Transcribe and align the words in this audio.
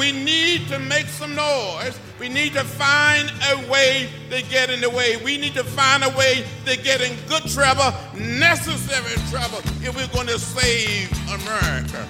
We 0.00 0.12
need 0.12 0.66
to 0.68 0.78
make 0.78 1.08
some 1.08 1.34
noise. 1.34 2.00
We 2.18 2.30
need 2.30 2.54
to 2.54 2.64
find 2.64 3.30
a 3.52 3.70
way 3.70 4.08
to 4.30 4.40
get 4.40 4.70
in 4.70 4.80
the 4.80 4.88
way. 4.88 5.18
We 5.22 5.36
need 5.36 5.52
to 5.52 5.62
find 5.62 6.02
a 6.02 6.08
way 6.16 6.46
to 6.64 6.78
get 6.78 7.02
in 7.02 7.14
good 7.28 7.42
trouble, 7.50 7.92
necessary 8.18 9.16
trouble, 9.28 9.58
if 9.84 9.94
we're 9.94 10.08
going 10.08 10.28
to 10.28 10.38
save 10.38 11.12
America. 11.28 12.02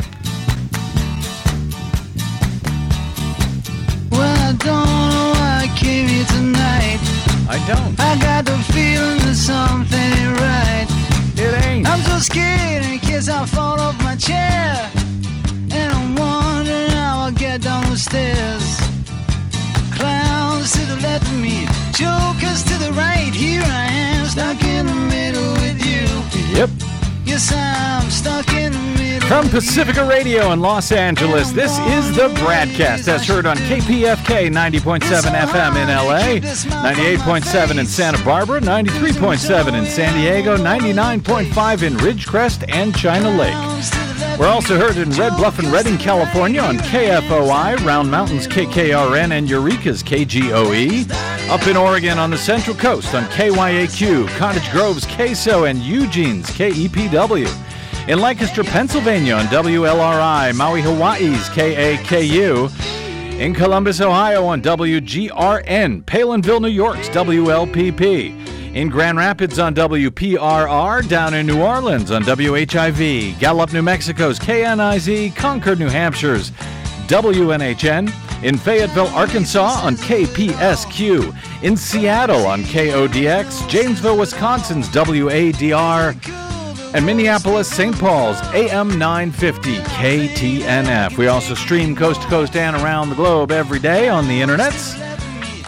Well, 4.12 4.38
I 4.38 4.52
don't 4.52 5.10
know 5.10 5.32
why 5.34 5.66
I 5.66 5.76
came 5.76 6.06
here 6.06 6.26
tonight. 6.26 7.00
I 7.48 7.58
don't. 7.66 7.98
I 7.98 8.16
got 8.20 8.44
the 8.44 8.56
feeling 8.72 9.18
that 9.26 9.34
something 9.34 9.98
ain't 9.98 10.38
right. 10.38 10.86
It 11.36 11.64
ain't. 11.66 11.88
I'm 11.88 12.00
so 12.02 12.18
scared 12.20 12.84
in 12.84 13.00
case 13.00 13.28
I 13.28 13.44
fall 13.46 13.80
off 13.80 14.00
my 14.04 14.14
chair. 14.14 14.92
And 15.72 15.92
I'm 15.92 16.14
wondering 16.14 16.49
I'll 17.50 17.58
down 17.58 17.90
the 17.90 17.96
stairs. 17.96 18.76
Clowns 19.98 20.70
to 20.72 20.86
the 20.86 21.00
left 21.02 21.26
of 21.26 21.40
me, 21.40 21.66
jokers 21.92 22.62
to 22.62 22.78
the 22.78 22.92
right. 22.92 23.32
Here 23.34 23.62
I 23.64 23.86
am, 23.90 24.26
stuck 24.26 24.62
in 24.62 24.86
the 24.86 24.94
middle 24.94 25.52
with 25.54 25.84
you. 25.84 26.06
Yep. 26.56 26.70
Yes, 27.24 27.52
I'm 27.52 28.08
stuck 28.08 28.52
in 28.54 28.72
the 28.72 28.78
middle. 28.78 29.28
From. 29.28 29.48
Pacifica 29.48 30.04
Radio 30.04 30.52
in 30.52 30.60
Los 30.60 30.92
Angeles, 30.92 31.50
this 31.50 31.76
is 31.78 32.14
the 32.14 32.28
BradCast 32.38 33.08
as 33.08 33.26
heard 33.26 33.46
on 33.46 33.56
KPFK 33.56 34.48
90.7 34.48 35.00
FM 35.00 35.76
in 35.76 35.88
LA, 35.88 36.38
98.7 36.84 37.80
in 37.80 37.86
Santa 37.86 38.24
Barbara, 38.24 38.60
93.7 38.60 39.76
in 39.76 39.86
San 39.86 40.14
Diego, 40.14 40.56
99.5 40.56 41.82
in 41.82 41.94
Ridgecrest 41.96 42.64
and 42.68 42.96
China 42.96 43.28
Lake. 43.30 43.99
We're 44.40 44.48
also 44.48 44.78
heard 44.78 44.96
in 44.96 45.10
Red 45.10 45.36
Bluff 45.36 45.58
and 45.58 45.68
Redding, 45.68 45.98
California 45.98 46.62
on 46.62 46.78
KFOI, 46.78 47.84
Round 47.84 48.10
Mountains 48.10 48.48
KKRN, 48.48 49.32
and 49.32 49.46
Eureka's 49.46 50.02
KGOE. 50.02 51.10
Up 51.50 51.66
in 51.66 51.76
Oregon 51.76 52.18
on 52.18 52.30
the 52.30 52.38
Central 52.38 52.74
Coast 52.74 53.14
on 53.14 53.24
KYAQ, 53.24 54.26
Cottage 54.38 54.70
Grove's 54.70 55.04
KSO, 55.04 55.68
and 55.68 55.80
Eugene's 55.80 56.48
KEPW. 56.52 58.08
In 58.08 58.18
Lancaster, 58.18 58.64
Pennsylvania 58.64 59.34
on 59.34 59.44
WLRI, 59.48 60.56
Maui, 60.56 60.80
Hawaii's 60.80 61.50
KAKU. 61.50 62.70
In 63.38 63.52
Columbus, 63.52 64.00
Ohio 64.00 64.46
on 64.46 64.62
WGRN, 64.62 66.02
Palenville, 66.04 66.62
New 66.62 66.68
York's 66.68 67.10
WLPP. 67.10 68.49
In 68.74 68.88
Grand 68.88 69.18
Rapids 69.18 69.58
on 69.58 69.74
WPRR, 69.74 71.08
down 71.08 71.34
in 71.34 71.44
New 71.44 71.60
Orleans 71.60 72.12
on 72.12 72.22
WHIV, 72.22 73.36
Gallup, 73.40 73.72
New 73.72 73.82
Mexico's 73.82 74.38
KNIZ, 74.38 75.34
Concord, 75.34 75.80
New 75.80 75.88
Hampshire's 75.88 76.52
WNHN, 77.08 78.44
in 78.44 78.56
Fayetteville, 78.56 79.08
Arkansas 79.08 79.80
on 79.82 79.96
KPSQ, 79.96 81.64
in 81.64 81.76
Seattle 81.76 82.46
on 82.46 82.62
KODX, 82.62 83.68
Janesville, 83.68 84.16
Wisconsin's 84.16 84.88
WADR, 84.88 86.14
and 86.94 87.04
Minneapolis, 87.04 87.68
St. 87.68 87.98
Paul's 87.98 88.40
AM 88.54 88.96
950 88.96 89.78
KTNF. 89.78 91.18
We 91.18 91.26
also 91.26 91.54
stream 91.54 91.96
coast 91.96 92.22
to 92.22 92.28
coast 92.28 92.54
and 92.54 92.76
around 92.76 93.10
the 93.10 93.16
globe 93.16 93.50
every 93.50 93.80
day 93.80 94.08
on 94.08 94.28
the 94.28 94.40
internets. 94.40 95.09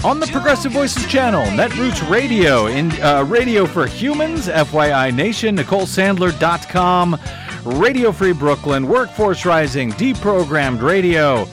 On 0.05 0.19
the 0.19 0.27
Progressive 0.27 0.73
Voices 0.73 1.07
channel, 1.07 1.45
Netroots 1.45 2.11
Radio, 2.11 2.67
in 2.67 2.91
uh, 3.03 3.23
Radio 3.23 3.67
for 3.67 3.87
Humans, 3.87 4.49
FYI 4.49 5.15
Nation, 5.15 5.57
NicoleSandler.com, 5.57 7.21
Radio 7.65 8.11
Free 8.11 8.33
Brooklyn, 8.33 8.89
Workforce 8.89 9.47
Rising, 9.47 9.93
Deprogrammed 9.93 10.83
Radio, 10.83 11.47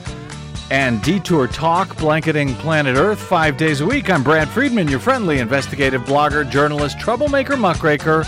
and 0.72 1.00
Detour 1.02 1.46
Talk, 1.46 1.96
blanketing 1.96 2.54
planet 2.56 2.96
Earth 2.96 3.20
five 3.20 3.56
days 3.56 3.82
a 3.82 3.86
week. 3.86 4.10
I'm 4.10 4.24
Brad 4.24 4.48
Friedman, 4.48 4.88
your 4.88 4.98
friendly 4.98 5.38
investigative 5.38 6.02
blogger, 6.02 6.48
journalist, 6.50 6.98
troublemaker, 6.98 7.56
muckraker, 7.56 8.24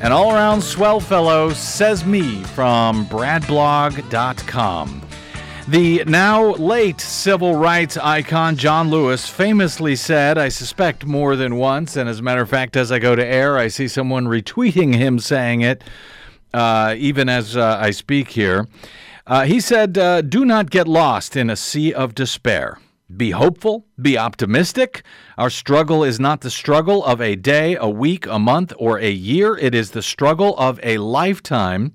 and 0.00 0.14
all 0.14 0.32
around 0.32 0.62
swell 0.62 0.98
fellow, 0.98 1.50
says 1.50 2.06
me 2.06 2.42
from 2.42 3.04
bradblog.com. 3.08 5.05
The 5.68 6.04
now 6.04 6.52
late 6.54 7.00
civil 7.00 7.56
rights 7.56 7.96
icon 7.96 8.54
John 8.56 8.88
Lewis 8.88 9.28
famously 9.28 9.96
said, 9.96 10.38
I 10.38 10.48
suspect 10.48 11.04
more 11.04 11.34
than 11.34 11.56
once, 11.56 11.96
and 11.96 12.08
as 12.08 12.20
a 12.20 12.22
matter 12.22 12.40
of 12.40 12.48
fact, 12.48 12.76
as 12.76 12.92
I 12.92 13.00
go 13.00 13.16
to 13.16 13.26
air, 13.26 13.58
I 13.58 13.66
see 13.66 13.88
someone 13.88 14.26
retweeting 14.26 14.94
him 14.94 15.18
saying 15.18 15.62
it, 15.62 15.82
uh, 16.54 16.94
even 16.96 17.28
as 17.28 17.56
uh, 17.56 17.78
I 17.80 17.90
speak 17.90 18.28
here. 18.28 18.68
Uh, 19.26 19.44
he 19.44 19.58
said, 19.58 19.98
uh, 19.98 20.20
Do 20.20 20.44
not 20.44 20.70
get 20.70 20.86
lost 20.86 21.34
in 21.34 21.50
a 21.50 21.56
sea 21.56 21.92
of 21.92 22.14
despair. 22.14 22.78
Be 23.16 23.32
hopeful, 23.32 23.86
be 24.00 24.16
optimistic. 24.16 25.02
Our 25.36 25.50
struggle 25.50 26.04
is 26.04 26.20
not 26.20 26.42
the 26.42 26.50
struggle 26.50 27.04
of 27.04 27.20
a 27.20 27.34
day, 27.34 27.74
a 27.74 27.88
week, 27.88 28.24
a 28.26 28.38
month, 28.38 28.72
or 28.78 29.00
a 29.00 29.10
year. 29.10 29.56
It 29.56 29.74
is 29.74 29.90
the 29.90 30.02
struggle 30.02 30.56
of 30.58 30.78
a 30.84 30.98
lifetime. 30.98 31.92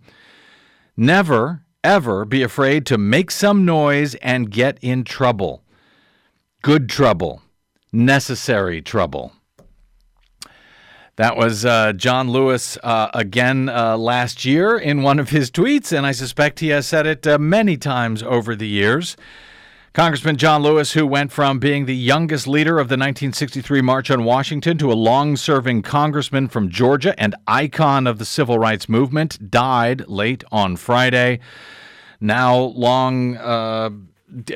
Never, 0.98 1.64
ever 1.84 2.26
be 2.26 2.44
afraid 2.44 2.86
to 2.88 2.98
make 2.98 3.32
some 3.32 3.66
noise 3.66 4.16
and 4.16 4.52
get 4.52 4.78
in 4.82 5.04
trouble. 5.04 5.64
Good 6.62 6.90
trouble, 6.90 7.42
necessary 7.92 8.82
trouble. 8.82 9.34
That 11.18 11.36
was 11.36 11.66
uh, 11.66 11.94
John 11.94 12.30
Lewis 12.30 12.78
uh, 12.84 13.10
again 13.14 13.70
uh, 13.70 13.98
last 13.98 14.46
year 14.46 14.78
in 14.78 15.02
one 15.02 15.20
of 15.20 15.30
his 15.30 15.52
tweets, 15.52 15.96
and 15.96 16.06
I 16.06 16.14
suspect 16.14 16.60
he 16.60 16.70
has 16.70 16.88
said 16.88 17.06
it 17.06 17.28
uh, 17.28 17.38
many 17.38 17.78
times 17.78 18.24
over 18.24 18.56
the 18.56 18.68
years. 18.68 19.18
Congressman 19.94 20.38
John 20.38 20.64
Lewis, 20.64 20.94
who 20.94 21.06
went 21.06 21.34
from 21.34 21.60
being 21.60 21.86
the 21.86 21.94
youngest 21.94 22.48
leader 22.48 22.80
of 22.80 22.88
the 22.88 22.94
1963 22.94 23.82
March 23.82 24.10
on 24.10 24.24
Washington 24.24 24.78
to 24.78 24.90
a 24.90 24.94
long 24.96 25.36
serving 25.36 25.82
congressman 25.82 26.48
from 26.48 26.70
Georgia 26.70 27.14
and 27.20 27.36
icon 27.46 28.08
of 28.08 28.18
the 28.18 28.24
civil 28.24 28.58
rights 28.58 28.88
movement, 28.88 29.52
died 29.52 30.08
late 30.08 30.46
on 30.50 30.78
Friday. 30.78 31.42
Now, 32.22 32.58
long. 32.58 33.36
Uh, 33.36 33.90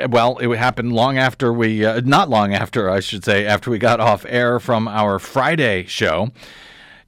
well, 0.07 0.37
it 0.37 0.55
happened 0.55 0.93
long 0.93 1.17
after 1.17 1.51
we, 1.51 1.83
uh, 1.83 1.99
not 2.05 2.29
long 2.29 2.53
after, 2.53 2.89
I 2.89 3.01
should 3.01 3.25
say, 3.25 3.45
after 3.45 3.69
we 3.69 3.77
got 3.77 3.99
off 3.99 4.25
air 4.29 4.57
from 4.57 4.87
our 4.87 5.19
Friday 5.19 5.85
show. 5.85 6.31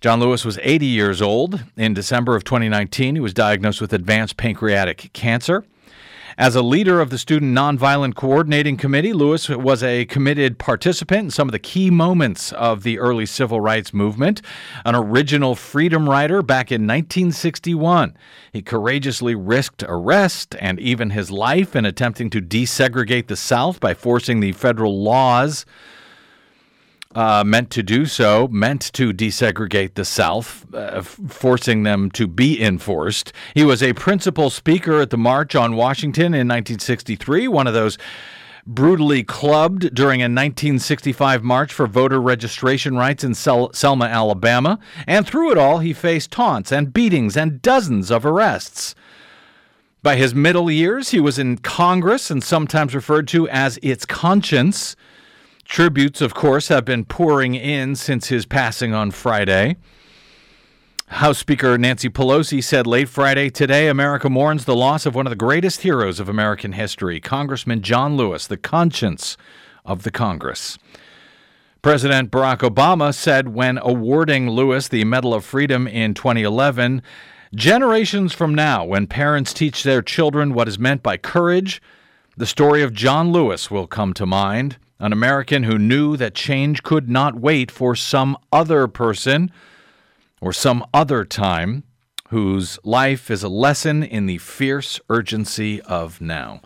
John 0.02 0.20
Lewis 0.20 0.44
was 0.44 0.60
80 0.62 0.86
years 0.86 1.22
old. 1.22 1.64
In 1.78 1.94
December 1.94 2.36
of 2.36 2.44
2019, 2.44 3.16
he 3.16 3.22
was 3.22 3.34
diagnosed 3.34 3.80
with 3.80 3.94
advanced 3.94 4.36
pancreatic 4.36 5.12
cancer. 5.14 5.64
As 6.40 6.56
a 6.56 6.62
leader 6.62 7.02
of 7.02 7.10
the 7.10 7.18
Student 7.18 7.58
Nonviolent 7.58 8.14
Coordinating 8.14 8.78
Committee, 8.78 9.12
Lewis 9.12 9.50
was 9.50 9.82
a 9.82 10.06
committed 10.06 10.60
participant 10.60 11.20
in 11.26 11.32
some 11.32 11.48
of 11.48 11.52
the 11.52 11.58
key 11.58 11.90
moments 11.90 12.52
of 12.52 12.84
the 12.84 13.00
early 13.00 13.26
civil 13.26 13.60
rights 13.60 13.92
movement. 13.92 14.44
An 14.86 14.94
original 14.94 15.56
freedom 15.56 16.08
rider 16.08 16.44
back 16.44 16.72
in 16.72 16.84
1961, 16.84 18.16
he 18.54 18.62
courageously 18.62 19.34
risked 19.34 19.84
arrest 19.88 20.56
and 20.60 20.80
even 20.80 21.10
his 21.10 21.32
life 21.32 21.76
in 21.76 21.86
attempting 21.86 22.30
to 22.30 22.40
desegregate 22.40 23.26
the 23.26 23.36
South 23.36 23.80
by 23.80 23.96
forcing 23.96 24.40
the 24.40 24.52
federal 24.52 25.02
laws 25.02 25.66
uh, 27.18 27.44
meant 27.44 27.72
to 27.72 27.82
do 27.82 28.06
so, 28.06 28.48
meant 28.50 28.94
to 28.94 29.12
desegregate 29.12 29.96
the 29.96 30.06
South, 30.06 30.68
uh, 30.72 30.98
f- 30.98 31.20
forcing 31.28 31.82
them 31.82 32.12
to 32.12 32.28
be 32.28 32.62
enforced. 32.62 33.34
He 33.56 33.64
was 33.64 33.82
a 33.82 33.94
principal 33.94 34.52
speaker 34.52 35.02
at 35.02 35.10
the 35.10 35.18
March 35.18 35.56
on 35.56 35.76
Washington 35.76 36.28
in 36.28 36.48
1963, 36.48 37.48
one 37.48 37.66
of 37.66 37.74
those 37.74 37.98
brutally 38.68 39.24
clubbed 39.24 39.96
during 39.96 40.22
a 40.22 40.26
1965 40.26 41.44
march 41.44 41.74
for 41.74 41.88
voter 41.88 42.22
registration 42.22 42.96
rights 42.96 43.24
in 43.24 43.34
Sel- 43.34 43.74
Selma, 43.74 44.06
Alabama. 44.06 44.78
And 45.08 45.26
through 45.26 45.52
it 45.52 45.58
all, 45.58 45.80
he 45.80 45.94
faced 45.94 46.30
taunts 46.30 46.72
and 46.72 46.94
beatings 46.94 47.36
and 47.36 47.64
dozens 47.64 48.12
of 48.12 48.28
arrests. 48.28 48.94
By 50.04 50.18
his 50.18 50.36
middle 50.36 50.70
years, 50.70 51.10
he 51.10 51.20
was 51.20 51.40
in 51.40 51.58
Congress 51.58 52.30
and 52.30 52.44
sometimes 52.44 52.94
referred 52.94 53.28
to 53.30 53.50
as 53.50 53.80
its 53.82 54.06
conscience. 54.06 54.96
Tributes, 55.68 56.22
of 56.22 56.34
course, 56.34 56.70
have 56.70 56.86
been 56.86 57.04
pouring 57.04 57.54
in 57.54 57.96
since 57.96 58.30
his 58.30 58.46
passing 58.46 58.94
on 58.94 59.12
Friday. 59.12 59.76
House 61.08 61.38
Speaker 61.38 61.78
Nancy 61.78 62.10
Pelosi 62.10 62.64
said 62.64 62.88
late 62.88 63.10
Friday, 63.10 63.50
Today, 63.50 63.90
America 63.90 64.30
mourns 64.30 64.64
the 64.64 64.76
loss 64.76 65.06
of 65.06 65.14
one 65.14 65.28
of 65.28 65.30
the 65.30 65.36
greatest 65.36 65.82
heroes 65.82 66.22
of 66.22 66.30
American 66.30 66.72
history, 66.72 67.20
Congressman 67.20 67.82
John 67.82 68.16
Lewis, 68.16 68.48
the 68.48 68.58
conscience 68.58 69.36
of 69.86 70.04
the 70.04 70.10
Congress. 70.10 70.80
President 71.82 72.32
Barack 72.32 72.60
Obama 72.60 73.14
said 73.14 73.50
when 73.50 73.78
awarding 73.78 74.50
Lewis 74.50 74.88
the 74.88 75.04
Medal 75.04 75.34
of 75.34 75.46
Freedom 75.46 75.86
in 75.86 76.14
2011, 76.14 77.02
generations 77.54 78.34
from 78.34 78.56
now, 78.56 78.86
when 78.86 79.06
parents 79.06 79.54
teach 79.54 79.84
their 79.84 80.02
children 80.02 80.54
what 80.54 80.70
is 80.70 80.80
meant 80.80 81.04
by 81.04 81.18
courage, 81.18 81.82
the 82.38 82.46
story 82.46 82.82
of 82.82 82.94
John 82.94 83.32
Lewis 83.32 83.70
will 83.70 83.86
come 83.86 84.14
to 84.14 84.26
mind 84.26 84.78
an 85.00 85.14
American 85.14 85.64
who 85.64 85.78
knew 85.78 86.18
that 86.18 86.34
change 86.34 86.84
could 86.84 87.10
not 87.10 87.36
wait 87.40 87.72
for 87.72 87.96
some 87.96 88.38
other 88.52 88.88
person 88.88 89.52
or 90.42 90.54
some 90.54 90.86
other 90.94 91.26
time, 91.26 91.84
whose 92.30 92.78
life 92.84 93.32
is 93.32 93.42
a 93.42 93.50
lesson 93.50 94.04
in 94.04 94.26
the 94.26 94.38
fierce 94.38 95.00
urgency 95.10 95.82
of 95.84 96.20
now. 96.20 96.62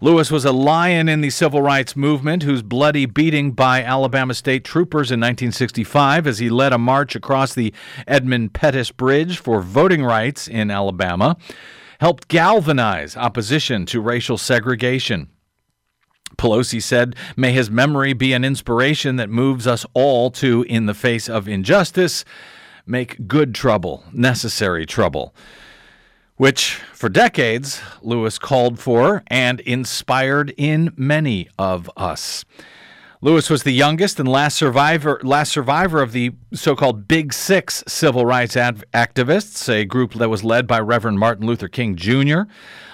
Lewis 0.00 0.30
was 0.30 0.44
a 0.44 0.52
lion 0.52 1.08
in 1.08 1.22
the 1.22 1.30
civil 1.30 1.62
rights 1.62 1.96
movement 1.96 2.42
whose 2.42 2.62
bloody 2.62 3.06
beating 3.06 3.52
by 3.52 3.82
Alabama 3.82 4.34
state 4.34 4.62
troopers 4.62 5.10
in 5.10 5.20
1965 5.20 6.26
as 6.26 6.38
he 6.38 6.50
led 6.50 6.72
a 6.72 6.78
march 6.78 7.16
across 7.16 7.54
the 7.54 7.72
Edmund 8.06 8.52
Pettus 8.52 8.90
Bridge 8.90 9.38
for 9.38 9.62
voting 9.62 10.04
rights 10.04 10.46
in 10.46 10.70
Alabama 10.70 11.36
helped 11.98 12.28
galvanize 12.28 13.16
opposition 13.16 13.86
to 13.86 14.02
racial 14.02 14.36
segregation. 14.36 15.30
Pelosi 16.36 16.82
said, 16.82 17.16
May 17.36 17.52
his 17.52 17.70
memory 17.70 18.12
be 18.12 18.32
an 18.32 18.44
inspiration 18.44 19.16
that 19.16 19.30
moves 19.30 19.66
us 19.66 19.86
all 19.94 20.30
to, 20.32 20.64
in 20.68 20.86
the 20.86 20.94
face 20.94 21.28
of 21.28 21.48
injustice, 21.48 22.24
make 22.86 23.26
good 23.26 23.54
trouble, 23.54 24.04
necessary 24.12 24.86
trouble 24.86 25.34
which 26.36 26.74
for 26.92 27.08
decades 27.08 27.80
Lewis 28.02 28.38
called 28.38 28.78
for 28.78 29.22
and 29.28 29.60
inspired 29.60 30.52
in 30.56 30.92
many 30.96 31.48
of 31.58 31.90
us. 31.96 32.44
Lewis 33.22 33.48
was 33.48 33.62
the 33.62 33.72
youngest 33.72 34.20
and 34.20 34.28
last 34.28 34.56
survivor, 34.56 35.18
last 35.22 35.50
survivor 35.50 36.02
of 36.02 36.12
the 36.12 36.32
so-called 36.52 37.08
Big 37.08 37.32
Six 37.32 37.82
civil 37.88 38.26
rights 38.26 38.58
ad- 38.58 38.84
activists, 38.92 39.70
a 39.70 39.86
group 39.86 40.12
that 40.14 40.28
was 40.28 40.44
led 40.44 40.66
by 40.66 40.78
Reverend 40.80 41.18
Martin 41.18 41.46
Luther 41.46 41.68
King 41.68 41.96
Jr. 41.96 42.42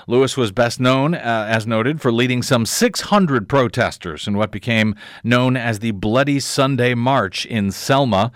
Lewis 0.07 0.37
was 0.37 0.53
best 0.53 0.79
known, 0.79 1.15
uh, 1.15 1.47
as 1.49 1.67
noted, 1.67 2.01
for 2.01 2.13
leading 2.13 2.41
some 2.41 2.65
600 2.67 3.49
protesters 3.49 4.29
in 4.29 4.37
what 4.37 4.53
became 4.53 4.95
known 5.25 5.57
as 5.57 5.81
the 5.81 5.91
Bloody 5.91 6.39
Sunday 6.39 6.95
March 6.95 7.45
in 7.45 7.73
Selma 7.73 8.31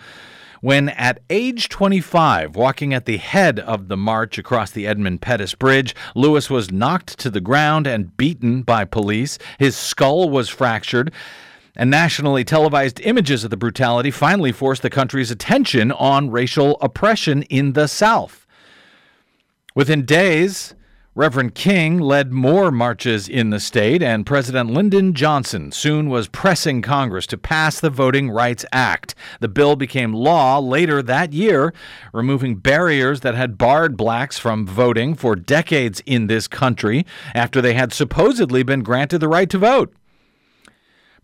when 0.63 0.89
at 0.89 1.21
age 1.31 1.69
25, 1.69 2.57
walking 2.57 2.93
at 2.93 3.05
the 3.05 3.19
head 3.19 3.61
of 3.61 3.87
the 3.87 3.97
march 3.97 4.39
across 4.39 4.71
the 4.71 4.87
Edmund 4.87 5.21
Pettus 5.21 5.55
Bridge, 5.55 5.95
Lewis 6.17 6.51
was 6.51 6.73
knocked 6.73 7.19
to 7.19 7.31
the 7.31 7.41
ground 7.43 7.87
and 7.87 8.17
beaten 8.17 8.63
by 8.63 8.85
police. 8.85 9.39
His 9.59 9.77
skull 9.77 10.29
was 10.29 10.49
fractured. 10.49 11.13
And 11.77 11.91
nationally 11.91 12.43
televised 12.43 13.01
images 13.01 13.45
of 13.45 13.51
the 13.51 13.57
brutality 13.57 14.11
finally 14.11 14.53
forced 14.53 14.83
the 14.83 14.91
country's 14.91 15.31
attention 15.31 15.93
on 15.93 16.31
racial 16.31 16.79
oppression 16.81 17.43
in 17.45 17.75
the 17.75 17.87
South. 17.87 18.47
Within 19.75 20.07
days, 20.07 20.75
Reverend 21.15 21.55
King 21.55 21.99
led 21.99 22.31
more 22.31 22.71
marches 22.71 23.27
in 23.27 23.49
the 23.49 23.59
state, 23.59 24.03
and 24.03 24.27
President 24.27 24.71
Lyndon 24.71 25.15
Johnson 25.15 25.73
soon 25.73 26.11
was 26.11 26.29
pressing 26.29 26.83
Congress 26.83 27.27
to 27.29 27.39
pass 27.39 27.81
the 27.81 27.89
Voting 27.89 28.31
Rights 28.31 28.67
Act. 28.71 29.15
The 29.41 29.49
bill 29.49 29.77
became 29.77 30.13
law 30.13 30.59
later 30.59 31.03
that 31.03 31.33
year, 31.33 31.73
removing 32.13 32.57
barriers 32.57 33.21
that 33.21 33.35
had 33.35 33.57
barred 33.57 33.97
blacks 33.97 34.39
from 34.39 34.67
voting 34.67 35.15
for 35.15 35.37
decades 35.37 36.03
in 36.05 36.27
this 36.27 36.47
country 36.47 37.07
after 37.35 37.63
they 37.63 37.73
had 37.73 37.95
supposedly 37.95 38.63
been 38.63 38.83
granted 38.83 39.21
the 39.21 39.29
right 39.29 39.49
to 39.49 39.59
vote. 39.59 39.95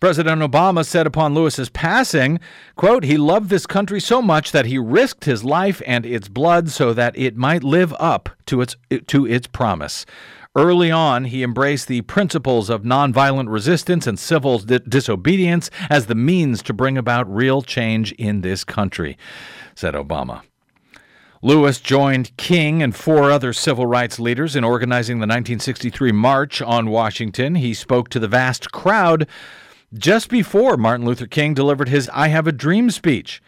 President 0.02 0.42
Obama 0.42 0.84
said 0.84 1.06
upon 1.06 1.32
Lewis's 1.32 1.68
passing, 1.68 2.40
quote, 2.74 3.04
he 3.04 3.16
loved 3.16 3.50
this 3.50 3.66
country 3.66 4.00
so 4.00 4.20
much 4.20 4.50
that 4.50 4.66
he 4.66 4.76
risked 4.76 5.26
his 5.26 5.44
life 5.44 5.80
and 5.86 6.04
its 6.04 6.26
blood 6.26 6.70
so 6.70 6.92
that 6.92 7.16
it 7.16 7.36
might 7.36 7.62
live 7.62 7.94
up 8.00 8.28
to 8.46 8.62
its 8.62 8.74
to 9.06 9.24
its 9.24 9.46
promise. 9.46 10.04
Early 10.56 10.90
on, 10.90 11.26
he 11.26 11.44
embraced 11.44 11.86
the 11.86 12.00
principles 12.00 12.68
of 12.68 12.82
nonviolent 12.82 13.48
resistance 13.48 14.08
and 14.08 14.18
civil 14.18 14.58
di- 14.58 14.80
disobedience 14.80 15.70
as 15.88 16.06
the 16.06 16.16
means 16.16 16.64
to 16.64 16.72
bring 16.72 16.98
about 16.98 17.32
real 17.32 17.62
change 17.62 18.10
in 18.14 18.40
this 18.40 18.64
country, 18.64 19.16
said 19.76 19.94
Obama. 19.94 20.42
Lewis 21.42 21.80
joined 21.80 22.36
King 22.36 22.82
and 22.82 22.96
four 22.96 23.30
other 23.30 23.52
civil 23.52 23.86
rights 23.86 24.18
leaders 24.18 24.56
in 24.56 24.64
organizing 24.64 25.18
the 25.18 25.28
1963 25.28 26.10
March 26.10 26.60
on 26.60 26.90
Washington. 26.90 27.54
He 27.54 27.72
spoke 27.72 28.08
to 28.08 28.18
the 28.18 28.26
vast 28.26 28.72
crowd 28.72 29.28
just 29.94 30.28
before 30.28 30.76
Martin 30.76 31.06
Luther 31.06 31.26
King 31.26 31.54
delivered 31.54 31.88
his 31.88 32.10
I 32.12 32.28
Have 32.28 32.46
a 32.46 32.52
Dream 32.52 32.90
speech. 32.90 33.42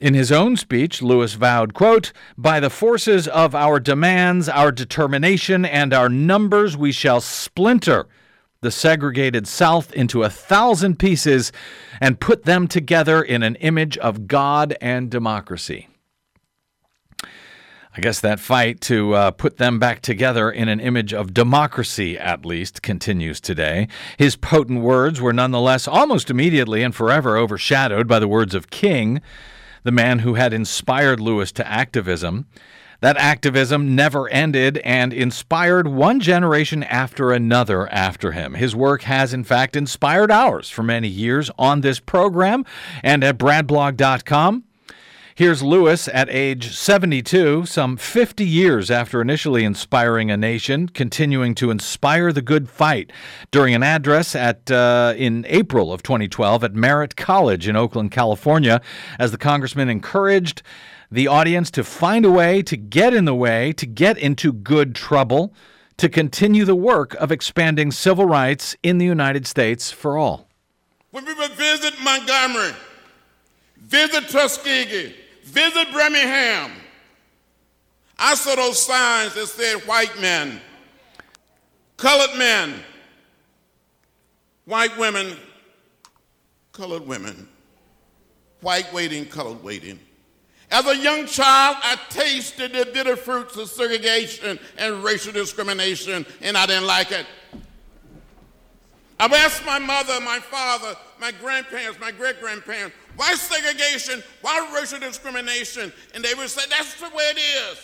In 0.00 0.14
his 0.14 0.30
own 0.30 0.56
speech, 0.56 1.02
Lewis 1.02 1.34
vowed, 1.34 1.74
quote, 1.74 2.12
By 2.36 2.60
the 2.60 2.70
forces 2.70 3.26
of 3.26 3.54
our 3.54 3.80
demands, 3.80 4.48
our 4.48 4.70
determination, 4.70 5.64
and 5.64 5.92
our 5.92 6.08
numbers, 6.08 6.76
we 6.76 6.92
shall 6.92 7.20
splinter 7.20 8.06
the 8.60 8.70
segregated 8.70 9.46
South 9.46 9.92
into 9.92 10.22
a 10.22 10.30
thousand 10.30 10.98
pieces 10.98 11.52
and 12.00 12.20
put 12.20 12.44
them 12.44 12.68
together 12.68 13.22
in 13.22 13.42
an 13.42 13.56
image 13.56 13.98
of 13.98 14.26
God 14.26 14.76
and 14.80 15.10
democracy. 15.10 15.88
I 17.98 18.00
guess 18.00 18.20
that 18.20 18.38
fight 18.38 18.80
to 18.82 19.12
uh, 19.14 19.30
put 19.32 19.56
them 19.56 19.80
back 19.80 20.02
together 20.02 20.52
in 20.52 20.68
an 20.68 20.78
image 20.78 21.12
of 21.12 21.34
democracy, 21.34 22.16
at 22.16 22.46
least, 22.46 22.80
continues 22.80 23.40
today. 23.40 23.88
His 24.16 24.36
potent 24.36 24.82
words 24.82 25.20
were 25.20 25.32
nonetheless 25.32 25.88
almost 25.88 26.30
immediately 26.30 26.84
and 26.84 26.94
forever 26.94 27.36
overshadowed 27.36 28.06
by 28.06 28.20
the 28.20 28.28
words 28.28 28.54
of 28.54 28.70
King, 28.70 29.20
the 29.82 29.90
man 29.90 30.20
who 30.20 30.34
had 30.34 30.52
inspired 30.52 31.18
Lewis 31.18 31.50
to 31.50 31.66
activism. 31.66 32.46
That 33.00 33.16
activism 33.16 33.96
never 33.96 34.28
ended 34.28 34.78
and 34.84 35.12
inspired 35.12 35.88
one 35.88 36.20
generation 36.20 36.84
after 36.84 37.32
another 37.32 37.88
after 37.88 38.30
him. 38.30 38.54
His 38.54 38.76
work 38.76 39.02
has, 39.02 39.34
in 39.34 39.42
fact, 39.42 39.74
inspired 39.74 40.30
ours 40.30 40.70
for 40.70 40.84
many 40.84 41.08
years 41.08 41.50
on 41.58 41.80
this 41.80 41.98
program 41.98 42.64
and 43.02 43.24
at 43.24 43.38
bradblog.com. 43.38 44.62
Here's 45.38 45.62
Lewis 45.62 46.08
at 46.08 46.28
age 46.30 46.74
72, 46.74 47.64
some 47.66 47.96
50 47.96 48.44
years 48.44 48.90
after 48.90 49.22
initially 49.22 49.62
inspiring 49.62 50.32
a 50.32 50.36
nation, 50.36 50.88
continuing 50.88 51.54
to 51.54 51.70
inspire 51.70 52.32
the 52.32 52.42
good 52.42 52.68
fight 52.68 53.12
during 53.52 53.72
an 53.72 53.84
address 53.84 54.34
at 54.34 54.68
uh, 54.68 55.14
in 55.16 55.46
April 55.48 55.92
of 55.92 56.02
2012 56.02 56.64
at 56.64 56.74
Merritt 56.74 57.14
College 57.14 57.68
in 57.68 57.76
Oakland, 57.76 58.10
California, 58.10 58.80
as 59.20 59.30
the 59.30 59.38
congressman 59.38 59.88
encouraged 59.88 60.60
the 61.08 61.28
audience 61.28 61.70
to 61.70 61.84
find 61.84 62.24
a 62.24 62.32
way 62.32 62.60
to 62.62 62.76
get 62.76 63.14
in 63.14 63.24
the 63.24 63.32
way, 63.32 63.72
to 63.74 63.86
get 63.86 64.18
into 64.18 64.52
good 64.52 64.92
trouble, 64.92 65.54
to 65.98 66.08
continue 66.08 66.64
the 66.64 66.74
work 66.74 67.14
of 67.14 67.30
expanding 67.30 67.92
civil 67.92 68.24
rights 68.24 68.74
in 68.82 68.98
the 68.98 69.06
United 69.06 69.46
States 69.46 69.92
for 69.92 70.18
all. 70.18 70.48
When 71.12 71.24
we 71.24 71.34
visit 71.50 71.94
Montgomery, 72.02 72.72
visit 73.76 74.28
Tuskegee, 74.30 75.14
Visit 75.58 75.92
Birmingham. 75.92 76.70
I 78.16 78.36
saw 78.36 78.54
those 78.54 78.80
signs 78.80 79.34
that 79.34 79.48
said 79.48 79.78
white 79.88 80.20
men, 80.20 80.60
colored 81.96 82.38
men, 82.38 82.74
white 84.66 84.96
women, 84.96 85.36
colored 86.70 87.04
women, 87.04 87.48
white 88.60 88.92
waiting, 88.92 89.26
colored 89.26 89.60
waiting. 89.64 89.98
As 90.70 90.86
a 90.86 90.96
young 90.96 91.26
child, 91.26 91.78
I 91.82 91.98
tasted 92.08 92.72
the 92.72 92.88
bitter 92.92 93.16
fruits 93.16 93.56
of 93.56 93.68
segregation 93.68 94.60
and 94.76 95.02
racial 95.02 95.32
discrimination, 95.32 96.24
and 96.40 96.56
I 96.56 96.66
didn't 96.66 96.86
like 96.86 97.10
it. 97.10 97.26
I've 99.18 99.32
asked 99.32 99.66
my 99.66 99.80
mother, 99.80 100.20
my 100.20 100.38
father, 100.38 100.94
my 101.20 101.32
grandparents, 101.32 101.98
my 101.98 102.12
great 102.12 102.38
grandparents, 102.38 102.94
why 103.18 103.34
segregation? 103.34 104.22
Why 104.42 104.70
racial 104.72 105.00
discrimination? 105.00 105.92
And 106.14 106.24
they 106.24 106.34
would 106.34 106.48
say, 106.48 106.62
that's 106.70 107.00
the 107.00 107.08
way 107.08 107.24
it 107.34 107.38
is. 107.38 107.78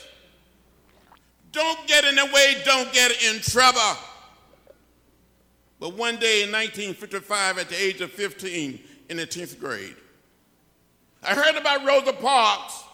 Don't 1.50 1.88
get 1.88 2.04
in 2.04 2.14
the 2.14 2.26
way, 2.26 2.62
don't 2.64 2.92
get 2.92 3.10
in 3.20 3.40
trouble. 3.40 3.80
But 5.80 5.94
one 5.94 6.18
day 6.18 6.44
in 6.44 6.52
1955, 6.52 7.58
at 7.58 7.68
the 7.68 7.74
age 7.74 8.00
of 8.00 8.12
15, 8.12 8.78
in 9.10 9.16
the 9.16 9.26
10th 9.26 9.58
grade, 9.58 9.96
I 11.20 11.34
heard 11.34 11.56
about 11.56 11.84
Rosa 11.84 12.12
Parks. 12.12 12.84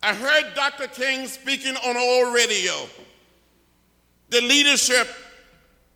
I 0.00 0.14
heard 0.14 0.54
Dr. 0.54 0.86
King 0.86 1.26
speaking 1.26 1.74
on 1.74 1.96
old 1.96 2.32
radio. 2.36 2.86
The 4.30 4.42
leadership 4.42 5.08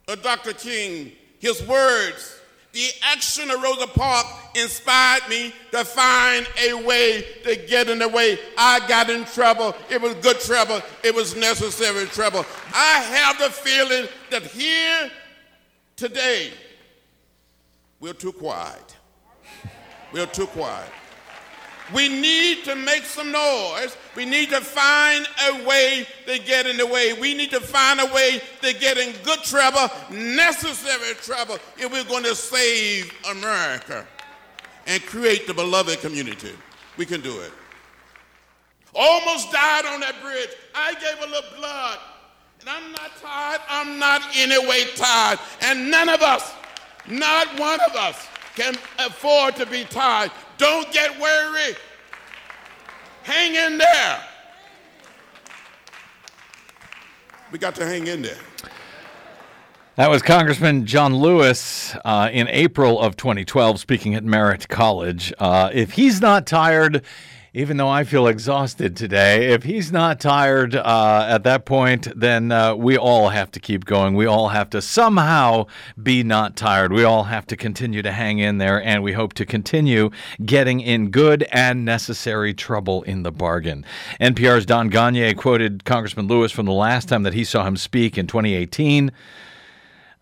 of 0.08 0.24
Dr. 0.24 0.54
King, 0.54 1.12
his 1.38 1.64
words, 1.68 2.35
the 2.76 2.90
action 3.00 3.50
of 3.50 3.62
Rosa 3.62 3.86
Parks 3.86 4.28
inspired 4.54 5.26
me 5.30 5.50
to 5.70 5.82
find 5.82 6.46
a 6.62 6.74
way 6.74 7.24
to 7.42 7.56
get 7.56 7.88
in 7.88 7.98
the 7.98 8.06
way. 8.08 8.38
I 8.58 8.86
got 8.86 9.08
in 9.08 9.24
trouble. 9.24 9.74
It 9.88 9.98
was 10.02 10.12
good 10.16 10.38
trouble. 10.40 10.82
It 11.02 11.14
was 11.14 11.34
necessary 11.34 12.04
trouble. 12.08 12.44
I 12.74 13.00
have 13.00 13.38
the 13.38 13.48
feeling 13.48 14.06
that 14.30 14.42
here 14.42 15.10
today, 15.96 16.50
we're 17.98 18.12
too 18.12 18.32
quiet. 18.32 18.94
We're 20.12 20.26
too 20.26 20.46
quiet. 20.46 20.90
We 21.94 22.08
need 22.08 22.64
to 22.64 22.74
make 22.74 23.04
some 23.04 23.30
noise. 23.30 23.96
We 24.16 24.24
need 24.24 24.50
to 24.50 24.60
find 24.60 25.26
a 25.48 25.64
way 25.64 26.06
to 26.26 26.38
get 26.38 26.66
in 26.66 26.76
the 26.76 26.86
way. 26.86 27.12
We 27.12 27.34
need 27.34 27.50
to 27.50 27.60
find 27.60 28.00
a 28.00 28.06
way 28.06 28.40
to 28.62 28.74
get 28.74 28.98
in 28.98 29.14
good 29.22 29.42
trouble, 29.44 29.88
necessary 30.10 31.14
trouble, 31.14 31.58
if 31.76 31.92
we're 31.92 32.04
going 32.04 32.24
to 32.24 32.34
save 32.34 33.12
America 33.30 34.06
and 34.86 35.04
create 35.06 35.46
the 35.46 35.54
beloved 35.54 36.00
community. 36.00 36.52
We 36.96 37.06
can 37.06 37.20
do 37.20 37.40
it. 37.40 37.52
Almost 38.94 39.52
died 39.52 39.84
on 39.84 40.00
that 40.00 40.14
bridge. 40.22 40.48
I 40.74 40.94
gave 40.94 41.18
a 41.22 41.30
little 41.30 41.56
blood. 41.56 41.98
And 42.60 42.70
I'm 42.70 42.90
not 42.92 43.10
tired. 43.20 43.60
I'm 43.68 43.98
not 43.98 44.22
in 44.36 44.50
any 44.50 44.66
way 44.66 44.84
tired. 44.96 45.38
And 45.60 45.90
none 45.90 46.08
of 46.08 46.22
us, 46.22 46.52
not 47.06 47.46
one 47.60 47.78
of 47.88 47.94
us, 47.94 48.26
can 48.56 48.74
afford 48.98 49.54
to 49.56 49.66
be 49.66 49.84
tired. 49.84 50.32
Don't 50.58 50.90
get 50.92 51.20
weary. 51.20 51.76
Hang 53.22 53.54
in 53.54 53.78
there. 53.78 54.20
We 57.52 57.58
got 57.58 57.74
to 57.76 57.86
hang 57.86 58.06
in 58.06 58.22
there. 58.22 58.38
That 59.96 60.10
was 60.10 60.20
Congressman 60.20 60.84
John 60.84 61.14
Lewis 61.14 61.94
uh, 62.04 62.28
in 62.32 62.48
April 62.48 63.00
of 63.00 63.16
2012 63.16 63.78
speaking 63.78 64.14
at 64.14 64.24
Merritt 64.24 64.68
College. 64.68 65.32
Uh, 65.38 65.70
if 65.72 65.92
he's 65.92 66.20
not 66.20 66.46
tired, 66.46 67.02
even 67.56 67.78
though 67.78 67.88
I 67.88 68.04
feel 68.04 68.26
exhausted 68.26 68.94
today, 68.94 69.46
if 69.46 69.62
he's 69.62 69.90
not 69.90 70.20
tired 70.20 70.74
uh, 70.74 71.26
at 71.26 71.42
that 71.44 71.64
point, 71.64 72.06
then 72.14 72.52
uh, 72.52 72.74
we 72.74 72.98
all 72.98 73.30
have 73.30 73.50
to 73.52 73.60
keep 73.60 73.86
going. 73.86 74.14
We 74.14 74.26
all 74.26 74.48
have 74.48 74.68
to 74.70 74.82
somehow 74.82 75.64
be 76.00 76.22
not 76.22 76.54
tired. 76.54 76.92
We 76.92 77.02
all 77.02 77.24
have 77.24 77.46
to 77.46 77.56
continue 77.56 78.02
to 78.02 78.12
hang 78.12 78.40
in 78.40 78.58
there, 78.58 78.84
and 78.84 79.02
we 79.02 79.14
hope 79.14 79.32
to 79.34 79.46
continue 79.46 80.10
getting 80.44 80.80
in 80.80 81.08
good 81.08 81.46
and 81.50 81.82
necessary 81.82 82.52
trouble 82.52 83.02
in 83.04 83.22
the 83.22 83.32
bargain. 83.32 83.86
NPR's 84.20 84.66
Don 84.66 84.90
Gonyea 84.90 85.34
quoted 85.34 85.86
Congressman 85.86 86.28
Lewis 86.28 86.52
from 86.52 86.66
the 86.66 86.72
last 86.72 87.08
time 87.08 87.22
that 87.22 87.32
he 87.32 87.42
saw 87.42 87.64
him 87.64 87.78
speak 87.78 88.18
in 88.18 88.26
2018 88.26 89.10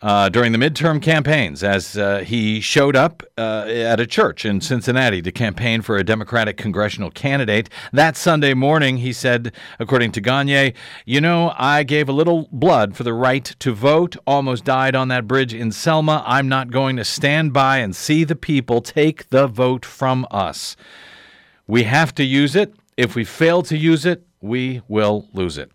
uh, 0.04 0.28
during 0.28 0.52
the 0.52 0.58
midterm 0.58 1.00
campaigns 1.00 1.64
as 1.64 1.96
uh, 1.96 2.18
he 2.18 2.60
showed 2.60 2.94
up 2.94 3.22
uh, 3.38 3.64
at 3.66 3.98
a 3.98 4.06
church 4.06 4.44
in 4.44 4.60
Cincinnati 4.60 5.22
to 5.22 5.32
campaign 5.32 5.80
for 5.80 5.96
a 5.96 6.04
Democratic 6.04 6.58
congressional 6.58 7.10
candidate. 7.10 7.70
That 7.90 8.14
Sunday 8.14 8.52
morning, 8.52 8.98
he 8.98 9.14
said, 9.14 9.54
according 9.80 10.12
to 10.12 10.20
Gonyea, 10.20 10.74
You 11.06 11.22
know, 11.22 11.54
I 11.56 11.84
gave 11.84 12.10
a 12.10 12.12
little 12.12 12.50
blood 12.52 12.94
for 12.94 13.02
the 13.02 13.14
right 13.14 13.46
to 13.46 13.72
vote, 13.72 14.14
almost 14.26 14.66
died 14.66 14.94
on 14.94 15.08
that 15.08 15.26
bridge 15.26 15.54
in 15.54 15.72
Selma. 15.72 16.22
I'm 16.26 16.50
not 16.50 16.70
going 16.70 16.96
to 16.96 17.04
stand 17.04 17.54
by 17.54 17.78
and 17.78 17.96
see 17.96 18.24
the 18.24 18.36
people 18.36 18.82
take 18.82 19.30
the 19.30 19.46
vote 19.46 19.86
from 19.86 20.26
us. 20.30 20.76
We 21.66 21.84
have 21.84 22.14
to 22.16 22.24
use 22.24 22.54
it. 22.54 22.74
If 22.98 23.14
we 23.14 23.24
fail 23.24 23.62
to 23.62 23.76
use 23.76 24.04
it, 24.04 24.22
we 24.42 24.82
will 24.86 25.28
lose 25.32 25.56
it. 25.56 25.72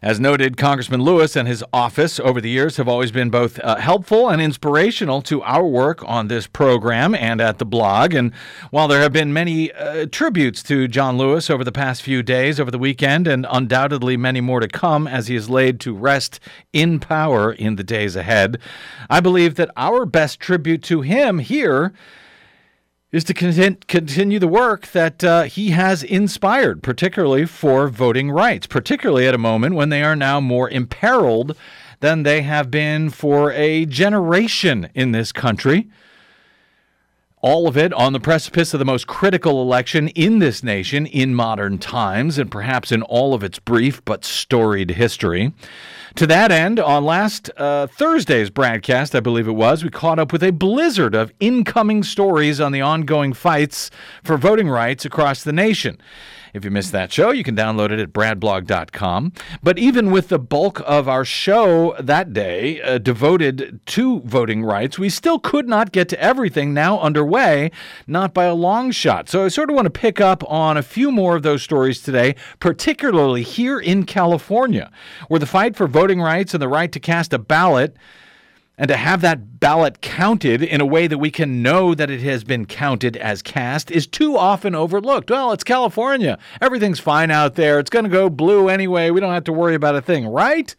As 0.00 0.20
noted, 0.20 0.56
Congressman 0.56 1.02
Lewis 1.02 1.34
and 1.34 1.48
his 1.48 1.64
office 1.72 2.20
over 2.20 2.40
the 2.40 2.50
years 2.50 2.76
have 2.76 2.86
always 2.86 3.10
been 3.10 3.30
both 3.30 3.58
uh, 3.60 3.76
helpful 3.76 4.28
and 4.28 4.40
inspirational 4.40 5.20
to 5.22 5.42
our 5.42 5.66
work 5.66 6.04
on 6.06 6.28
this 6.28 6.46
program 6.46 7.16
and 7.16 7.40
at 7.40 7.58
the 7.58 7.64
blog. 7.64 8.14
And 8.14 8.32
while 8.70 8.86
there 8.86 9.00
have 9.00 9.12
been 9.12 9.32
many 9.32 9.72
uh, 9.72 10.06
tributes 10.06 10.62
to 10.64 10.86
John 10.86 11.18
Lewis 11.18 11.50
over 11.50 11.64
the 11.64 11.72
past 11.72 12.02
few 12.02 12.22
days, 12.22 12.60
over 12.60 12.70
the 12.70 12.78
weekend, 12.78 13.26
and 13.26 13.44
undoubtedly 13.50 14.16
many 14.16 14.40
more 14.40 14.60
to 14.60 14.68
come 14.68 15.08
as 15.08 15.26
he 15.26 15.34
is 15.34 15.50
laid 15.50 15.80
to 15.80 15.92
rest 15.92 16.38
in 16.72 17.00
power 17.00 17.52
in 17.52 17.74
the 17.74 17.84
days 17.84 18.14
ahead, 18.14 18.58
I 19.10 19.18
believe 19.18 19.56
that 19.56 19.70
our 19.76 20.06
best 20.06 20.38
tribute 20.38 20.84
to 20.84 21.00
him 21.00 21.40
here 21.40 21.92
is 23.10 23.24
to 23.24 23.32
continue 23.32 24.38
the 24.38 24.46
work 24.48 24.88
that 24.88 25.24
uh, 25.24 25.44
he 25.44 25.70
has 25.70 26.02
inspired, 26.02 26.82
particularly 26.82 27.46
for 27.46 27.88
voting 27.88 28.30
rights, 28.30 28.66
particularly 28.66 29.26
at 29.26 29.34
a 29.34 29.38
moment 29.38 29.74
when 29.74 29.88
they 29.88 30.02
are 30.02 30.16
now 30.16 30.40
more 30.40 30.68
imperiled 30.68 31.56
than 32.00 32.22
they 32.22 32.42
have 32.42 32.70
been 32.70 33.08
for 33.08 33.50
a 33.52 33.86
generation 33.86 34.90
in 34.94 35.12
this 35.12 35.32
country. 35.32 35.88
All 37.40 37.68
of 37.68 37.76
it 37.76 37.92
on 37.92 38.12
the 38.12 38.20
precipice 38.20 38.74
of 38.74 38.78
the 38.80 38.84
most 38.84 39.06
critical 39.06 39.62
election 39.62 40.08
in 40.08 40.40
this 40.40 40.64
nation 40.64 41.06
in 41.06 41.36
modern 41.36 41.78
times, 41.78 42.36
and 42.36 42.50
perhaps 42.50 42.90
in 42.90 43.02
all 43.02 43.32
of 43.32 43.44
its 43.44 43.60
brief 43.60 44.04
but 44.04 44.24
storied 44.24 44.90
history. 44.90 45.52
To 46.16 46.26
that 46.26 46.50
end, 46.50 46.80
on 46.80 47.04
last 47.04 47.48
uh, 47.56 47.86
Thursday's 47.86 48.50
broadcast, 48.50 49.14
I 49.14 49.20
believe 49.20 49.46
it 49.46 49.52
was, 49.52 49.84
we 49.84 49.90
caught 49.90 50.18
up 50.18 50.32
with 50.32 50.42
a 50.42 50.50
blizzard 50.50 51.14
of 51.14 51.32
incoming 51.38 52.02
stories 52.02 52.60
on 52.60 52.72
the 52.72 52.80
ongoing 52.80 53.32
fights 53.32 53.90
for 54.24 54.36
voting 54.36 54.68
rights 54.68 55.04
across 55.04 55.44
the 55.44 55.52
nation. 55.52 56.00
If 56.58 56.64
you 56.64 56.72
missed 56.72 56.90
that 56.90 57.12
show, 57.12 57.30
you 57.30 57.44
can 57.44 57.54
download 57.54 57.92
it 57.92 58.00
at 58.00 58.12
bradblog.com. 58.12 59.32
But 59.62 59.78
even 59.78 60.10
with 60.10 60.26
the 60.28 60.40
bulk 60.40 60.82
of 60.84 61.08
our 61.08 61.24
show 61.24 61.94
that 62.00 62.32
day 62.32 62.82
uh, 62.82 62.98
devoted 62.98 63.78
to 63.86 64.20
voting 64.22 64.64
rights, 64.64 64.98
we 64.98 65.08
still 65.08 65.38
could 65.38 65.68
not 65.68 65.92
get 65.92 66.08
to 66.08 66.20
everything 66.20 66.74
now 66.74 66.98
underway, 66.98 67.70
not 68.08 68.34
by 68.34 68.46
a 68.46 68.54
long 68.54 68.90
shot. 68.90 69.28
So 69.28 69.44
I 69.44 69.48
sort 69.48 69.70
of 69.70 69.76
want 69.76 69.86
to 69.86 69.90
pick 69.90 70.20
up 70.20 70.42
on 70.50 70.76
a 70.76 70.82
few 70.82 71.12
more 71.12 71.36
of 71.36 71.44
those 71.44 71.62
stories 71.62 72.02
today, 72.02 72.34
particularly 72.58 73.44
here 73.44 73.78
in 73.78 74.02
California, 74.02 74.90
where 75.28 75.38
the 75.38 75.46
fight 75.46 75.76
for 75.76 75.86
voting 75.86 76.20
rights 76.20 76.54
and 76.54 76.60
the 76.60 76.68
right 76.68 76.90
to 76.90 76.98
cast 76.98 77.32
a 77.32 77.38
ballot 77.38 77.96
and 78.78 78.88
to 78.88 78.96
have 78.96 79.20
that 79.20 79.58
ballot 79.58 80.00
counted 80.00 80.62
in 80.62 80.80
a 80.80 80.86
way 80.86 81.08
that 81.08 81.18
we 81.18 81.30
can 81.30 81.62
know 81.62 81.94
that 81.94 82.10
it 82.10 82.20
has 82.22 82.44
been 82.44 82.64
counted 82.64 83.16
as 83.16 83.42
cast 83.42 83.90
is 83.90 84.06
too 84.06 84.36
often 84.36 84.74
overlooked. 84.74 85.30
Well, 85.30 85.52
it's 85.52 85.64
California. 85.64 86.38
Everything's 86.60 87.00
fine 87.00 87.30
out 87.30 87.56
there. 87.56 87.80
It's 87.80 87.90
going 87.90 88.04
to 88.04 88.10
go 88.10 88.30
blue 88.30 88.68
anyway. 88.68 89.10
We 89.10 89.20
don't 89.20 89.34
have 89.34 89.44
to 89.44 89.52
worry 89.52 89.74
about 89.74 89.96
a 89.96 90.00
thing, 90.00 90.26
right? 90.26 90.74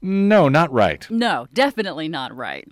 No, 0.00 0.48
not 0.48 0.72
right. 0.72 1.06
No, 1.10 1.46
definitely 1.52 2.08
not 2.08 2.34
right. 2.34 2.66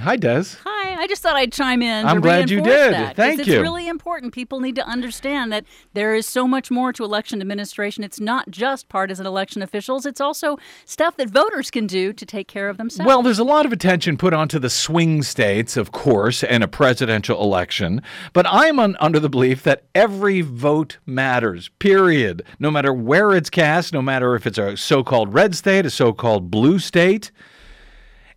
Hi, 0.00 0.16
Des. 0.16 0.44
Hi. 0.64 0.74
I 1.04 1.06
just 1.06 1.22
thought 1.22 1.36
I'd 1.36 1.52
chime 1.52 1.82
in. 1.82 2.06
I'm 2.06 2.20
glad 2.20 2.50
you 2.50 2.62
did. 2.62 2.92
That, 2.94 3.14
Thank 3.14 3.40
it's 3.40 3.48
you. 3.48 3.54
It's 3.54 3.62
really 3.62 3.88
important. 3.88 4.32
People 4.32 4.60
need 4.60 4.74
to 4.76 4.86
understand 4.86 5.52
that 5.52 5.64
there 5.92 6.14
is 6.14 6.26
so 6.26 6.48
much 6.48 6.70
more 6.70 6.92
to 6.94 7.04
election 7.04 7.40
administration. 7.40 8.02
It's 8.02 8.20
not 8.20 8.50
just 8.50 8.88
partisan 8.88 9.26
election 9.26 9.60
officials, 9.60 10.06
it's 10.06 10.20
also 10.20 10.56
stuff 10.84 11.16
that 11.18 11.28
voters 11.28 11.70
can 11.70 11.86
do 11.86 12.12
to 12.12 12.24
take 12.24 12.48
care 12.48 12.68
of 12.68 12.76
themselves. 12.76 13.06
Well, 13.06 13.22
there's 13.22 13.38
a 13.38 13.44
lot 13.44 13.66
of 13.66 13.72
attention 13.72 14.16
put 14.16 14.32
onto 14.32 14.58
the 14.58 14.70
swing 14.70 15.22
states, 15.22 15.76
of 15.76 15.92
course, 15.92 16.42
and 16.42 16.64
a 16.64 16.68
presidential 16.68 17.42
election. 17.42 18.02
But 18.32 18.46
I'm 18.48 18.78
un- 18.78 18.96
under 19.00 19.20
the 19.20 19.28
belief 19.28 19.62
that 19.64 19.84
every 19.94 20.40
vote 20.40 20.98
matters, 21.06 21.68
period. 21.80 22.44
No 22.58 22.70
matter 22.70 22.92
where 22.92 23.32
it's 23.32 23.50
cast, 23.50 23.92
no 23.92 24.00
matter 24.02 24.34
if 24.34 24.46
it's 24.46 24.58
a 24.58 24.76
so 24.76 25.04
called 25.04 25.34
red 25.34 25.54
state, 25.54 25.86
a 25.86 25.90
so 25.90 26.12
called 26.12 26.50
blue 26.50 26.78
state. 26.78 27.30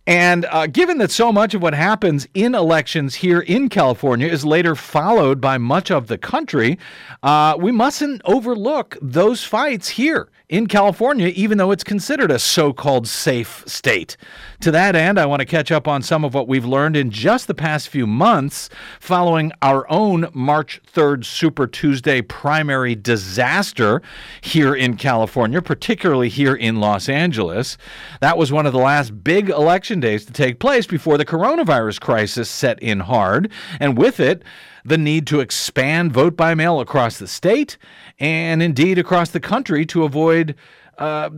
And 0.08 0.46
uh, 0.46 0.68
given 0.68 0.96
that 0.98 1.10
so 1.10 1.30
much 1.30 1.52
of 1.52 1.60
what 1.60 1.74
happens 1.74 2.26
in 2.32 2.54
elections 2.54 3.16
here 3.16 3.40
in 3.40 3.68
California 3.68 4.26
is 4.26 4.42
later 4.42 4.74
followed 4.74 5.38
by 5.38 5.58
much 5.58 5.90
of 5.90 6.06
the 6.06 6.16
country, 6.16 6.78
uh, 7.22 7.58
we 7.60 7.72
mustn't 7.72 8.22
overlook 8.24 8.96
those 9.02 9.44
fights 9.44 9.90
here 9.90 10.30
in 10.48 10.66
California, 10.66 11.28
even 11.28 11.58
though 11.58 11.70
it's 11.70 11.84
considered 11.84 12.30
a 12.30 12.38
so 12.38 12.72
called 12.72 13.06
safe 13.06 13.62
state. 13.66 14.16
To 14.60 14.70
that 14.70 14.96
end, 14.96 15.18
I 15.18 15.26
want 15.26 15.40
to 15.40 15.46
catch 15.46 15.70
up 15.70 15.86
on 15.86 16.02
some 16.02 16.24
of 16.24 16.32
what 16.32 16.48
we've 16.48 16.64
learned 16.64 16.96
in 16.96 17.10
just 17.10 17.46
the 17.46 17.54
past 17.54 17.88
few 17.88 18.06
months 18.06 18.70
following 18.98 19.52
our 19.60 19.88
own 19.90 20.28
March 20.32 20.80
3rd 20.90 21.26
Super 21.26 21.66
Tuesday 21.66 22.22
primary 22.22 22.94
disaster 22.94 24.00
here 24.40 24.74
in 24.74 24.96
California, 24.96 25.60
particularly 25.60 26.30
here 26.30 26.54
in 26.54 26.80
Los 26.80 27.10
Angeles. 27.10 27.76
That 28.20 28.38
was 28.38 28.50
one 28.50 28.64
of 28.64 28.72
the 28.72 28.78
last 28.78 29.22
big 29.22 29.50
election 29.50 30.00
days 30.00 30.24
to 30.24 30.32
take 30.32 30.60
place 30.60 30.86
before 30.86 31.18
the 31.18 31.26
coronavirus 31.26 32.00
crisis 32.00 32.48
set 32.48 32.82
in 32.82 33.00
hard, 33.00 33.52
and 33.78 33.98
with 33.98 34.18
it, 34.18 34.42
the 34.88 34.98
need 34.98 35.26
to 35.28 35.40
expand 35.40 36.12
vote 36.12 36.36
by 36.36 36.54
mail 36.54 36.80
across 36.80 37.18
the 37.18 37.28
state 37.28 37.76
and 38.18 38.62
indeed 38.62 38.98
across 38.98 39.30
the 39.30 39.40
country 39.40 39.86
to 39.86 40.04
avoid 40.04 40.54
uh, 40.98 41.30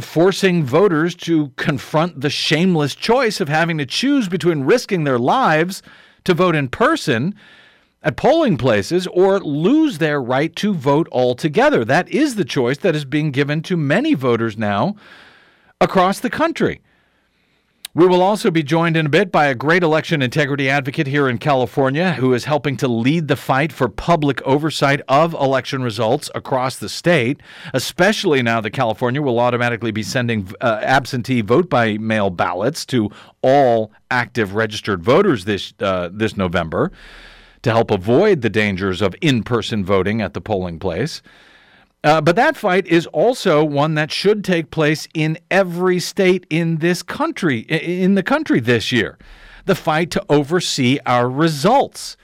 forcing 0.00 0.62
voters 0.62 1.14
to 1.14 1.48
confront 1.56 2.20
the 2.20 2.28
shameless 2.28 2.94
choice 2.94 3.40
of 3.40 3.48
having 3.48 3.78
to 3.78 3.86
choose 3.86 4.28
between 4.28 4.62
risking 4.64 5.04
their 5.04 5.18
lives 5.18 5.82
to 6.24 6.34
vote 6.34 6.54
in 6.54 6.68
person 6.68 7.34
at 8.02 8.16
polling 8.16 8.56
places 8.56 9.06
or 9.08 9.40
lose 9.40 9.98
their 9.98 10.20
right 10.20 10.54
to 10.56 10.74
vote 10.74 11.08
altogether. 11.12 11.84
That 11.84 12.08
is 12.08 12.34
the 12.34 12.44
choice 12.44 12.78
that 12.78 12.94
is 12.94 13.04
being 13.04 13.30
given 13.30 13.62
to 13.62 13.76
many 13.76 14.14
voters 14.14 14.58
now 14.58 14.96
across 15.80 16.20
the 16.20 16.30
country. 16.30 16.80
We 17.92 18.06
will 18.06 18.22
also 18.22 18.52
be 18.52 18.62
joined 18.62 18.96
in 18.96 19.06
a 19.06 19.08
bit 19.08 19.32
by 19.32 19.46
a 19.46 19.54
great 19.56 19.82
election 19.82 20.22
integrity 20.22 20.70
advocate 20.70 21.08
here 21.08 21.28
in 21.28 21.38
California 21.38 22.12
who 22.12 22.32
is 22.34 22.44
helping 22.44 22.76
to 22.76 22.86
lead 22.86 23.26
the 23.26 23.34
fight 23.34 23.72
for 23.72 23.88
public 23.88 24.40
oversight 24.42 25.00
of 25.08 25.34
election 25.34 25.82
results 25.82 26.30
across 26.32 26.76
the 26.76 26.88
state, 26.88 27.40
especially 27.74 28.42
now 28.42 28.60
that 28.60 28.70
California 28.70 29.20
will 29.20 29.40
automatically 29.40 29.90
be 29.90 30.04
sending 30.04 30.48
uh, 30.60 30.78
absentee 30.82 31.40
vote 31.40 31.68
by 31.68 31.98
mail 31.98 32.30
ballots 32.30 32.86
to 32.86 33.10
all 33.42 33.90
active 34.08 34.54
registered 34.54 35.02
voters 35.02 35.44
this 35.44 35.74
uh, 35.80 36.10
this 36.12 36.36
November 36.36 36.92
to 37.62 37.72
help 37.72 37.90
avoid 37.90 38.42
the 38.42 38.50
dangers 38.50 39.02
of 39.02 39.16
in-person 39.20 39.84
voting 39.84 40.22
at 40.22 40.32
the 40.32 40.40
polling 40.40 40.78
place. 40.78 41.22
Uh, 42.02 42.20
but 42.20 42.36
that 42.36 42.56
fight 42.56 42.86
is 42.86 43.06
also 43.08 43.62
one 43.64 43.94
that 43.94 44.10
should 44.10 44.42
take 44.42 44.70
place 44.70 45.06
in 45.12 45.38
every 45.50 46.00
state 46.00 46.46
in 46.48 46.78
this 46.78 47.02
country, 47.02 47.60
in 47.60 48.14
the 48.14 48.22
country 48.22 48.60
this 48.60 48.90
year. 48.90 49.18
The 49.66 49.74
fight 49.74 50.10
to 50.12 50.24
oversee 50.28 50.98
our 51.04 51.28
results 51.28 52.16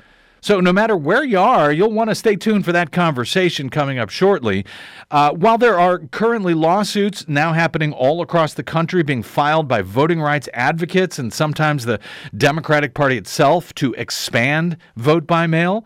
So, 0.47 0.61
no 0.61 0.73
matter 0.73 0.97
where 0.97 1.25
you 1.25 1.41
are, 1.41 1.73
you'll 1.73 1.91
want 1.91 2.09
to 2.11 2.15
stay 2.15 2.37
tuned 2.37 2.65
for 2.65 2.71
that 2.71 2.93
conversation 2.93 3.69
coming 3.69 3.99
up 3.99 4.11
shortly. 4.11 4.65
Uh, 5.11 5.33
while 5.33 5.59
there 5.59 5.77
are 5.77 5.99
currently 5.99 6.55
lawsuits 6.55 7.27
now 7.27 7.53
happening 7.53 7.93
all 7.93 8.23
across 8.23 8.55
the 8.55 8.63
country 8.63 9.03
being 9.03 9.25
filed 9.25 9.67
by 9.67 9.83
voting 9.83 10.21
rights 10.21 10.49
advocates 10.55 11.19
and 11.19 11.33
sometimes 11.33 11.85
the 11.85 11.99
Democratic 12.37 12.95
Party 12.95 13.17
itself 13.17 13.75
to 13.75 13.93
expand 13.95 14.77
vote 14.95 15.27
by 15.27 15.49
mail, 15.49 15.85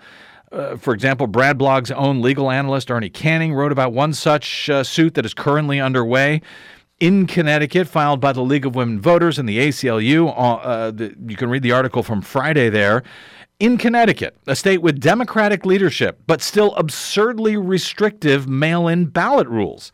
uh, 0.53 0.77
for 0.77 0.95
example, 0.95 1.27
Brad 1.27 1.59
Blog's 1.59 1.91
own 1.91 2.23
legal 2.23 2.51
analyst 2.51 2.91
Ernie 2.91 3.11
Canning 3.11 3.55
wrote 3.55 3.73
about 3.73 3.93
one 3.93 4.13
such 4.13 4.69
uh, 4.69 4.83
suit 4.83 5.15
that 5.15 5.25
is 5.25 5.35
currently 5.35 5.81
underway 5.81 6.43
in 6.99 7.27
Connecticut, 7.27 7.89
filed 7.89 8.21
by 8.21 8.33
the 8.33 8.43
League 8.43 8.67
of 8.67 8.75
Women 8.75 9.01
Voters 9.01 9.39
and 9.39 9.49
the 9.49 9.59
ACLU. 9.59 10.29
Uh, 10.29 10.33
uh, 10.33 10.91
the, 10.91 11.15
you 11.27 11.37
can 11.37 11.49
read 11.49 11.63
the 11.63 11.73
article 11.73 12.03
from 12.03 12.21
Friday 12.21 12.69
there 12.69 13.03
in 13.59 13.77
Connecticut, 13.77 14.37
a 14.47 14.57
state 14.57 14.83
with 14.83 15.01
Democratic 15.01 15.65
leadership, 15.67 16.21
but 16.27 16.43
still 16.43 16.75
absurdly 16.77 17.57
restrictive 17.57 18.49
mail 18.49 18.89
in 18.89 19.07
ballot 19.07 19.47
rules. 19.49 19.93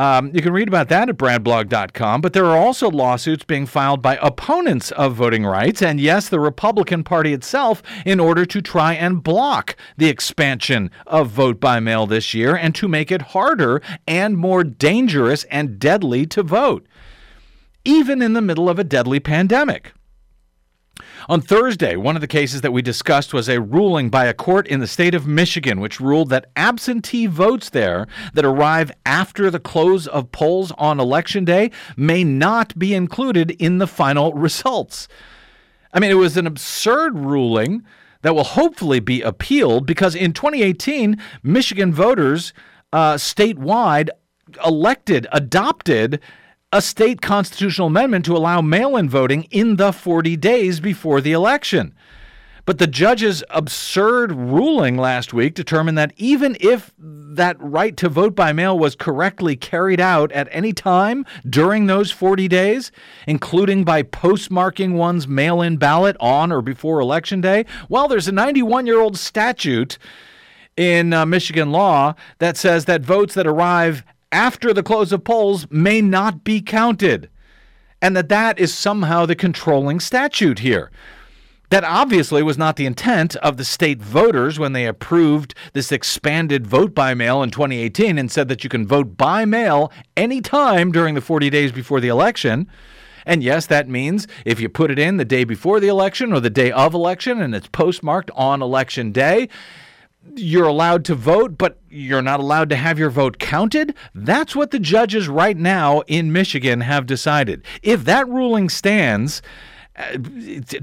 Um, 0.00 0.30
you 0.32 0.40
can 0.40 0.54
read 0.54 0.66
about 0.66 0.88
that 0.88 1.10
at 1.10 1.18
bradblog.com, 1.18 2.22
but 2.22 2.32
there 2.32 2.46
are 2.46 2.56
also 2.56 2.90
lawsuits 2.90 3.44
being 3.44 3.66
filed 3.66 4.00
by 4.00 4.18
opponents 4.22 4.92
of 4.92 5.14
voting 5.14 5.44
rights, 5.44 5.82
and 5.82 6.00
yes, 6.00 6.26
the 6.26 6.40
Republican 6.40 7.04
Party 7.04 7.34
itself, 7.34 7.82
in 8.06 8.18
order 8.18 8.46
to 8.46 8.62
try 8.62 8.94
and 8.94 9.22
block 9.22 9.76
the 9.98 10.08
expansion 10.08 10.90
of 11.06 11.28
vote 11.28 11.60
by 11.60 11.80
mail 11.80 12.06
this 12.06 12.32
year 12.32 12.56
and 12.56 12.74
to 12.76 12.88
make 12.88 13.12
it 13.12 13.20
harder 13.36 13.82
and 14.08 14.38
more 14.38 14.64
dangerous 14.64 15.44
and 15.50 15.78
deadly 15.78 16.24
to 16.24 16.42
vote, 16.42 16.86
even 17.84 18.22
in 18.22 18.32
the 18.32 18.40
middle 18.40 18.70
of 18.70 18.78
a 18.78 18.84
deadly 18.84 19.20
pandemic. 19.20 19.92
On 21.28 21.40
Thursday, 21.40 21.96
one 21.96 22.16
of 22.16 22.20
the 22.20 22.26
cases 22.26 22.62
that 22.62 22.72
we 22.72 22.82
discussed 22.82 23.34
was 23.34 23.48
a 23.48 23.60
ruling 23.60 24.08
by 24.08 24.26
a 24.26 24.34
court 24.34 24.66
in 24.66 24.80
the 24.80 24.86
state 24.86 25.14
of 25.14 25.26
Michigan, 25.26 25.80
which 25.80 26.00
ruled 26.00 26.30
that 26.30 26.50
absentee 26.56 27.26
votes 27.26 27.70
there 27.70 28.06
that 28.32 28.44
arrive 28.44 28.90
after 29.04 29.50
the 29.50 29.60
close 29.60 30.06
of 30.06 30.32
polls 30.32 30.72
on 30.78 30.98
election 30.98 31.44
day 31.44 31.70
may 31.96 32.24
not 32.24 32.78
be 32.78 32.94
included 32.94 33.50
in 33.52 33.78
the 33.78 33.86
final 33.86 34.32
results. 34.32 35.08
I 35.92 36.00
mean, 36.00 36.10
it 36.10 36.14
was 36.14 36.36
an 36.36 36.46
absurd 36.46 37.18
ruling 37.18 37.84
that 38.22 38.34
will 38.34 38.44
hopefully 38.44 39.00
be 39.00 39.22
appealed 39.22 39.86
because 39.86 40.14
in 40.14 40.32
2018, 40.32 41.20
Michigan 41.42 41.92
voters 41.92 42.52
uh, 42.92 43.14
statewide 43.14 44.08
elected, 44.64 45.26
adopted 45.32 46.20
a 46.72 46.80
state 46.80 47.20
constitutional 47.20 47.88
amendment 47.88 48.24
to 48.24 48.36
allow 48.36 48.60
mail 48.60 48.96
in 48.96 49.08
voting 49.08 49.44
in 49.50 49.76
the 49.76 49.92
40 49.92 50.36
days 50.36 50.78
before 50.78 51.20
the 51.20 51.32
election. 51.32 51.94
But 52.64 52.78
the 52.78 52.86
judge's 52.86 53.42
absurd 53.50 54.30
ruling 54.30 54.96
last 54.96 55.32
week 55.32 55.54
determined 55.54 55.98
that 55.98 56.12
even 56.16 56.56
if 56.60 56.92
that 56.98 57.56
right 57.58 57.96
to 57.96 58.08
vote 58.08 58.36
by 58.36 58.52
mail 58.52 58.78
was 58.78 58.94
correctly 58.94 59.56
carried 59.56 59.98
out 59.98 60.30
at 60.30 60.46
any 60.52 60.72
time 60.72 61.26
during 61.48 61.86
those 61.86 62.12
40 62.12 62.46
days, 62.46 62.92
including 63.26 63.82
by 63.82 64.04
postmarking 64.04 64.92
one's 64.92 65.26
mail 65.26 65.60
in 65.60 65.78
ballot 65.78 66.16
on 66.20 66.52
or 66.52 66.62
before 66.62 67.00
Election 67.00 67.40
Day, 67.40 67.66
well, 67.88 68.06
there's 68.06 68.28
a 68.28 68.32
91 68.32 68.86
year 68.86 69.00
old 69.00 69.16
statute 69.16 69.98
in 70.76 71.12
uh, 71.12 71.26
Michigan 71.26 71.72
law 71.72 72.14
that 72.38 72.56
says 72.56 72.84
that 72.84 73.02
votes 73.02 73.34
that 73.34 73.46
arrive 73.48 74.04
after 74.32 74.72
the 74.72 74.82
close 74.82 75.12
of 75.12 75.24
polls 75.24 75.66
may 75.70 76.00
not 76.00 76.44
be 76.44 76.60
counted, 76.60 77.30
and 78.00 78.16
that 78.16 78.28
that 78.28 78.58
is 78.58 78.72
somehow 78.72 79.26
the 79.26 79.36
controlling 79.36 80.00
statute 80.00 80.60
here. 80.60 80.90
That 81.70 81.84
obviously 81.84 82.42
was 82.42 82.58
not 82.58 82.74
the 82.74 82.86
intent 82.86 83.36
of 83.36 83.56
the 83.56 83.64
state 83.64 84.02
voters 84.02 84.58
when 84.58 84.72
they 84.72 84.86
approved 84.86 85.54
this 85.72 85.92
expanded 85.92 86.66
vote 86.66 86.96
by 86.96 87.14
mail 87.14 87.44
in 87.44 87.50
2018 87.50 88.18
and 88.18 88.30
said 88.30 88.48
that 88.48 88.64
you 88.64 88.70
can 88.70 88.86
vote 88.86 89.16
by 89.16 89.44
mail 89.44 89.92
anytime 90.16 90.90
during 90.90 91.14
the 91.14 91.20
40 91.20 91.48
days 91.48 91.70
before 91.70 92.00
the 92.00 92.08
election. 92.08 92.68
And 93.24 93.44
yes, 93.44 93.66
that 93.66 93.88
means 93.88 94.26
if 94.44 94.60
you 94.60 94.68
put 94.68 94.90
it 94.90 94.98
in 94.98 95.16
the 95.16 95.24
day 95.24 95.44
before 95.44 95.78
the 95.78 95.86
election 95.86 96.32
or 96.32 96.40
the 96.40 96.50
day 96.50 96.72
of 96.72 96.92
election 96.92 97.40
and 97.40 97.54
it's 97.54 97.68
postmarked 97.68 98.32
on 98.34 98.62
election 98.62 99.12
day, 99.12 99.48
you're 100.34 100.66
allowed 100.66 101.04
to 101.04 101.14
vote, 101.14 101.56
but 101.56 101.79
you're 101.90 102.22
not 102.22 102.40
allowed 102.40 102.70
to 102.70 102.76
have 102.76 102.98
your 102.98 103.10
vote 103.10 103.38
counted? 103.38 103.94
That's 104.14 104.54
what 104.54 104.70
the 104.70 104.78
judges 104.78 105.28
right 105.28 105.56
now 105.56 106.00
in 106.06 106.32
Michigan 106.32 106.80
have 106.82 107.06
decided. 107.06 107.64
If 107.82 108.04
that 108.04 108.28
ruling 108.28 108.68
stands, 108.68 109.42
uh, 109.96 110.16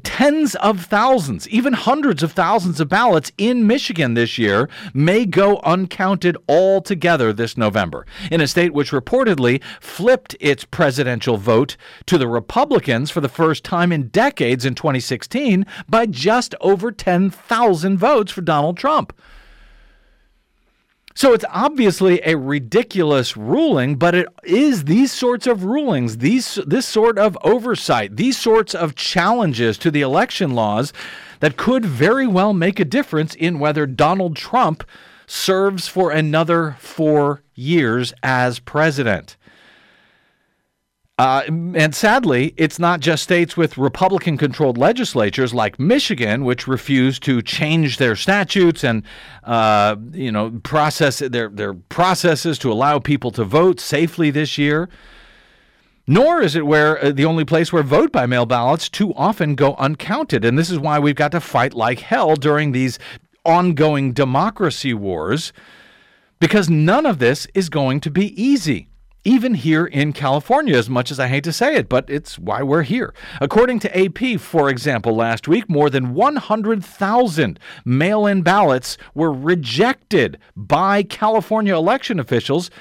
tens 0.04 0.54
of 0.56 0.86
thousands, 0.86 1.48
even 1.50 1.74
hundreds 1.74 2.22
of 2.22 2.34
thousands 2.34 2.80
of 2.82 2.89
ballots 2.89 3.32
in 3.38 3.65
Michigan 3.65 4.13
this 4.13 4.38
year 4.38 4.70
may 4.93 5.26
go 5.26 5.60
uncounted 5.63 6.38
altogether 6.48 7.32
this 7.32 7.58
November, 7.58 8.06
in 8.30 8.41
a 8.41 8.48
state 8.48 8.74
which 8.74 8.91
reportedly 8.91 9.63
flipped 9.80 10.36
its 10.41 10.65
presidential 10.65 11.38
vote 11.38 11.78
to 12.06 12.17
the 12.17 12.28
Republicans 12.28 13.10
for 13.10 13.22
the 13.22 13.30
first 13.30 13.63
time 13.63 13.91
in 13.91 14.10
decades 14.10 14.65
in 14.65 14.76
2016 14.76 15.65
by 15.88 16.06
just 16.06 16.54
over 16.60 16.91
10,000 16.91 17.98
votes 17.98 18.32
for 18.32 18.41
Donald 18.41 18.78
Trump. 18.78 19.13
So 21.17 21.34
it's 21.34 21.45
obviously 21.49 22.21
a 22.23 22.38
ridiculous 22.38 23.36
ruling, 23.36 23.95
but 23.95 24.13
it 24.13 24.27
is 24.43 24.84
these 24.84 25.12
sorts 25.12 25.47
of 25.47 25.63
rulings, 25.63 26.19
these 26.19 26.60
this 26.67 26.86
sort 26.86 27.17
of 27.17 27.36
oversight, 27.41 28.17
these 28.17 28.38
sorts 28.38 28.75
of 28.75 28.93
challenges 28.93 29.80
to 29.80 29.89
the 29.89 30.01
election 30.01 30.51
laws 30.51 30.93
that 31.39 31.58
could 31.58 31.84
very 31.84 32.27
well 32.27 32.53
make 32.53 32.80
a 32.80 32.86
difference 32.86 33.34
in 33.34 33.58
whether 33.58 33.88
Donald 33.88 34.36
Trump 34.36 34.84
serves 35.25 35.88
for 35.88 36.12
another 36.12 36.77
4 36.80 37.41
years 37.56 38.13
as 38.21 38.60
president. 38.60 39.37
Uh, 41.17 41.41
and 41.47 41.95
sadly, 41.95 42.53
it's 42.58 42.77
not 42.77 42.99
just 42.99 43.23
states 43.23 43.58
with 43.58 43.75
Republican 43.75 44.38
controlled 44.38 44.77
legislatures 44.77 45.51
like 45.51 45.80
Michigan, 45.80 46.45
which 46.45 46.67
refuse 46.67 47.17
to 47.19 47.41
change 47.41 47.97
their 47.97 48.15
statutes 48.15 48.84
and, 48.84 49.01
uh, 49.43 49.95
you 50.12 50.32
know, 50.32 50.51
process 50.62 51.17
their, 51.17 51.49
their 51.49 51.73
processes 51.73 52.60
to 52.60 52.71
allow 52.71 52.99
people 52.99 53.32
to 53.32 53.43
vote 53.43 53.80
safely 53.80 54.30
this 54.30 54.60
year. 54.60 54.89
Nor 56.06 56.41
is 56.41 56.56
it 56.56 56.67
where 56.67 57.03
uh, 57.03 57.12
the 57.12 57.25
only 57.25 57.43
place 57.43 57.73
where 57.73 57.82
vote 57.82 58.12
by 58.12 58.27
mail 58.27 58.45
ballots 58.45 58.88
too 58.88 59.12
often 59.15 59.56
go 59.56 59.73
uncounted. 59.73 60.45
And 60.45 60.58
this 60.58 60.69
is 60.69 60.77
why 60.77 60.99
we've 60.99 61.15
got 61.15 61.32
to 61.32 61.41
fight 61.41 61.73
like 61.73 61.99
hell 61.99 62.36
during 62.36 62.73
these 62.73 62.99
ongoing 63.43 64.13
democracy 64.13 64.93
wars, 64.93 65.51
because 66.39 66.69
none 66.69 67.08
of 67.08 67.17
this 67.17 67.47
is 67.56 67.69
going 67.69 68.01
to 68.01 68.12
be 68.12 68.39
easy 68.41 68.87
even 69.28 69.56
here 69.56 69.86
in 69.86 70.13
California, 70.13 70.78
as 70.78 70.90
much 70.90 71.12
as 71.12 71.20
I 71.20 71.28
hate 71.28 71.44
to 71.44 71.52
say 71.52 71.76
it, 71.76 71.90
but 71.90 72.10
it's 72.10 72.40
why 72.40 72.63
we're 72.63 72.84
here. 72.84 73.13
According 73.42 73.80
to 73.80 74.00
AP, 74.00 74.40
for 74.40 74.70
example, 74.70 75.13
last 75.13 75.50
week, 75.50 75.70
more 75.70 75.90
than 75.90 76.13
100,000 76.13 77.60
mail 77.84 78.26
in 78.26 78.42
ballots 78.42 78.98
were 79.13 79.34
rejected 79.34 80.38
by 80.56 81.04
California 81.04 81.76
election 81.76 82.22
officials 82.22 82.72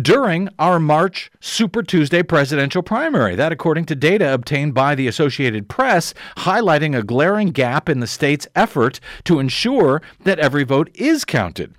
during 0.00 0.48
our 0.60 0.78
March 0.78 1.28
Super 1.40 1.82
Tuesday 1.82 2.22
presidential 2.22 2.84
primary. 2.84 3.34
That, 3.34 3.50
according 3.50 3.86
to 3.86 3.96
data 3.96 4.32
obtained 4.32 4.74
by 4.74 4.94
the 4.94 5.08
Associated 5.08 5.68
Press, 5.68 6.14
highlighting 6.36 6.96
a 6.96 7.02
glaring 7.02 7.48
gap 7.48 7.88
in 7.88 7.98
the 7.98 8.06
state's 8.06 8.46
effort 8.54 9.00
to 9.24 9.40
ensure 9.40 10.00
that 10.22 10.38
every 10.38 10.62
vote 10.62 10.88
is 10.94 11.24
counted. 11.24 11.74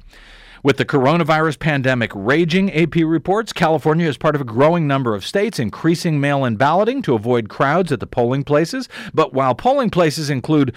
With 0.63 0.77
the 0.77 0.85
coronavirus 0.85 1.57
pandemic 1.57 2.11
raging, 2.13 2.71
AP 2.71 2.97
reports 2.97 3.51
California 3.51 4.07
is 4.07 4.17
part 4.17 4.35
of 4.35 4.41
a 4.41 4.45
growing 4.45 4.85
number 4.85 5.15
of 5.15 5.25
states 5.25 5.57
increasing 5.57 6.19
mail 6.19 6.45
in 6.45 6.55
balloting 6.55 7.01
to 7.03 7.15
avoid 7.15 7.49
crowds 7.49 7.91
at 7.91 7.99
the 7.99 8.05
polling 8.05 8.43
places. 8.43 8.87
But 9.11 9.33
while 9.33 9.55
polling 9.55 9.89
places 9.89 10.29
include 10.29 10.75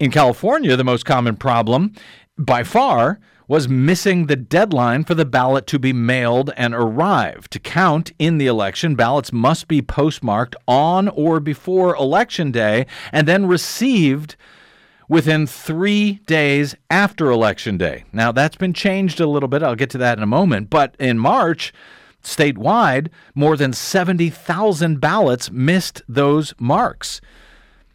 In 0.00 0.10
California, 0.10 0.76
the 0.76 0.84
most 0.84 1.04
common 1.04 1.36
problem 1.36 1.92
by 2.38 2.64
far 2.64 3.20
was 3.46 3.68
missing 3.68 4.26
the 4.26 4.36
deadline 4.36 5.04
for 5.04 5.14
the 5.14 5.26
ballot 5.26 5.66
to 5.66 5.78
be 5.78 5.92
mailed 5.92 6.50
and 6.56 6.72
arrive. 6.72 7.50
To 7.50 7.58
count 7.58 8.10
in 8.18 8.38
the 8.38 8.46
election, 8.46 8.94
ballots 8.94 9.30
must 9.30 9.68
be 9.68 9.82
postmarked 9.82 10.56
on 10.66 11.08
or 11.08 11.38
before 11.38 11.94
Election 11.96 12.50
Day 12.50 12.86
and 13.12 13.28
then 13.28 13.44
received 13.44 14.36
within 15.06 15.46
three 15.46 16.20
days 16.24 16.74
after 16.88 17.30
Election 17.30 17.76
Day. 17.76 18.04
Now, 18.10 18.32
that's 18.32 18.56
been 18.56 18.72
changed 18.72 19.20
a 19.20 19.26
little 19.26 19.50
bit. 19.50 19.62
I'll 19.62 19.74
get 19.74 19.90
to 19.90 19.98
that 19.98 20.16
in 20.16 20.22
a 20.22 20.26
moment. 20.26 20.70
But 20.70 20.96
in 20.98 21.18
March, 21.18 21.74
statewide, 22.22 23.08
more 23.34 23.54
than 23.54 23.74
70,000 23.74 24.98
ballots 24.98 25.50
missed 25.50 26.00
those 26.08 26.54
marks. 26.58 27.20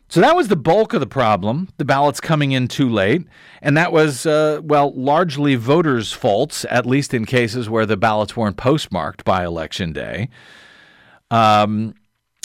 So 0.07 0.21
that 0.21 0.35
was 0.35 0.49
the 0.49 0.55
bulk 0.55 0.93
of 0.93 0.99
the 0.99 1.07
problem, 1.07 1.69
the 1.77 1.85
ballots 1.85 2.19
coming 2.19 2.51
in 2.51 2.67
too 2.67 2.87
late. 2.87 3.23
And 3.61 3.75
that 3.75 3.91
was, 3.91 4.25
uh, 4.25 4.61
well, 4.63 4.93
largely 4.95 5.55
voters' 5.55 6.11
faults, 6.11 6.65
at 6.69 6.85
least 6.85 7.13
in 7.13 7.25
cases 7.25 7.69
where 7.69 7.85
the 7.85 7.97
ballots 7.97 8.37
weren't 8.37 8.57
postmarked 8.57 9.23
by 9.25 9.43
Election 9.43 9.93
Day. 9.93 10.29
Um, 11.31 11.95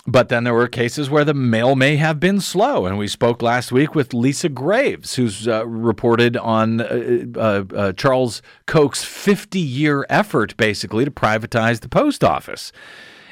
but 0.07 0.31
then 0.31 0.45
there 0.45 0.55
were 0.55 0.67
cases 0.67 1.11
where 1.11 1.25
the 1.27 1.35
mail 1.35 1.77
may 1.77 1.97
have 1.97 2.19
been 2.19 2.41
slow. 2.41 2.87
And 2.87 2.97
we 2.97 3.07
spoke 3.07 3.43
last 3.43 3.71
week 3.71 3.95
with 3.95 4.15
Lisa 4.15 4.49
Graves, 4.49 5.17
who's 5.17 5.47
uh, 5.47 5.67
reported 5.67 6.39
on 6.39 6.81
uh, 6.81 7.25
uh, 7.37 7.65
uh 7.75 7.93
Charles 7.93 8.41
Koch's 8.67 9.05
50 9.05 9.61
year 9.61 10.07
effort, 10.09 10.57
basically, 10.57 11.05
to 11.05 11.11
privatize 11.11 11.81
the 11.81 11.89
post 11.89 12.25
office. 12.25 12.73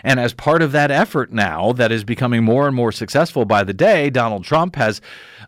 And 0.02 0.20
as 0.20 0.32
part 0.32 0.62
of 0.62 0.72
that 0.72 0.90
effort 0.90 1.32
now, 1.32 1.72
that 1.72 1.92
is 1.92 2.04
becoming 2.04 2.44
more 2.44 2.66
and 2.66 2.76
more 2.76 2.92
successful 2.92 3.44
by 3.44 3.64
the 3.64 3.74
day, 3.74 4.10
Donald 4.10 4.44
Trump 4.44 4.76
has 4.76 5.00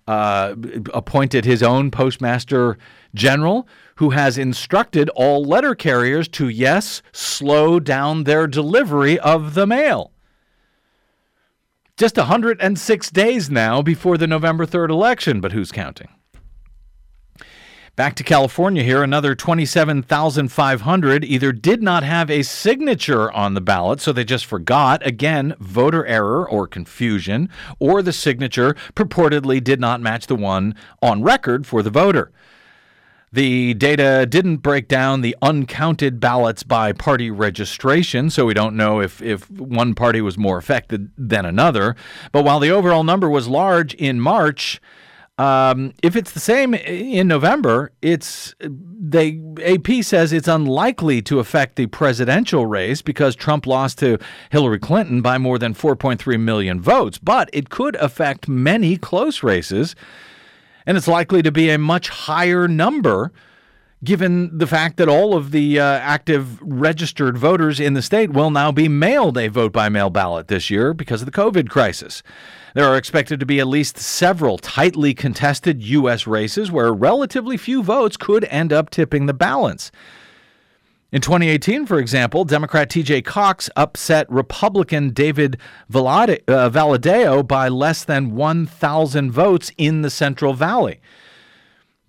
uh, 0.06 0.54
appointed 0.92 1.44
his 1.44 1.62
own 1.62 1.90
postmaster 1.90 2.78
general 3.14 3.66
who 3.96 4.10
has 4.10 4.38
instructed 4.38 5.08
all 5.10 5.44
letter 5.44 5.74
carriers 5.74 6.26
to, 6.28 6.48
yes, 6.48 7.02
slow 7.12 7.78
down 7.78 8.24
their 8.24 8.46
delivery 8.46 9.18
of 9.18 9.54
the 9.54 9.66
mail. 9.66 10.12
Just 11.96 12.16
106 12.16 13.10
days 13.10 13.50
now 13.50 13.82
before 13.82 14.16
the 14.16 14.26
November 14.26 14.64
3rd 14.64 14.88
election, 14.88 15.40
but 15.40 15.52
who's 15.52 15.70
counting? 15.70 16.08
Back 18.00 18.14
to 18.14 18.24
California 18.24 18.82
here, 18.82 19.02
another 19.02 19.34
27,500 19.34 21.22
either 21.22 21.52
did 21.52 21.82
not 21.82 22.02
have 22.02 22.30
a 22.30 22.42
signature 22.42 23.30
on 23.30 23.52
the 23.52 23.60
ballot, 23.60 24.00
so 24.00 24.10
they 24.10 24.24
just 24.24 24.46
forgot, 24.46 25.06
again, 25.06 25.54
voter 25.60 26.06
error 26.06 26.48
or 26.48 26.66
confusion, 26.66 27.50
or 27.78 28.00
the 28.00 28.14
signature 28.14 28.74
purportedly 28.94 29.62
did 29.62 29.80
not 29.80 30.00
match 30.00 30.28
the 30.28 30.34
one 30.34 30.74
on 31.02 31.22
record 31.22 31.66
for 31.66 31.82
the 31.82 31.90
voter. 31.90 32.32
The 33.34 33.74
data 33.74 34.24
didn't 34.26 34.62
break 34.62 34.88
down 34.88 35.20
the 35.20 35.36
uncounted 35.42 36.20
ballots 36.20 36.62
by 36.62 36.94
party 36.94 37.30
registration, 37.30 38.30
so 38.30 38.46
we 38.46 38.54
don't 38.54 38.78
know 38.78 39.02
if, 39.02 39.20
if 39.20 39.50
one 39.50 39.94
party 39.94 40.22
was 40.22 40.38
more 40.38 40.56
affected 40.56 41.10
than 41.18 41.44
another. 41.44 41.96
But 42.32 42.46
while 42.46 42.60
the 42.60 42.70
overall 42.70 43.04
number 43.04 43.28
was 43.28 43.46
large 43.46 43.92
in 43.92 44.22
March, 44.22 44.80
um, 45.40 45.94
if 46.02 46.16
it's 46.16 46.32
the 46.32 46.40
same 46.40 46.74
in 46.74 47.26
November, 47.26 47.92
it's 48.02 48.54
they 48.60 49.40
AP 49.64 50.04
says 50.04 50.34
it's 50.34 50.48
unlikely 50.48 51.22
to 51.22 51.38
affect 51.38 51.76
the 51.76 51.86
presidential 51.86 52.66
race 52.66 53.00
because 53.00 53.34
Trump 53.34 53.66
lost 53.66 53.98
to 54.00 54.18
Hillary 54.50 54.78
Clinton 54.78 55.22
by 55.22 55.38
more 55.38 55.58
than 55.58 55.72
4.3 55.72 56.38
million 56.38 56.78
votes, 56.78 57.16
but 57.16 57.48
it 57.54 57.70
could 57.70 57.96
affect 57.96 58.48
many 58.48 58.98
close 58.98 59.42
races 59.42 59.96
and 60.84 60.98
it's 60.98 61.08
likely 61.08 61.40
to 61.40 61.50
be 61.50 61.70
a 61.70 61.78
much 61.78 62.10
higher 62.10 62.68
number 62.68 63.32
given 64.02 64.56
the 64.56 64.66
fact 64.66 64.96
that 64.96 65.08
all 65.08 65.36
of 65.36 65.50
the 65.50 65.78
uh, 65.78 65.84
active 65.84 66.60
registered 66.62 67.36
voters 67.36 67.78
in 67.78 67.94
the 67.94 68.02
state 68.02 68.30
will 68.30 68.50
now 68.50 68.72
be 68.72 68.88
mailed 68.88 69.36
a 69.36 69.48
vote 69.48 69.72
by 69.72 69.88
mail 69.88 70.10
ballot 70.10 70.48
this 70.48 70.70
year 70.70 70.94
because 70.94 71.22
of 71.22 71.26
the 71.26 71.32
COVID 71.32 71.68
crisis. 71.68 72.22
There 72.74 72.86
are 72.86 72.96
expected 72.96 73.40
to 73.40 73.46
be 73.46 73.60
at 73.60 73.66
least 73.66 73.98
several 73.98 74.56
tightly 74.56 75.12
contested 75.12 75.82
U.S. 75.82 76.26
races 76.26 76.70
where 76.70 76.94
relatively 76.94 77.56
few 77.56 77.82
votes 77.82 78.16
could 78.16 78.44
end 78.44 78.72
up 78.72 78.90
tipping 78.90 79.26
the 79.26 79.34
balance. 79.34 79.90
In 81.12 81.20
2018, 81.20 81.86
for 81.86 81.98
example, 81.98 82.44
Democrat 82.44 82.88
TJ 82.88 83.24
Cox 83.24 83.68
upset 83.74 84.30
Republican 84.30 85.10
David 85.10 85.58
Valadao 85.90 87.48
by 87.48 87.68
less 87.68 88.04
than 88.04 88.36
1,000 88.36 89.32
votes 89.32 89.72
in 89.76 90.02
the 90.02 90.10
Central 90.10 90.54
Valley. 90.54 91.00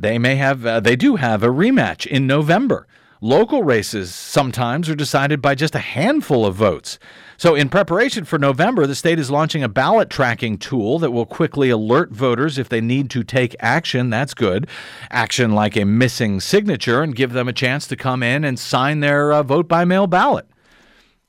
They 0.02 0.18
may 0.18 0.36
have, 0.36 0.66
uh, 0.66 0.80
they 0.80 0.96
do 0.96 1.18
have 1.18 1.44
a 1.44 1.48
rematch 1.48 2.08
in 2.08 2.26
November. 2.26 2.88
Local 3.24 3.62
races 3.62 4.16
sometimes 4.16 4.90
are 4.90 4.96
decided 4.96 5.44
by 5.44 5.54
just 5.54 5.76
a 5.76 5.80
handful 5.80 6.44
of 6.44 6.56
votes. 6.56 6.98
So, 7.38 7.54
in 7.54 7.70
preparation 7.70 8.26
for 8.26 8.40
November, 8.40 8.88
the 8.88 8.96
state 8.96 9.20
is 9.20 9.30
launching 9.30 9.62
a 9.62 9.70
ballot 9.70 10.10
tracking 10.10 10.58
tool 10.58 10.98
that 10.98 11.12
will 11.12 11.28
quickly 11.28 11.70
alert 11.70 12.10
voters 12.10 12.58
if 12.58 12.68
they 12.68 12.82
need 12.82 13.12
to 13.12 13.24
take 13.24 13.56
action. 13.60 14.10
That's 14.10 14.34
good. 14.34 14.68
Action 15.12 15.52
like 15.52 15.78
a 15.78 15.86
missing 15.86 16.40
signature 16.40 17.04
and 17.04 17.16
give 17.16 17.34
them 17.34 17.48
a 17.48 17.54
chance 17.54 17.86
to 17.88 17.96
come 17.96 18.24
in 18.24 18.44
and 18.44 18.58
sign 18.58 19.02
their 19.02 19.32
uh, 19.32 19.44
vote 19.44 19.68
by 19.68 19.86
mail 19.86 20.08
ballot, 20.08 20.48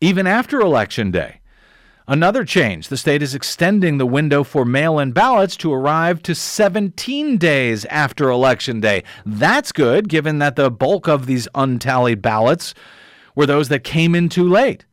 even 0.00 0.26
after 0.26 0.60
Election 0.60 1.10
Day. 1.10 1.41
Another 2.08 2.44
change 2.44 2.88
the 2.88 2.96
state 2.96 3.22
is 3.22 3.34
extending 3.34 3.98
the 3.98 4.06
window 4.06 4.42
for 4.42 4.64
mail 4.64 4.98
in 4.98 5.12
ballots 5.12 5.56
to 5.58 5.72
arrive 5.72 6.20
to 6.22 6.34
17 6.34 7.36
days 7.36 7.84
after 7.86 8.28
Election 8.28 8.80
Day. 8.80 9.04
That's 9.24 9.70
good, 9.70 10.08
given 10.08 10.38
that 10.40 10.56
the 10.56 10.70
bulk 10.70 11.06
of 11.08 11.26
these 11.26 11.46
untallied 11.54 12.20
ballots 12.20 12.74
were 13.36 13.46
those 13.46 13.68
that 13.68 13.84
came 13.84 14.14
in 14.14 14.28
too 14.28 14.48
late. 14.48 14.84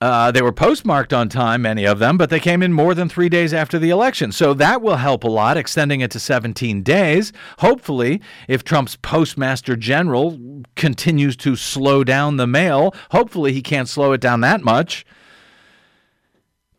Uh, 0.00 0.32
they 0.32 0.42
were 0.42 0.52
postmarked 0.52 1.12
on 1.12 1.28
time, 1.28 1.62
many 1.62 1.86
of 1.86 2.00
them, 2.00 2.18
but 2.18 2.28
they 2.28 2.40
came 2.40 2.60
in 2.60 2.72
more 2.72 2.92
than 2.92 3.08
three 3.08 3.28
days 3.28 3.54
after 3.54 3.78
the 3.78 3.90
election. 3.90 4.32
So 4.32 4.52
that 4.54 4.82
will 4.82 4.96
help 4.96 5.22
a 5.22 5.28
lot, 5.28 5.56
extending 5.56 6.00
it 6.00 6.10
to 6.12 6.18
17 6.18 6.82
days. 6.82 7.32
Hopefully, 7.58 8.20
if 8.48 8.64
Trump's 8.64 8.96
postmaster 8.96 9.76
general 9.76 10.40
continues 10.74 11.36
to 11.36 11.54
slow 11.54 12.02
down 12.02 12.36
the 12.36 12.48
mail, 12.48 12.92
hopefully 13.10 13.52
he 13.52 13.62
can't 13.62 13.88
slow 13.88 14.12
it 14.12 14.20
down 14.20 14.40
that 14.40 14.62
much. 14.62 15.06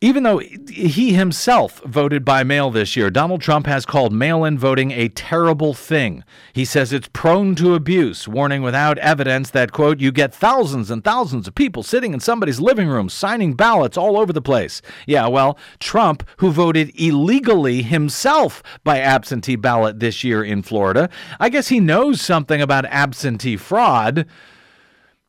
Even 0.04 0.24
though 0.24 0.40
he 0.40 1.14
himself 1.14 1.80
voted 1.86 2.26
by 2.26 2.44
mail 2.44 2.70
this 2.70 2.98
year, 2.98 3.10
Donald 3.10 3.40
Trump 3.40 3.66
has 3.68 3.86
called 3.86 4.12
mail 4.12 4.44
in 4.44 4.58
voting 4.58 4.92
a 4.92 5.08
terrible 5.08 5.74
thing. 5.74 6.26
He 6.52 6.66
says 6.66 6.92
it's 6.92 7.08
prone 7.14 7.56
to 7.56 7.74
abuse, 7.74 8.28
warning 8.28 8.64
without 8.64 8.98
evidence 8.98 9.50
that, 9.52 9.72
quote, 9.72 10.02
you 10.02 10.12
get 10.12 10.36
thousands 10.36 10.92
and 10.92 11.06
thousands 11.06 11.48
of 11.48 11.56
people 11.56 11.84
sitting 11.84 12.14
in 12.14 12.20
somebody's 12.20 12.60
living 12.60 12.90
room 12.90 13.08
signing 13.08 13.54
ballots 13.54 13.96
all 13.98 14.18
over 14.18 14.34
the 14.34 14.42
place. 14.42 14.82
Yeah, 15.08 15.28
well, 15.28 15.58
Trump, 15.80 16.28
who 16.40 16.52
voted 16.52 16.92
illegally 17.00 17.82
himself 17.82 18.62
by 18.84 19.00
absentee 19.00 19.56
ballot 19.56 20.02
this 20.02 20.22
year 20.22 20.44
in 20.44 20.64
Florida, 20.64 21.10
I 21.40 21.48
guess 21.48 21.70
he 21.70 21.80
knows 21.80 22.20
something 22.20 22.62
about 22.62 22.84
absentee 22.88 23.56
fraud, 23.56 24.26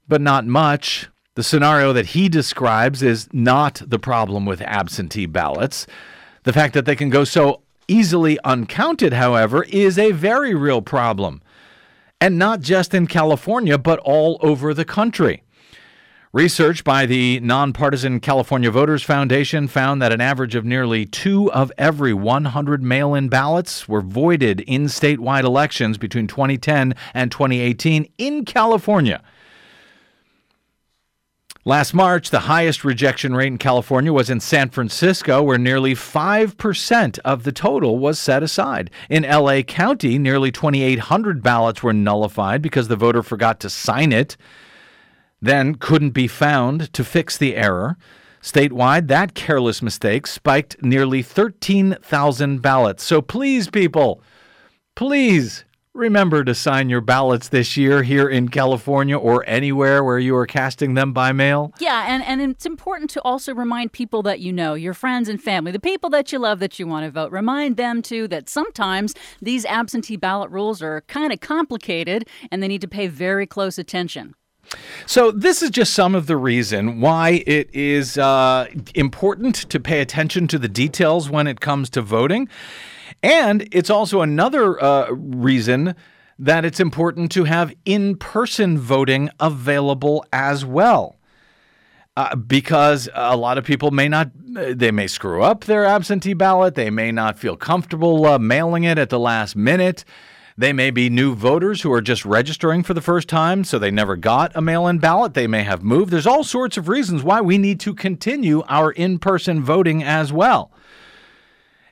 but 0.08 0.20
not 0.20 0.46
much. 0.46 1.10
The 1.36 1.42
scenario 1.42 1.92
that 1.92 2.06
he 2.06 2.28
describes 2.28 3.02
is 3.02 3.28
not 3.32 3.82
the 3.84 3.98
problem 3.98 4.46
with 4.46 4.62
absentee 4.62 5.26
ballots. 5.26 5.84
The 6.44 6.52
fact 6.52 6.74
that 6.74 6.84
they 6.84 6.94
can 6.94 7.10
go 7.10 7.24
so 7.24 7.62
easily 7.88 8.38
uncounted, 8.44 9.12
however, 9.12 9.64
is 9.64 9.98
a 9.98 10.12
very 10.12 10.54
real 10.54 10.80
problem. 10.80 11.42
And 12.20 12.38
not 12.38 12.60
just 12.60 12.94
in 12.94 13.08
California, 13.08 13.78
but 13.78 13.98
all 14.04 14.38
over 14.42 14.72
the 14.72 14.84
country. 14.84 15.42
Research 16.32 16.84
by 16.84 17.04
the 17.04 17.40
nonpartisan 17.40 18.20
California 18.20 18.70
Voters 18.70 19.02
Foundation 19.02 19.66
found 19.66 20.00
that 20.02 20.12
an 20.12 20.20
average 20.20 20.54
of 20.54 20.64
nearly 20.64 21.04
two 21.04 21.50
of 21.52 21.72
every 21.78 22.14
100 22.14 22.80
mail 22.80 23.12
in 23.12 23.28
ballots 23.28 23.88
were 23.88 24.00
voided 24.00 24.60
in 24.60 24.84
statewide 24.84 25.44
elections 25.44 25.98
between 25.98 26.28
2010 26.28 26.94
and 27.12 27.32
2018 27.32 28.08
in 28.18 28.44
California. 28.44 29.20
Last 31.66 31.94
March, 31.94 32.28
the 32.28 32.40
highest 32.40 32.84
rejection 32.84 33.34
rate 33.34 33.46
in 33.46 33.56
California 33.56 34.12
was 34.12 34.28
in 34.28 34.38
San 34.38 34.68
Francisco, 34.68 35.42
where 35.42 35.56
nearly 35.56 35.94
5% 35.94 37.18
of 37.20 37.44
the 37.44 37.52
total 37.52 37.98
was 37.98 38.18
set 38.18 38.42
aside. 38.42 38.90
In 39.08 39.22
LA 39.22 39.62
County, 39.62 40.18
nearly 40.18 40.52
2,800 40.52 41.42
ballots 41.42 41.82
were 41.82 41.94
nullified 41.94 42.60
because 42.60 42.88
the 42.88 42.96
voter 42.96 43.22
forgot 43.22 43.60
to 43.60 43.70
sign 43.70 44.12
it, 44.12 44.36
then 45.40 45.76
couldn't 45.76 46.10
be 46.10 46.28
found 46.28 46.92
to 46.92 47.02
fix 47.02 47.38
the 47.38 47.56
error. 47.56 47.96
Statewide, 48.42 49.08
that 49.08 49.34
careless 49.34 49.80
mistake 49.80 50.26
spiked 50.26 50.82
nearly 50.82 51.22
13,000 51.22 52.60
ballots. 52.60 53.02
So 53.02 53.22
please, 53.22 53.70
people, 53.70 54.22
please 54.94 55.64
Remember 55.96 56.42
to 56.42 56.56
sign 56.56 56.90
your 56.90 57.00
ballots 57.00 57.50
this 57.50 57.76
year 57.76 58.02
here 58.02 58.28
in 58.28 58.48
California 58.48 59.16
or 59.16 59.44
anywhere 59.46 60.02
where 60.02 60.18
you 60.18 60.34
are 60.34 60.44
casting 60.44 60.94
them 60.94 61.12
by 61.12 61.30
mail. 61.30 61.72
Yeah, 61.78 62.06
and, 62.08 62.20
and 62.24 62.40
it's 62.42 62.66
important 62.66 63.10
to 63.10 63.22
also 63.22 63.54
remind 63.54 63.92
people 63.92 64.20
that 64.24 64.40
you 64.40 64.52
know, 64.52 64.74
your 64.74 64.92
friends 64.92 65.28
and 65.28 65.40
family, 65.40 65.70
the 65.70 65.78
people 65.78 66.10
that 66.10 66.32
you 66.32 66.40
love 66.40 66.58
that 66.58 66.80
you 66.80 66.88
want 66.88 67.04
to 67.04 67.12
vote. 67.12 67.30
Remind 67.30 67.76
them 67.76 68.02
too 68.02 68.26
that 68.26 68.48
sometimes 68.48 69.14
these 69.40 69.64
absentee 69.66 70.16
ballot 70.16 70.50
rules 70.50 70.82
are 70.82 71.02
kind 71.02 71.32
of 71.32 71.38
complicated 71.38 72.28
and 72.50 72.60
they 72.60 72.66
need 72.66 72.80
to 72.80 72.88
pay 72.88 73.06
very 73.06 73.46
close 73.46 73.78
attention. 73.78 74.34
So, 75.06 75.30
this 75.30 75.62
is 75.62 75.70
just 75.70 75.94
some 75.94 76.16
of 76.16 76.26
the 76.26 76.36
reason 76.36 77.00
why 77.00 77.44
it 77.46 77.72
is 77.72 78.18
uh, 78.18 78.66
important 78.96 79.54
to 79.70 79.78
pay 79.78 80.00
attention 80.00 80.48
to 80.48 80.58
the 80.58 80.68
details 80.68 81.30
when 81.30 81.46
it 81.46 81.60
comes 81.60 81.88
to 81.90 82.02
voting. 82.02 82.48
And 83.24 83.66
it's 83.72 83.88
also 83.88 84.20
another 84.20 84.80
uh, 84.84 85.10
reason 85.12 85.94
that 86.38 86.66
it's 86.66 86.78
important 86.78 87.32
to 87.32 87.44
have 87.44 87.72
in 87.86 88.18
person 88.18 88.76
voting 88.76 89.30
available 89.40 90.26
as 90.30 90.62
well. 90.62 91.16
Uh, 92.18 92.36
because 92.36 93.08
a 93.14 93.34
lot 93.34 93.56
of 93.56 93.64
people 93.64 93.90
may 93.90 94.08
not, 94.08 94.30
they 94.34 94.90
may 94.90 95.06
screw 95.06 95.42
up 95.42 95.64
their 95.64 95.86
absentee 95.86 96.34
ballot. 96.34 96.74
They 96.74 96.90
may 96.90 97.10
not 97.12 97.38
feel 97.38 97.56
comfortable 97.56 98.26
uh, 98.26 98.38
mailing 98.38 98.84
it 98.84 98.98
at 98.98 99.08
the 99.08 99.18
last 99.18 99.56
minute. 99.56 100.04
They 100.58 100.74
may 100.74 100.90
be 100.90 101.08
new 101.08 101.34
voters 101.34 101.80
who 101.80 101.90
are 101.92 102.02
just 102.02 102.26
registering 102.26 102.82
for 102.82 102.92
the 102.92 103.00
first 103.00 103.26
time, 103.26 103.64
so 103.64 103.78
they 103.78 103.90
never 103.90 104.16
got 104.16 104.52
a 104.54 104.60
mail 104.60 104.86
in 104.86 104.98
ballot. 104.98 105.32
They 105.32 105.46
may 105.46 105.62
have 105.62 105.82
moved. 105.82 106.10
There's 106.10 106.26
all 106.26 106.44
sorts 106.44 106.76
of 106.76 106.88
reasons 106.88 107.22
why 107.22 107.40
we 107.40 107.56
need 107.56 107.80
to 107.80 107.94
continue 107.94 108.62
our 108.68 108.92
in 108.92 109.18
person 109.18 109.62
voting 109.62 110.02
as 110.02 110.30
well. 110.30 110.70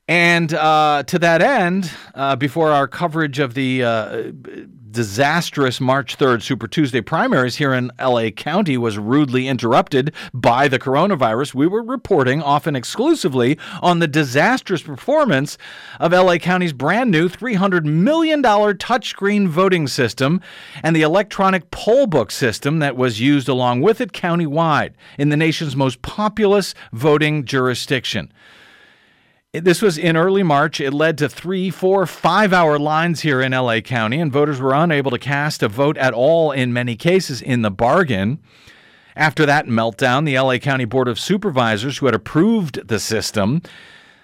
And 0.09 0.53
uh, 0.53 1.05
to 1.07 1.19
that 1.21 1.43
end, 1.43 1.91
uh, 2.15 2.37
before 2.37 2.71
our 2.71 2.88
coverage 2.88 3.38
of 3.38 3.55
the 3.55 3.85
uh, 3.85 4.33
disastrous 4.93 5.81
March 5.81 6.19
3rd 6.19 6.43
Super 6.43 6.69
Tuesday 6.69 7.01
primaries 7.01 7.57
here 7.57 7.73
in 7.73 7.91
LA 8.01 8.31
County 8.31 8.77
was 8.77 8.99
rudely 8.99 9.49
interrupted 9.49 10.12
by 10.35 10.69
the 10.69 10.79
coronavirus, 10.79 11.55
we 11.55 11.67
were 11.67 11.83
reporting 11.83 12.43
often 12.43 12.77
exclusively 12.77 13.59
on 13.81 14.01
the 14.01 14.09
disastrous 14.09 14.83
performance 14.83 15.57
of 15.99 16.12
LA 16.12 16.37
County's 16.37 16.73
brand 16.73 17.11
new 17.11 17.29
$300 17.29 17.85
million 17.85 18.43
touchscreen 18.43 19.49
voting 19.49 19.87
system 19.87 20.41
and 20.83 20.95
the 20.95 21.03
electronic 21.03 21.71
poll 21.71 22.07
book 22.07 22.31
system 22.31 22.81
that 22.81 22.97
was 22.97 23.21
used 23.21 23.49
along 23.49 23.81
with 23.81 24.01
it 24.01 24.12
countywide 24.12 24.93
in 25.19 25.31
the 25.31 25.37
nation's 25.37 25.75
most 25.75 26.03
populous 26.03 26.75
voting 26.93 27.45
jurisdiction. 27.45 28.33
This 29.53 29.83
was 29.83 29.99
in 29.99 30.17
early 30.17 30.43
March. 30.43 30.81
It 30.81 30.95
led 30.95 31.19
to 31.19 31.29
three, 31.29 31.69
four, 31.69 32.07
five 32.07 32.55
hour 32.55 32.79
lines 32.79 33.21
here 33.21 33.43
in 33.43 33.53
LA 33.53 33.81
County, 33.81 34.19
and 34.19 34.33
voters 34.33 34.62
were 34.62 34.73
unable 34.73 35.11
to 35.11 35.19
cast 35.19 35.62
a 35.62 35.69
vote 35.69 35.99
at 35.99 36.15
all 36.15 36.53
in 36.53 36.73
many 36.73 36.97
cases 36.97 37.43
in 37.43 37.61
the 37.61 37.71
bargain. 37.71 38.38
After 39.15 39.45
that 39.45 39.67
meltdown, 39.67 40.25
the 40.25 40.38
LA 40.38 40.57
County 40.57 40.87
Board 40.87 41.07
of 41.07 41.21
Supervisors, 41.21 41.99
who 41.99 42.07
had 42.07 42.15
approved 42.15 42.88
the 42.88 42.99
system, 42.99 43.61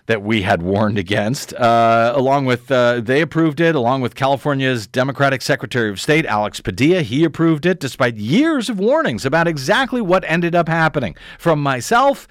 that 0.08 0.22
we 0.22 0.40
had 0.40 0.62
warned 0.62 0.96
against. 0.96 1.52
Uh, 1.52 2.14
along 2.16 2.46
with, 2.46 2.70
uh, 2.70 2.98
they 3.00 3.20
approved 3.20 3.60
it, 3.60 3.74
along 3.74 4.00
with 4.00 4.14
California's 4.14 4.86
Democratic 4.86 5.42
Secretary 5.42 5.90
of 5.90 6.00
State, 6.00 6.24
Alex 6.24 6.62
Padilla. 6.62 7.02
He 7.02 7.24
approved 7.24 7.66
it 7.66 7.78
despite 7.78 8.16
years 8.16 8.70
of 8.70 8.78
warnings 8.78 9.26
about 9.26 9.46
exactly 9.46 10.00
what 10.00 10.24
ended 10.26 10.54
up 10.54 10.66
happening 10.66 11.14
from 11.38 11.62
myself 11.62 12.26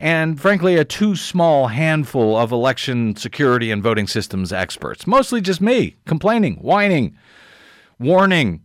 and, 0.00 0.40
frankly, 0.40 0.76
a 0.76 0.84
too 0.84 1.14
small 1.14 1.68
handful 1.68 2.36
of 2.36 2.50
election 2.50 3.14
security 3.14 3.70
and 3.70 3.82
voting 3.82 4.06
systems 4.06 4.52
experts. 4.52 5.06
Mostly 5.06 5.40
just 5.40 5.60
me 5.60 5.96
complaining, 6.06 6.56
whining, 6.56 7.16
warning, 7.98 8.62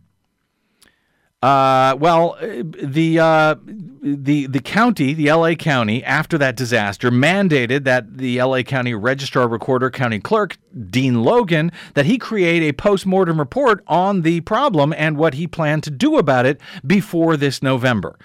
uh, 1.42 1.94
well, 2.00 2.36
the 2.40 3.20
uh, 3.20 3.54
the 4.02 4.46
the 4.46 4.58
county, 4.58 5.12
the 5.12 5.30
LA 5.30 5.54
County, 5.54 6.02
after 6.02 6.38
that 6.38 6.56
disaster, 6.56 7.10
mandated 7.10 7.84
that 7.84 8.16
the 8.16 8.42
LA 8.42 8.62
County 8.62 8.94
Registrar 8.94 9.46
Recorder 9.46 9.90
County 9.90 10.18
Clerk 10.18 10.56
Dean 10.90 11.22
Logan 11.22 11.70
that 11.92 12.06
he 12.06 12.16
create 12.16 12.62
a 12.62 12.72
post-mortem 12.72 13.38
report 13.38 13.84
on 13.86 14.22
the 14.22 14.40
problem 14.40 14.94
and 14.96 15.18
what 15.18 15.34
he 15.34 15.46
planned 15.46 15.84
to 15.84 15.90
do 15.90 16.16
about 16.16 16.46
it 16.46 16.60
before 16.86 17.36
this 17.36 17.62
November. 17.62 18.18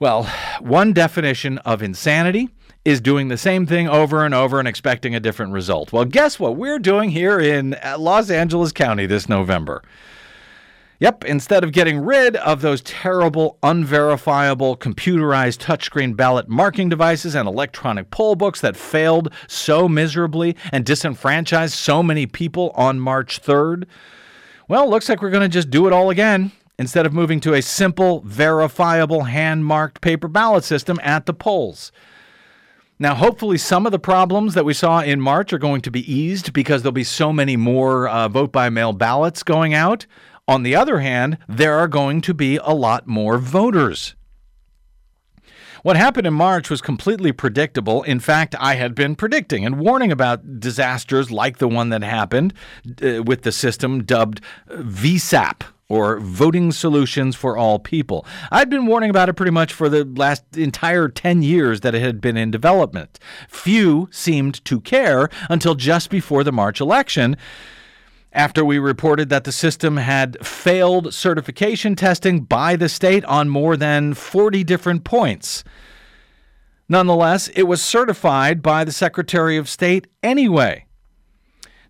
Well, 0.00 0.30
one 0.60 0.92
definition 0.92 1.58
of 1.58 1.82
insanity 1.82 2.50
is 2.84 3.00
doing 3.00 3.26
the 3.26 3.36
same 3.36 3.66
thing 3.66 3.88
over 3.88 4.24
and 4.24 4.32
over 4.32 4.60
and 4.60 4.68
expecting 4.68 5.12
a 5.12 5.20
different 5.20 5.52
result. 5.52 5.92
Well, 5.92 6.04
guess 6.04 6.38
what 6.38 6.54
we're 6.54 6.78
doing 6.78 7.10
here 7.10 7.40
in 7.40 7.76
Los 7.98 8.30
Angeles 8.30 8.70
County 8.70 9.06
this 9.06 9.28
November? 9.28 9.82
Yep, 11.00 11.24
instead 11.24 11.64
of 11.64 11.72
getting 11.72 11.98
rid 11.98 12.36
of 12.36 12.60
those 12.60 12.80
terrible, 12.82 13.58
unverifiable, 13.64 14.76
computerized 14.76 15.58
touchscreen 15.58 16.14
ballot 16.14 16.48
marking 16.48 16.88
devices 16.88 17.34
and 17.34 17.48
electronic 17.48 18.12
poll 18.12 18.36
books 18.36 18.60
that 18.60 18.76
failed 18.76 19.32
so 19.48 19.88
miserably 19.88 20.56
and 20.70 20.86
disenfranchised 20.86 21.74
so 21.74 22.04
many 22.04 22.24
people 22.24 22.70
on 22.76 23.00
March 23.00 23.42
3rd, 23.42 23.84
well, 24.68 24.88
looks 24.88 25.08
like 25.08 25.22
we're 25.22 25.30
going 25.30 25.42
to 25.42 25.48
just 25.48 25.70
do 25.70 25.88
it 25.88 25.92
all 25.92 26.10
again 26.10 26.52
instead 26.78 27.06
of 27.06 27.12
moving 27.12 27.40
to 27.40 27.54
a 27.54 27.62
simple, 27.62 28.20
verifiable, 28.20 29.24
hand 29.24 29.64
marked 29.64 30.00
paper 30.00 30.28
ballot 30.28 30.64
system 30.64 30.98
at 31.02 31.26
the 31.26 31.34
polls. 31.34 31.90
Now, 33.00 33.14
hopefully, 33.14 33.58
some 33.58 33.86
of 33.86 33.92
the 33.92 33.98
problems 33.98 34.54
that 34.54 34.64
we 34.64 34.74
saw 34.74 35.00
in 35.00 35.20
March 35.20 35.52
are 35.52 35.58
going 35.58 35.82
to 35.82 35.90
be 35.90 36.12
eased 36.12 36.52
because 36.52 36.82
there'll 36.82 36.92
be 36.92 37.04
so 37.04 37.32
many 37.32 37.56
more 37.56 38.08
uh, 38.08 38.28
vote 38.28 38.50
by 38.50 38.70
mail 38.70 38.92
ballots 38.92 39.42
going 39.44 39.72
out. 39.72 40.06
On 40.48 40.64
the 40.64 40.74
other 40.74 40.98
hand, 40.98 41.38
there 41.48 41.78
are 41.78 41.86
going 41.86 42.20
to 42.22 42.34
be 42.34 42.56
a 42.56 42.74
lot 42.74 43.06
more 43.06 43.38
voters. 43.38 44.16
What 45.84 45.96
happened 45.96 46.26
in 46.26 46.34
March 46.34 46.70
was 46.70 46.80
completely 46.80 47.30
predictable. 47.30 48.02
In 48.02 48.18
fact, 48.18 48.56
I 48.58 48.74
had 48.74 48.96
been 48.96 49.14
predicting 49.14 49.64
and 49.64 49.78
warning 49.78 50.10
about 50.10 50.58
disasters 50.58 51.30
like 51.30 51.58
the 51.58 51.68
one 51.68 51.90
that 51.90 52.02
happened 52.02 52.52
uh, 53.00 53.22
with 53.22 53.42
the 53.42 53.52
system 53.52 54.02
dubbed 54.02 54.40
VSAP, 54.68 55.62
or 55.88 56.20
Voting 56.20 56.70
Solutions 56.70 57.34
for 57.34 57.56
All 57.56 57.78
People. 57.78 58.26
I'd 58.50 58.70
been 58.70 58.86
warning 58.86 59.10
about 59.10 59.28
it 59.28 59.34
pretty 59.34 59.52
much 59.52 59.72
for 59.72 59.88
the 59.88 60.04
last 60.04 60.44
entire 60.56 61.08
10 61.08 61.42
years 61.42 61.80
that 61.80 61.94
it 61.94 62.02
had 62.02 62.20
been 62.20 62.36
in 62.36 62.50
development. 62.50 63.18
Few 63.48 64.08
seemed 64.10 64.64
to 64.66 64.80
care 64.80 65.28
until 65.48 65.74
just 65.74 66.10
before 66.10 66.44
the 66.44 66.52
March 66.52 66.80
election 66.80 67.36
after 68.32 68.64
we 68.64 68.78
reported 68.78 69.30
that 69.30 69.44
the 69.44 69.52
system 69.52 69.96
had 69.96 70.44
failed 70.46 71.14
certification 71.14 71.94
testing 71.94 72.40
by 72.40 72.76
the 72.76 72.88
state 72.88 73.24
on 73.24 73.48
more 73.48 73.76
than 73.76 74.12
40 74.12 74.62
different 74.64 75.04
points. 75.04 75.64
Nonetheless, 76.88 77.48
it 77.48 77.64
was 77.64 77.82
certified 77.82 78.62
by 78.62 78.84
the 78.84 78.92
Secretary 78.92 79.56
of 79.56 79.68
State 79.68 80.06
anyway. 80.22 80.84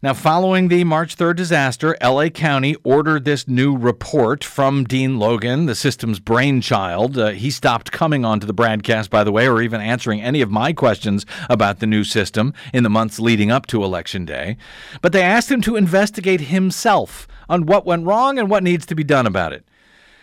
Now, 0.01 0.15
following 0.15 0.69
the 0.69 0.85
March 0.85 1.17
3rd 1.17 1.35
disaster, 1.35 1.97
LA 2.01 2.29
County 2.29 2.77
ordered 2.85 3.25
this 3.25 3.49
new 3.49 3.77
report 3.77 4.45
from 4.45 4.85
Dean 4.85 5.19
Logan, 5.19 5.67
the 5.67 5.75
system's 5.75 6.21
brainchild. 6.21 7.19
Uh, 7.19 7.31
he 7.31 7.51
stopped 7.51 7.91
coming 7.91 8.25
onto 8.25 8.47
the 8.47 8.55
BradCast, 8.55 9.11
by 9.11 9.25
the 9.25 9.33
way, 9.33 9.49
or 9.49 9.61
even 9.61 9.81
answering 9.81 10.23
any 10.23 10.41
of 10.41 10.53
my 10.53 10.73
questions 10.73 11.27
about 11.51 11.81
the 11.81 11.87
new 11.87 12.05
system 12.05 12.55
in 12.73 12.85
the 12.85 12.89
months 12.89 13.19
leading 13.19 13.51
up 13.51 13.67
to 13.67 13.83
Election 13.83 14.25
Day. 14.25 14.57
But 15.03 15.11
they 15.11 15.23
asked 15.23 15.51
him 15.51 15.63
to 15.63 15.75
investigate 15.75 16.43
himself 16.43 17.27
on 17.49 17.67
what 17.67 17.85
went 17.85 18.07
wrong 18.07 18.39
and 18.39 18.49
what 18.49 18.63
needs 18.63 18.87
to 18.87 18.95
be 18.95 19.03
done 19.03 19.27
about 19.27 19.53
it. 19.53 19.67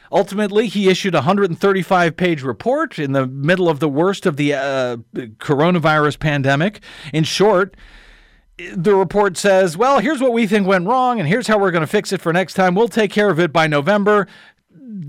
Ultimately, 0.10 0.68
he 0.68 0.88
issued 0.88 1.16
a 1.16 1.18
135 1.18 2.16
page 2.16 2.44
report 2.44 2.98
in 2.98 3.12
the 3.12 3.28
middle 3.28 3.68
of 3.68 3.82
the 3.82 3.90
worst 3.90 4.26
of 4.26 4.38
the 4.38 4.54
uh, 4.54 4.98
coronavirus 5.14 6.18
pandemic. 6.18 6.80
In 7.12 7.26
short, 7.26 7.76
the 8.58 8.96
report 8.96 9.38
says, 9.38 9.76
well, 9.76 10.00
here's 10.00 10.22
what 10.22 10.32
we 10.34 10.48
think 10.48 10.65
went 10.65 10.88
wrong, 10.88 11.20
and 11.20 11.28
here's 11.28 11.48
how 11.48 11.58
we're 11.58 11.72
going 11.72 11.82
to 11.82 11.88
fix 11.88 12.12
it 12.13 12.22
for 12.22 12.32
next 12.32 12.54
time. 12.54 12.74
We'll 12.76 12.88
take 12.88 13.12
care 13.12 13.30
of 13.30 13.39
it 13.39 13.52
by 13.52 13.68
November. 13.68 14.28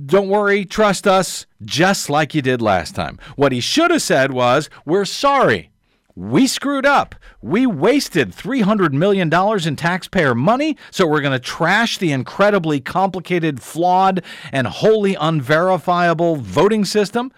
Don't 0.07 0.29
worry, 0.29 0.65
trust 0.65 1.07
us, 1.07 1.47
just 1.65 2.11
like 2.11 2.35
you 2.35 2.43
did 2.43 2.61
last 2.61 2.95
time. 2.95 3.19
What 3.37 3.53
he 3.53 3.61
should 3.61 3.91
have 3.93 4.03
said 4.03 4.33
was, 4.33 4.69
we're 4.85 5.05
sorry. 5.05 5.71
we 6.17 6.47
screwed 6.47 6.87
up. 6.87 7.15
We 7.43 7.67
wasted 7.67 8.33
$300 8.33 8.93
million 8.93 9.31
in 9.33 9.77
taxpayer 9.77 10.35
money, 10.35 10.77
so 10.91 11.07
we're 11.07 11.21
going 11.21 11.33
to 11.33 11.39
trash 11.39 11.99
the 11.99 12.11
incredibly 12.11 12.81
complicated, 12.81 13.63
flawed, 13.63 14.25
and 14.51 14.67
wholly 14.67 15.15
unverifiable 15.15 16.37
voting 16.37 16.87
system 16.87 17.31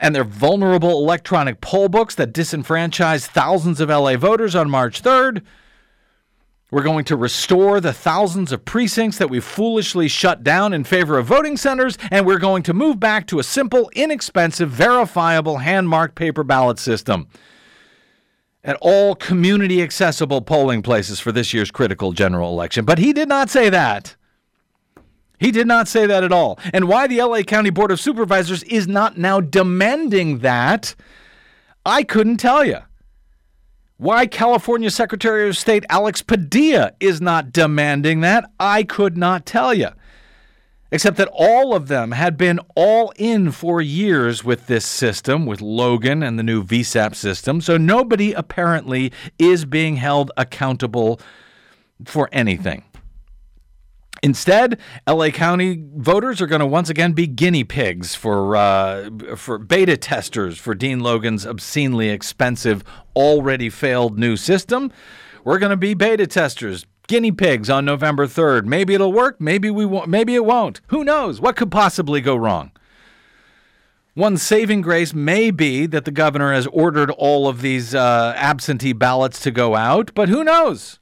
and 0.00 0.14
their 0.14 0.24
vulnerable 0.24 0.92
electronic 0.92 1.60
poll 1.60 1.88
books 1.88 2.14
that 2.16 2.32
disenfranchised 2.32 3.30
thousands 3.30 3.80
of 3.80 3.90
LA 3.90 4.16
voters 4.16 4.56
on 4.56 4.70
March 4.70 5.02
3rd. 5.02 5.42
We're 6.70 6.82
going 6.82 7.04
to 7.06 7.16
restore 7.16 7.80
the 7.80 7.92
thousands 7.92 8.52
of 8.52 8.64
precincts 8.64 9.18
that 9.18 9.28
we 9.28 9.40
foolishly 9.40 10.08
shut 10.08 10.42
down 10.42 10.72
in 10.72 10.84
favor 10.84 11.18
of 11.18 11.26
voting 11.26 11.56
centers, 11.56 11.98
and 12.10 12.24
we're 12.24 12.38
going 12.38 12.62
to 12.62 12.72
move 12.72 12.98
back 12.98 13.26
to 13.26 13.40
a 13.40 13.44
simple, 13.44 13.90
inexpensive, 13.94 14.70
verifiable 14.70 15.58
hand 15.58 15.88
marked 15.88 16.14
paper 16.14 16.44
ballot 16.44 16.78
system 16.78 17.28
at 18.62 18.76
all 18.80 19.14
community 19.14 19.82
accessible 19.82 20.42
polling 20.42 20.82
places 20.82 21.18
for 21.18 21.32
this 21.32 21.52
year's 21.52 21.70
critical 21.70 22.12
general 22.12 22.50
election. 22.50 22.84
But 22.84 22.98
he 22.98 23.12
did 23.12 23.28
not 23.28 23.50
say 23.50 23.68
that. 23.70 24.16
He 25.40 25.50
did 25.50 25.66
not 25.66 25.88
say 25.88 26.04
that 26.06 26.22
at 26.22 26.32
all. 26.32 26.60
And 26.72 26.86
why 26.86 27.06
the 27.06 27.22
LA 27.22 27.40
County 27.42 27.70
Board 27.70 27.90
of 27.90 27.98
Supervisors 27.98 28.62
is 28.64 28.86
not 28.86 29.16
now 29.16 29.40
demanding 29.40 30.40
that, 30.40 30.94
I 31.84 32.02
couldn't 32.02 32.36
tell 32.36 32.62
you. 32.62 32.78
Why 33.96 34.26
California 34.26 34.90
Secretary 34.90 35.48
of 35.48 35.56
State 35.56 35.84
Alex 35.88 36.20
Padilla 36.20 36.92
is 37.00 37.22
not 37.22 37.52
demanding 37.52 38.20
that, 38.20 38.50
I 38.60 38.82
could 38.82 39.16
not 39.16 39.46
tell 39.46 39.72
you. 39.72 39.88
Except 40.92 41.16
that 41.16 41.30
all 41.32 41.74
of 41.74 41.88
them 41.88 42.12
had 42.12 42.36
been 42.36 42.60
all 42.74 43.12
in 43.16 43.50
for 43.50 43.80
years 43.80 44.44
with 44.44 44.66
this 44.66 44.84
system, 44.84 45.46
with 45.46 45.62
Logan 45.62 46.22
and 46.22 46.38
the 46.38 46.42
new 46.42 46.62
VSAP 46.62 47.14
system, 47.14 47.62
so 47.62 47.78
nobody 47.78 48.32
apparently 48.32 49.12
is 49.38 49.64
being 49.64 49.96
held 49.96 50.32
accountable 50.36 51.18
for 52.04 52.28
anything. 52.32 52.82
Instead, 54.22 54.78
LA 55.08 55.30
County 55.30 55.82
voters 55.96 56.42
are 56.42 56.46
going 56.46 56.60
to 56.60 56.66
once 56.66 56.90
again 56.90 57.12
be 57.12 57.26
guinea 57.26 57.64
pigs 57.64 58.14
for 58.14 58.54
uh, 58.54 59.08
for 59.34 59.58
beta 59.58 59.96
testers 59.96 60.58
for 60.58 60.74
Dean 60.74 61.00
Logan's 61.00 61.46
obscenely 61.46 62.10
expensive, 62.10 62.84
already 63.16 63.70
failed 63.70 64.18
new 64.18 64.36
system. 64.36 64.92
We're 65.42 65.58
going 65.58 65.70
to 65.70 65.76
be 65.76 65.94
beta 65.94 66.26
testers, 66.26 66.84
guinea 67.08 67.32
pigs 67.32 67.70
on 67.70 67.84
November 67.84 68.26
3rd. 68.26 68.66
Maybe 68.66 68.94
it'll 68.94 69.12
work, 69.12 69.40
maybe 69.40 69.70
we 69.70 69.86
won't, 69.86 70.08
maybe 70.08 70.34
it 70.34 70.44
won't. 70.44 70.80
Who 70.88 71.02
knows? 71.02 71.40
What 71.40 71.56
could 71.56 71.70
possibly 71.70 72.20
go 72.20 72.36
wrong? 72.36 72.72
One 74.14 74.36
saving 74.36 74.82
grace 74.82 75.14
may 75.14 75.50
be 75.50 75.86
that 75.86 76.04
the 76.04 76.10
governor 76.10 76.52
has 76.52 76.66
ordered 76.68 77.10
all 77.12 77.48
of 77.48 77.62
these 77.62 77.94
uh, 77.94 78.34
absentee 78.36 78.92
ballots 78.92 79.40
to 79.40 79.50
go 79.50 79.74
out, 79.74 80.12
but 80.14 80.28
who 80.28 80.44
knows? 80.44 80.99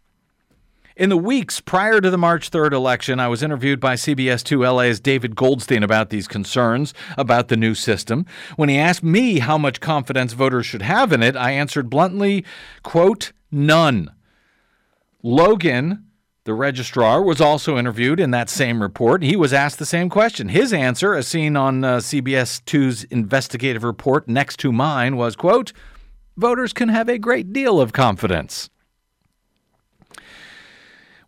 In 0.99 1.11
the 1.11 1.17
weeks 1.17 1.61
prior 1.61 2.01
to 2.01 2.11
the 2.11 2.19
March 2.19 2.51
3rd 2.51 2.73
election, 2.73 3.21
I 3.21 3.29
was 3.29 3.41
interviewed 3.41 3.79
by 3.79 3.95
CBS 3.95 4.43
2 4.43 4.65
LA's 4.65 4.99
David 4.99 5.37
Goldstein 5.37 5.85
about 5.85 6.11
these 6.11 6.27
concerns 6.27 6.93
about 7.17 7.47
the 7.47 7.57
new 7.57 7.77
system. 7.77 8.27
When 8.57 8.69
he 8.69 8.77
asked 8.77 9.05
me 9.05 9.39
how 9.39 9.57
much 9.59 9.81
confidence 9.81 10.33
voters 10.33 10.67
should 10.67 10.83
have 10.83 11.13
in 11.13 11.23
it, 11.23 11.37
I 11.37 11.53
answered 11.53 11.89
bluntly, 11.89 12.45
quote, 12.83 13.31
none. 13.53 14.11
Logan, 15.23 16.05
the 16.43 16.55
registrar, 16.55 17.23
was 17.23 17.41
also 17.41 17.79
interviewed 17.79 18.19
in 18.19 18.33
that 18.33 18.51
same 18.51 18.83
report. 18.83 19.23
He 19.23 19.37
was 19.37 19.53
asked 19.53 19.79
the 19.79 19.87
same 19.87 20.09
question. 20.09 20.49
His 20.49 20.73
answer, 20.73 21.15
as 21.15 21.29
seen 21.29 21.57
on 21.57 21.85
uh, 21.85 21.99
CBS 21.99 22.61
2's 22.65 23.05
investigative 23.05 23.85
report 23.85 24.27
next 24.27 24.59
to 24.59 24.73
mine, 24.73 25.17
was, 25.17 25.37
quote, 25.37 25.73
voters 26.37 26.73
can 26.73 26.89
have 26.89 27.09
a 27.09 27.19
great 27.19 27.53
deal 27.53 27.81
of 27.81 27.93
confidence. 27.93 28.69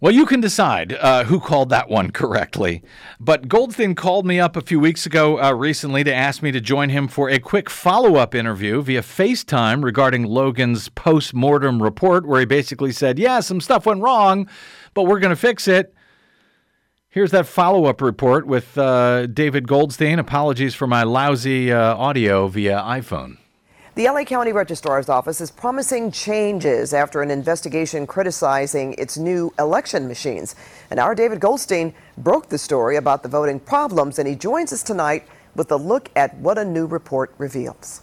Well, 0.03 0.15
you 0.15 0.25
can 0.25 0.41
decide 0.41 0.95
uh, 0.95 1.25
who 1.25 1.39
called 1.39 1.69
that 1.69 1.91
one 1.91 2.11
correctly. 2.11 2.83
But 3.21 3.49
Goldstein 3.49 3.95
called 3.95 4.25
me 4.25 4.41
up 4.41 4.57
a 4.57 4.63
few 4.63 4.81
weeks 4.81 5.05
ago 5.05 5.39
uh, 5.39 5.53
recently 5.53 6.03
to 6.05 6.15
ask 6.15 6.43
me 6.43 6.51
to 6.53 6.61
join 6.61 6.89
him 6.89 7.07
for 7.07 7.29
a 7.29 7.39
quick 7.39 7.69
follow 7.69 8.17
up 8.17 8.35
interview 8.35 8.81
via 8.81 9.03
FaceTime 9.03 9.85
regarding 9.85 10.25
Logan's 10.25 10.89
post 10.89 11.35
mortem 11.35 11.83
report, 11.83 12.27
where 12.27 12.41
he 12.41 12.47
basically 12.47 12.93
said, 12.93 13.19
Yeah, 13.19 13.41
some 13.41 13.61
stuff 13.61 13.85
went 13.85 14.01
wrong, 14.01 14.49
but 14.95 15.03
we're 15.03 15.21
going 15.21 15.35
to 15.35 15.37
fix 15.37 15.69
it. 15.69 15.95
Here's 17.11 17.33
that 17.33 17.47
follow 17.47 17.85
up 17.85 18.01
report 18.01 18.47
with 18.47 18.79
uh, 18.79 19.27
David 19.27 19.69
Goldstein. 19.69 20.19
Apologies 20.19 20.75
for 20.75 20.87
my 20.87 21.03
lousy 21.03 21.71
uh, 21.71 21.95
audio 21.95 22.49
via 22.49 22.79
iPhone. 22.79 23.37
The 24.01 24.09
LA 24.09 24.25
County 24.25 24.51
Registrar's 24.51 25.11
Office 25.11 25.43
is 25.43 25.51
promising 25.51 26.11
changes 26.11 26.95
after 26.95 27.21
an 27.21 27.31
investigation 27.31 28.07
criticizing 28.07 28.95
its 28.95 29.19
new 29.19 29.53
election 29.59 30.09
machines. 30.09 30.57
And 30.91 30.99
our 30.99 31.15
David 31.15 31.39
Goldstein 31.39 31.93
broke 32.17 32.49
the 32.49 32.57
story 32.57 32.97
about 32.97 33.23
the 33.23 33.29
voting 33.29 33.61
problems, 33.61 34.19
and 34.19 34.27
he 34.27 34.35
joins 34.35 34.73
us 34.73 34.83
tonight 34.83 35.27
with 35.55 35.71
a 35.71 35.77
look 35.77 36.09
at 36.17 36.35
what 36.39 36.57
a 36.57 36.65
new 36.65 36.87
report 36.87 37.35
reveals. 37.37 38.01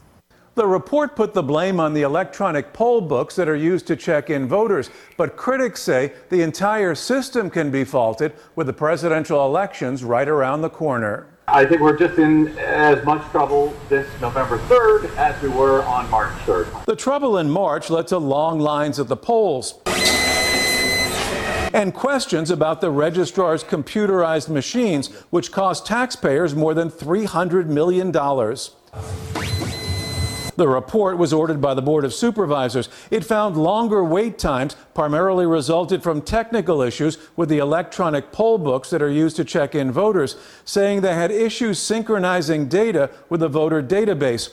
The 0.54 0.68
report 0.68 1.16
put 1.16 1.34
the 1.34 1.42
blame 1.42 1.80
on 1.80 1.96
the 1.96 2.04
electronic 2.04 2.74
poll 2.74 3.02
books 3.02 3.36
that 3.36 3.50
are 3.50 3.56
used 3.56 3.88
to 3.88 3.96
check 3.96 4.30
in 4.30 4.48
voters, 4.48 4.92
but 5.18 5.36
critics 5.36 5.82
say 5.82 6.14
the 6.30 6.44
entire 6.44 6.94
system 6.94 7.50
can 7.50 7.72
be 7.72 7.84
faulted 7.84 8.34
with 8.56 8.68
the 8.68 8.74
presidential 8.74 9.44
elections 9.44 10.04
right 10.04 10.30
around 10.30 10.62
the 10.62 10.70
corner. 10.70 11.26
I 11.50 11.66
think 11.66 11.80
we're 11.80 11.98
just 11.98 12.20
in 12.20 12.50
as 12.58 13.06
much 13.06 13.22
trouble 13.32 13.74
this 13.88 14.06
November 14.20 14.58
3rd 14.68 15.16
as 15.16 15.42
we 15.42 15.48
were 15.48 15.82
on 15.86 16.10
March 16.10 16.34
3rd. 16.40 16.84
The 16.84 16.96
trouble 16.96 17.38
in 17.38 17.50
March 17.50 17.90
led 17.90 18.08
to 18.08 18.18
long 18.18 18.60
lines 18.60 19.00
at 19.00 19.08
the 19.08 19.16
polls 19.16 19.76
and 21.74 21.94
questions 21.94 22.52
about 22.52 22.82
the 22.82 22.92
registrar's 22.92 23.64
computerized 23.64 24.50
machines, 24.50 25.08
which 25.30 25.54
cost 25.54 25.86
taxpayers 25.86 26.54
more 26.54 26.74
than 26.74 26.90
$300 26.90 27.68
million. 27.68 28.12
The 30.58 30.68
report 30.68 31.20
was 31.20 31.34
ordered 31.34 31.62
by 31.62 31.76
the 31.76 31.84
Board 31.84 32.04
of 32.04 32.16
Supervisors. 32.16 32.90
It 33.12 33.24
found 33.24 33.56
longer 33.56 34.04
wait 34.04 34.40
times 34.40 34.76
primarily 34.96 35.46
resulted 35.46 36.02
from 36.02 36.20
technical 36.20 36.82
issues 36.82 37.20
with 37.36 37.48
the 37.48 37.60
electronic 37.60 38.32
poll 38.32 38.58
books 38.58 38.90
that 38.90 39.02
are 39.04 39.10
used 39.10 39.36
to 39.36 39.46
check 39.46 39.76
in 39.76 39.92
voters, 39.92 40.36
saying 40.66 41.02
they 41.02 41.14
had 41.14 41.30
issues 41.30 41.78
synchronizing 41.78 42.68
data 42.68 43.12
with 43.30 43.42
the 43.42 43.48
voter 43.48 43.84
database. 43.84 44.52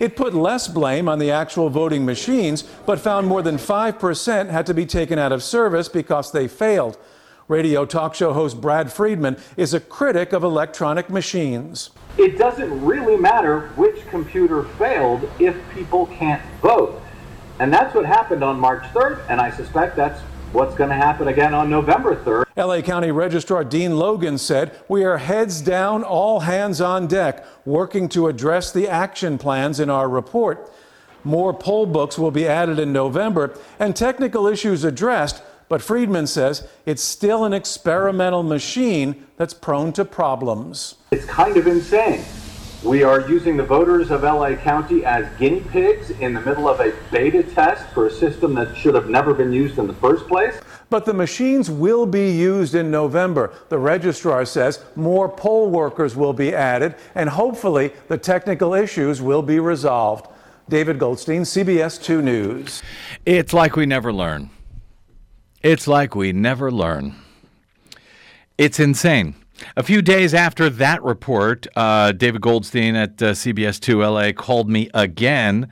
It 0.00 0.16
put 0.16 0.34
less 0.34 0.66
blame 0.66 1.08
on 1.08 1.20
the 1.20 1.30
actual 1.30 1.70
voting 1.70 2.04
machines, 2.04 2.62
but 2.84 2.98
found 2.98 3.28
more 3.28 3.40
than 3.40 3.56
5% 3.56 4.50
had 4.50 4.66
to 4.66 4.74
be 4.74 4.86
taken 4.86 5.20
out 5.20 5.30
of 5.30 5.40
service 5.40 5.88
because 5.88 6.32
they 6.32 6.48
failed. 6.48 6.98
Radio 7.46 7.86
talk 7.86 8.16
show 8.16 8.32
host 8.32 8.60
Brad 8.60 8.92
Friedman 8.92 9.36
is 9.56 9.72
a 9.72 9.78
critic 9.78 10.32
of 10.32 10.42
electronic 10.42 11.08
machines 11.08 11.90
it 12.18 12.38
doesn't 12.38 12.84
really 12.84 13.16
matter 13.16 13.68
which 13.76 14.06
computer 14.08 14.64
failed 14.78 15.28
if 15.38 15.56
people 15.74 16.06
can't 16.06 16.42
vote. 16.60 17.00
And 17.58 17.72
that's 17.72 17.94
what 17.94 18.04
happened 18.04 18.42
on 18.42 18.58
March 18.58 18.82
3rd, 18.92 19.28
and 19.28 19.40
I 19.40 19.50
suspect 19.50 19.96
that's 19.96 20.20
what's 20.52 20.74
going 20.74 20.90
to 20.90 20.96
happen 20.96 21.28
again 21.28 21.54
on 21.54 21.68
November 21.68 22.16
3rd. 22.16 22.44
LA 22.56 22.80
County 22.80 23.10
Registrar 23.10 23.64
Dean 23.64 23.96
Logan 23.96 24.38
said, 24.38 24.78
We 24.88 25.04
are 25.04 25.18
heads 25.18 25.60
down, 25.60 26.04
all 26.04 26.40
hands 26.40 26.80
on 26.80 27.08
deck, 27.08 27.44
working 27.64 28.08
to 28.10 28.28
address 28.28 28.70
the 28.70 28.88
action 28.88 29.38
plans 29.38 29.80
in 29.80 29.90
our 29.90 30.08
report. 30.08 30.72
More 31.24 31.52
poll 31.52 31.86
books 31.86 32.18
will 32.18 32.30
be 32.30 32.46
added 32.46 32.78
in 32.78 32.92
November 32.92 33.58
and 33.78 33.96
technical 33.96 34.46
issues 34.46 34.84
addressed 34.84 35.42
but 35.68 35.82
Friedman 35.82 36.26
says 36.26 36.66
it's 36.86 37.02
still 37.02 37.44
an 37.44 37.52
experimental 37.52 38.42
machine 38.42 39.26
that's 39.36 39.54
prone 39.54 39.92
to 39.94 40.04
problems. 40.04 40.96
It's 41.10 41.24
kind 41.24 41.56
of 41.56 41.66
insane. 41.66 42.24
We 42.84 43.02
are 43.02 43.26
using 43.26 43.56
the 43.56 43.64
voters 43.64 44.10
of 44.10 44.24
LA 44.24 44.56
County 44.56 45.06
as 45.06 45.26
guinea 45.38 45.60
pigs 45.60 46.10
in 46.10 46.34
the 46.34 46.40
middle 46.42 46.68
of 46.68 46.80
a 46.80 46.92
beta 47.10 47.42
test 47.42 47.88
for 47.94 48.08
a 48.08 48.10
system 48.10 48.54
that 48.56 48.76
should 48.76 48.94
have 48.94 49.08
never 49.08 49.32
been 49.32 49.54
used 49.54 49.78
in 49.78 49.86
the 49.86 49.94
first 49.94 50.28
place. 50.28 50.60
But 50.90 51.06
the 51.06 51.14
machines 51.14 51.70
will 51.70 52.04
be 52.04 52.30
used 52.30 52.74
in 52.74 52.90
November. 52.90 53.54
The 53.70 53.78
registrar 53.78 54.44
says 54.44 54.84
more 54.96 55.30
poll 55.30 55.70
workers 55.70 56.14
will 56.14 56.34
be 56.34 56.54
added, 56.54 56.94
and 57.14 57.30
hopefully 57.30 57.90
the 58.08 58.18
technical 58.18 58.74
issues 58.74 59.22
will 59.22 59.42
be 59.42 59.60
resolved. 59.60 60.26
David 60.68 60.98
Goldstein, 60.98 61.42
CBS 61.42 62.02
2 62.02 62.20
News. 62.20 62.82
It's 63.24 63.54
like 63.54 63.76
we 63.76 63.86
never 63.86 64.12
learn. 64.12 64.50
It's 65.64 65.88
like 65.88 66.14
we 66.14 66.30
never 66.30 66.70
learn. 66.70 67.14
It's 68.58 68.78
insane. 68.78 69.34
A 69.78 69.82
few 69.82 70.02
days 70.02 70.34
after 70.34 70.68
that 70.68 71.02
report, 71.02 71.66
uh, 71.74 72.12
David 72.12 72.42
Goldstein 72.42 72.94
at 72.94 73.22
uh, 73.22 73.32
CBS 73.32 73.80
2 73.80 74.02
LA 74.04 74.32
called 74.32 74.68
me 74.68 74.90
again 74.92 75.70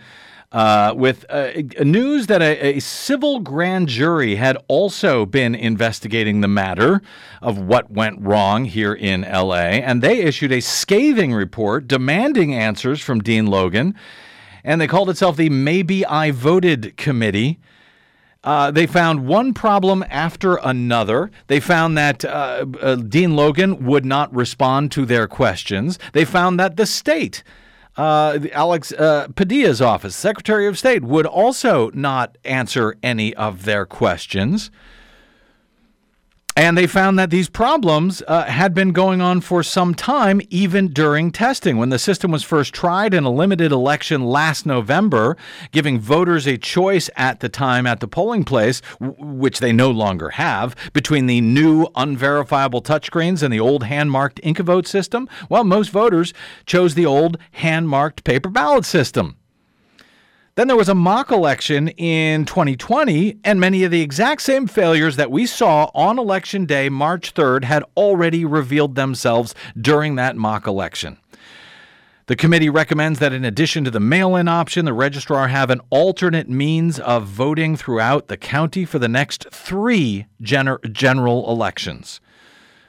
uh, 0.50 0.94
with 0.96 1.26
uh, 1.28 1.50
news 1.80 2.28
that 2.28 2.40
a, 2.40 2.76
a, 2.76 2.80
civil 2.80 3.40
grand 3.40 3.88
jury 3.88 4.36
had 4.36 4.56
also 4.66 5.26
been 5.26 5.54
investigating 5.54 6.40
the 6.40 6.48
matter 6.48 7.02
of 7.42 7.58
what 7.58 7.90
went 7.90 8.18
wrong 8.18 8.64
here 8.64 8.94
in 8.94 9.20
LA. 9.20 9.56
And 9.56 10.00
they 10.00 10.20
issued 10.20 10.52
a 10.52 10.60
scathing 10.60 11.34
report 11.34 11.86
demanding 11.86 12.54
answers 12.54 13.02
from 13.02 13.20
Dean 13.20 13.46
Logan 13.46 13.94
and 14.64 14.80
they 14.80 14.86
called 14.86 15.10
itself 15.10 15.36
the 15.36 15.50
Maybe 15.50 16.06
I 16.06 16.30
Voted 16.30 16.96
Committee. 16.96 17.58
Uh, 18.44 18.70
they 18.72 18.86
found 18.86 19.26
one 19.26 19.54
problem 19.54 20.04
after 20.10 20.56
another. 20.56 21.30
They 21.46 21.60
found 21.60 21.96
that 21.96 22.24
uh, 22.24 22.66
uh, 22.80 22.96
Dean 22.96 23.36
Logan 23.36 23.84
would 23.84 24.04
not 24.04 24.34
respond 24.34 24.90
to 24.92 25.06
their 25.06 25.28
questions. 25.28 25.98
They 26.12 26.24
found 26.24 26.58
that 26.58 26.76
the 26.76 26.86
state, 26.86 27.44
uh, 27.96 28.40
Alex 28.52 28.92
uh, 28.92 29.28
Padilla's 29.36 29.80
office, 29.80 30.16
Secretary 30.16 30.66
of 30.66 30.76
State, 30.76 31.04
would 31.04 31.26
also 31.26 31.90
not 31.94 32.36
answer 32.44 32.96
any 33.02 33.32
of 33.34 33.64
their 33.64 33.86
questions. 33.86 34.72
And 36.54 36.76
they 36.76 36.86
found 36.86 37.18
that 37.18 37.30
these 37.30 37.48
problems 37.48 38.22
uh, 38.28 38.44
had 38.44 38.74
been 38.74 38.92
going 38.92 39.22
on 39.22 39.40
for 39.40 39.62
some 39.62 39.94
time, 39.94 40.42
even 40.50 40.88
during 40.88 41.30
testing. 41.30 41.78
When 41.78 41.88
the 41.88 41.98
system 41.98 42.30
was 42.30 42.42
first 42.42 42.74
tried 42.74 43.14
in 43.14 43.24
a 43.24 43.30
limited 43.30 43.72
election 43.72 44.26
last 44.26 44.66
November, 44.66 45.38
giving 45.70 45.98
voters 45.98 46.46
a 46.46 46.58
choice 46.58 47.08
at 47.16 47.40
the 47.40 47.48
time 47.48 47.86
at 47.86 48.00
the 48.00 48.08
polling 48.08 48.44
place, 48.44 48.82
w- 49.00 49.14
which 49.18 49.60
they 49.60 49.72
no 49.72 49.90
longer 49.90 50.30
have, 50.30 50.76
between 50.92 51.24
the 51.24 51.40
new 51.40 51.86
unverifiable 51.96 52.82
touchscreens 52.82 53.42
and 53.42 53.52
the 53.52 53.60
old 53.60 53.84
hand 53.84 54.10
marked 54.10 54.38
InkaVote 54.42 54.86
system, 54.86 55.30
well, 55.48 55.64
most 55.64 55.88
voters 55.88 56.34
chose 56.66 56.94
the 56.94 57.06
old 57.06 57.38
hand 57.52 57.88
marked 57.88 58.24
paper 58.24 58.50
ballot 58.50 58.84
system. 58.84 59.38
Then 60.54 60.66
there 60.66 60.76
was 60.76 60.90
a 60.90 60.94
mock 60.94 61.30
election 61.30 61.88
in 61.88 62.44
2020, 62.44 63.38
and 63.42 63.58
many 63.58 63.84
of 63.84 63.90
the 63.90 64.02
exact 64.02 64.42
same 64.42 64.66
failures 64.66 65.16
that 65.16 65.30
we 65.30 65.46
saw 65.46 65.90
on 65.94 66.18
election 66.18 66.66
day, 66.66 66.90
March 66.90 67.32
3rd, 67.32 67.64
had 67.64 67.82
already 67.96 68.44
revealed 68.44 68.94
themselves 68.94 69.54
during 69.80 70.16
that 70.16 70.36
mock 70.36 70.66
election. 70.66 71.16
The 72.26 72.36
committee 72.36 72.68
recommends 72.68 73.18
that 73.18 73.32
in 73.32 73.46
addition 73.46 73.84
to 73.84 73.90
the 73.90 73.98
mail 73.98 74.36
in 74.36 74.46
option, 74.46 74.84
the 74.84 74.92
registrar 74.92 75.48
have 75.48 75.70
an 75.70 75.80
alternate 75.88 76.50
means 76.50 77.00
of 77.00 77.24
voting 77.24 77.74
throughout 77.74 78.28
the 78.28 78.36
county 78.36 78.84
for 78.84 78.98
the 78.98 79.08
next 79.08 79.46
three 79.50 80.26
gener- 80.42 80.92
general 80.92 81.50
elections, 81.50 82.20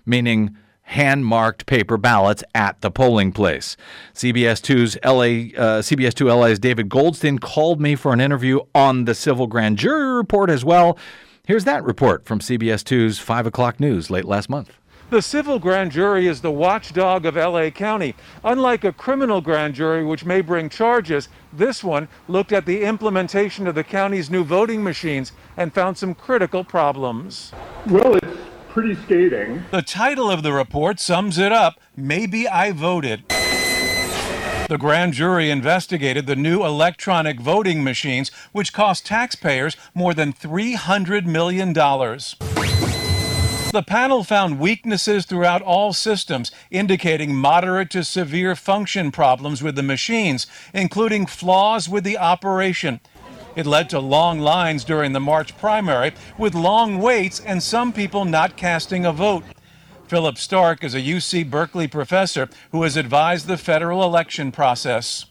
meaning 0.05 0.57
hand 0.93 1.25
marked 1.25 1.65
paper 1.65 1.97
ballots 1.97 2.43
at 2.55 2.79
the 2.81 2.91
polling 2.91 3.31
place. 3.31 3.75
CBS 4.13 4.61
2's 4.61 4.97
LA, 5.03 5.59
uh, 5.59 5.81
CBS 5.81 6.13
2 6.13 6.27
LA's 6.27 6.59
David 6.59 6.87
Goldstein 6.87 7.39
called 7.39 7.81
me 7.81 7.95
for 7.95 8.13
an 8.13 8.21
interview 8.21 8.59
on 8.75 9.05
the 9.05 9.15
civil 9.15 9.47
grand 9.47 9.77
jury 9.77 10.15
report 10.15 10.49
as 10.49 10.63
well. 10.63 10.97
Here's 11.45 11.65
that 11.65 11.83
report 11.83 12.25
from 12.25 12.39
CBS 12.39 12.83
2's 12.83 13.19
5 13.19 13.47
o'clock 13.47 13.79
news 13.79 14.09
late 14.09 14.25
last 14.25 14.49
month. 14.49 14.71
The 15.09 15.21
civil 15.21 15.59
grand 15.59 15.91
jury 15.91 16.27
is 16.27 16.41
the 16.41 16.51
watchdog 16.51 17.25
of 17.25 17.35
LA 17.35 17.69
County. 17.69 18.15
Unlike 18.43 18.83
a 18.83 18.91
criminal 18.93 19.41
grand 19.41 19.75
jury, 19.75 20.03
which 20.03 20.25
may 20.25 20.41
bring 20.41 20.69
charges, 20.69 21.27
this 21.51 21.83
one 21.83 22.07
looked 22.27 22.51
at 22.51 22.65
the 22.65 22.83
implementation 22.83 23.67
of 23.67 23.75
the 23.75 23.83
county's 23.83 24.31
new 24.31 24.43
voting 24.43 24.83
machines 24.83 25.31
and 25.57 25.73
found 25.73 25.97
some 25.97 26.15
critical 26.15 26.63
problems. 26.63 27.51
Well, 27.85 28.15
it's 28.15 28.25
pretty 28.73 28.95
scathing. 28.95 29.63
The 29.69 29.83
title 29.83 30.31
of 30.31 30.41
the 30.41 30.51
report 30.51 30.99
sums 30.99 31.37
it 31.37 31.51
up 31.51 31.79
Maybe 31.95 32.47
I 32.47 32.71
Voted. 32.71 33.23
The 34.67 34.77
grand 34.79 35.13
jury 35.13 35.51
investigated 35.51 36.25
the 36.25 36.35
new 36.35 36.65
electronic 36.65 37.39
voting 37.39 37.83
machines, 37.83 38.31
which 38.51 38.73
cost 38.73 39.05
taxpayers 39.05 39.77
more 39.93 40.15
than 40.15 40.33
$300 40.33 41.25
million. 41.25 41.71
The 43.73 43.83
panel 43.85 44.23
found 44.23 44.59
weaknesses 44.59 45.27
throughout 45.27 45.61
all 45.61 45.93
systems, 45.93 46.51
indicating 46.71 47.35
moderate 47.35 47.91
to 47.91 48.03
severe 48.03 48.55
function 48.55 49.11
problems 49.11 49.61
with 49.61 49.75
the 49.75 49.83
machines, 49.83 50.47
including 50.73 51.27
flaws 51.27 51.87
with 51.87 52.03
the 52.03 52.17
operation. 52.17 53.01
It 53.55 53.67
led 53.67 53.89
to 53.91 53.99
long 53.99 54.39
lines 54.39 54.83
during 54.83 55.13
the 55.13 55.19
March 55.19 55.55
primary, 55.57 56.13
with 56.37 56.55
long 56.55 56.99
waits 56.99 57.39
and 57.39 57.61
some 57.61 57.93
people 57.93 58.25
not 58.25 58.57
casting 58.57 59.05
a 59.05 59.13
vote. 59.13 59.43
Philip 60.07 60.37
Stark 60.37 60.83
is 60.83 60.95
a 60.95 61.01
UC 61.01 61.49
Berkeley 61.49 61.87
professor 61.87 62.49
who 62.71 62.83
has 62.83 62.97
advised 62.97 63.47
the 63.47 63.57
federal 63.57 64.03
election 64.03 64.51
process. 64.51 65.25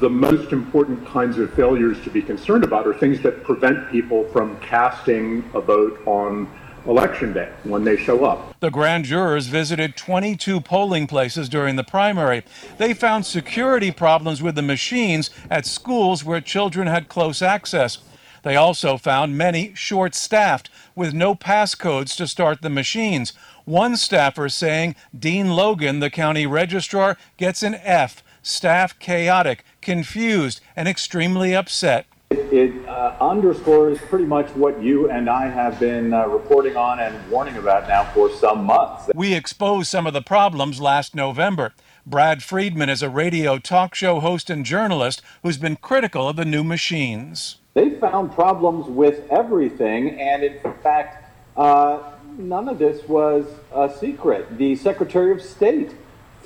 The 0.00 0.10
most 0.10 0.52
important 0.52 1.06
kinds 1.06 1.38
of 1.38 1.52
failures 1.54 2.02
to 2.02 2.10
be 2.10 2.22
concerned 2.22 2.64
about 2.64 2.86
are 2.86 2.94
things 2.94 3.20
that 3.22 3.44
prevent 3.44 3.90
people 3.90 4.24
from 4.28 4.58
casting 4.60 5.44
a 5.54 5.60
vote 5.60 6.00
on 6.06 6.48
election 6.88 7.32
day 7.32 7.50
when 7.64 7.84
they 7.84 7.96
show 7.96 8.24
up. 8.24 8.58
The 8.60 8.70
grand 8.70 9.04
jurors 9.04 9.46
visited 9.46 9.96
22 9.96 10.60
polling 10.62 11.06
places 11.06 11.48
during 11.48 11.76
the 11.76 11.84
primary. 11.84 12.42
They 12.78 12.94
found 12.94 13.26
security 13.26 13.90
problems 13.90 14.42
with 14.42 14.54
the 14.54 14.62
machines 14.62 15.30
at 15.50 15.66
schools 15.66 16.24
where 16.24 16.40
children 16.40 16.88
had 16.88 17.08
close 17.08 17.42
access. 17.42 17.98
They 18.42 18.56
also 18.56 18.96
found 18.96 19.36
many 19.36 19.74
short 19.74 20.14
staffed 20.14 20.70
with 20.94 21.12
no 21.12 21.34
passcodes 21.34 22.16
to 22.16 22.26
start 22.26 22.62
the 22.62 22.70
machines. 22.70 23.32
One 23.64 23.96
staffer 23.96 24.48
saying 24.48 24.96
Dean 25.16 25.50
Logan, 25.50 26.00
the 26.00 26.10
county 26.10 26.46
registrar, 26.46 27.18
gets 27.36 27.62
an 27.62 27.74
F, 27.82 28.22
staff 28.42 28.98
chaotic, 28.98 29.64
confused, 29.82 30.60
and 30.74 30.88
extremely 30.88 31.54
upset. 31.54 32.06
It 32.30 32.86
uh, 32.86 33.14
underscores 33.20 33.98
pretty 33.98 34.24
much 34.24 34.48
what 34.50 34.82
you 34.82 35.10
and 35.10 35.28
I 35.28 35.48
have 35.48 35.78
been 35.80 36.12
uh, 36.12 36.26
reporting 36.28 36.76
on 36.76 36.98
and 36.98 37.30
warning 37.30 37.56
about 37.56 37.88
now 37.88 38.04
for 38.12 38.30
some 38.30 38.64
months. 38.64 39.10
We 39.14 39.34
exposed 39.34 39.88
some 39.88 40.06
of 40.06 40.12
the 40.12 40.22
problems 40.22 40.80
last 40.80 41.14
November. 41.14 41.72
Brad 42.06 42.42
Friedman 42.42 42.88
is 42.88 43.02
a 43.02 43.10
radio 43.10 43.58
talk 43.58 43.94
show 43.94 44.20
host 44.20 44.48
and 44.50 44.64
journalist 44.64 45.20
who's 45.42 45.58
been 45.58 45.76
critical 45.76 46.28
of 46.28 46.36
the 46.36 46.44
new 46.44 46.64
machines. 46.64 47.56
They 47.74 47.90
found 47.90 48.32
problems 48.32 48.86
with 48.86 49.30
everything, 49.30 50.18
and 50.20 50.42
in 50.42 50.58
fact, 50.82 51.30
uh, 51.56 52.12
none 52.38 52.68
of 52.68 52.78
this 52.78 53.06
was 53.08 53.46
a 53.74 53.94
secret. 53.98 54.56
The 54.56 54.76
Secretary 54.76 55.32
of 55.32 55.42
State 55.42 55.92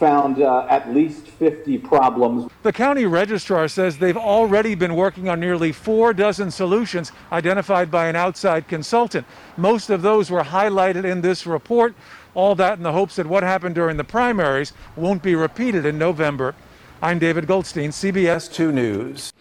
found 0.02 0.42
uh, 0.42 0.66
at 0.68 0.92
least 0.92 1.28
50 1.28 1.78
problems. 1.78 2.50
The 2.64 2.72
county 2.72 3.06
registrar 3.06 3.68
says 3.68 3.98
they've 3.98 4.16
already 4.16 4.74
been 4.74 4.96
working 4.96 5.28
on 5.28 5.38
nearly 5.38 5.70
four 5.70 6.12
dozen 6.12 6.50
solutions 6.50 7.12
identified 7.30 7.88
by 7.88 8.08
an 8.08 8.16
outside 8.16 8.66
consultant. 8.66 9.24
Most 9.56 9.90
of 9.90 10.02
those 10.02 10.28
were 10.28 10.42
highlighted 10.42 11.04
in 11.04 11.20
this 11.20 11.46
report. 11.46 11.94
All 12.34 12.56
that 12.56 12.78
in 12.78 12.82
the 12.82 12.90
hopes 12.90 13.14
that 13.14 13.28
what 13.28 13.44
happened 13.44 13.76
during 13.76 13.96
the 13.96 14.02
primaries 14.02 14.72
won't 14.96 15.22
be 15.22 15.36
repeated 15.36 15.86
in 15.86 15.98
November. 15.98 16.56
I'm 17.00 17.20
David 17.20 17.46
Goldstein, 17.46 17.90
CBS 17.90 18.52
2 18.52 18.72
News. 18.72 19.32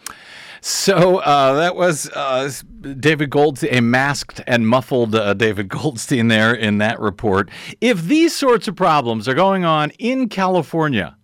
So 0.64 1.18
uh, 1.18 1.56
that 1.56 1.76
was 1.76 2.08
uh, 2.12 2.52
David 3.00 3.32
Goldstein, 3.32 3.74
a 3.74 3.82
masked 3.82 4.42
and 4.46 4.68
muffled 4.68 5.16
uh, 5.16 5.34
David 5.34 5.70
Goldstein 5.70 6.28
there 6.28 6.54
in 6.54 6.78
that 6.78 7.00
report. 7.00 7.50
If 7.82 8.04
these 8.04 8.36
sorts 8.36 8.68
of 8.68 8.76
problems 8.76 9.28
are 9.28 9.34
going 9.34 9.66
on 9.66 9.90
in 9.98 10.30
California, 10.30 11.18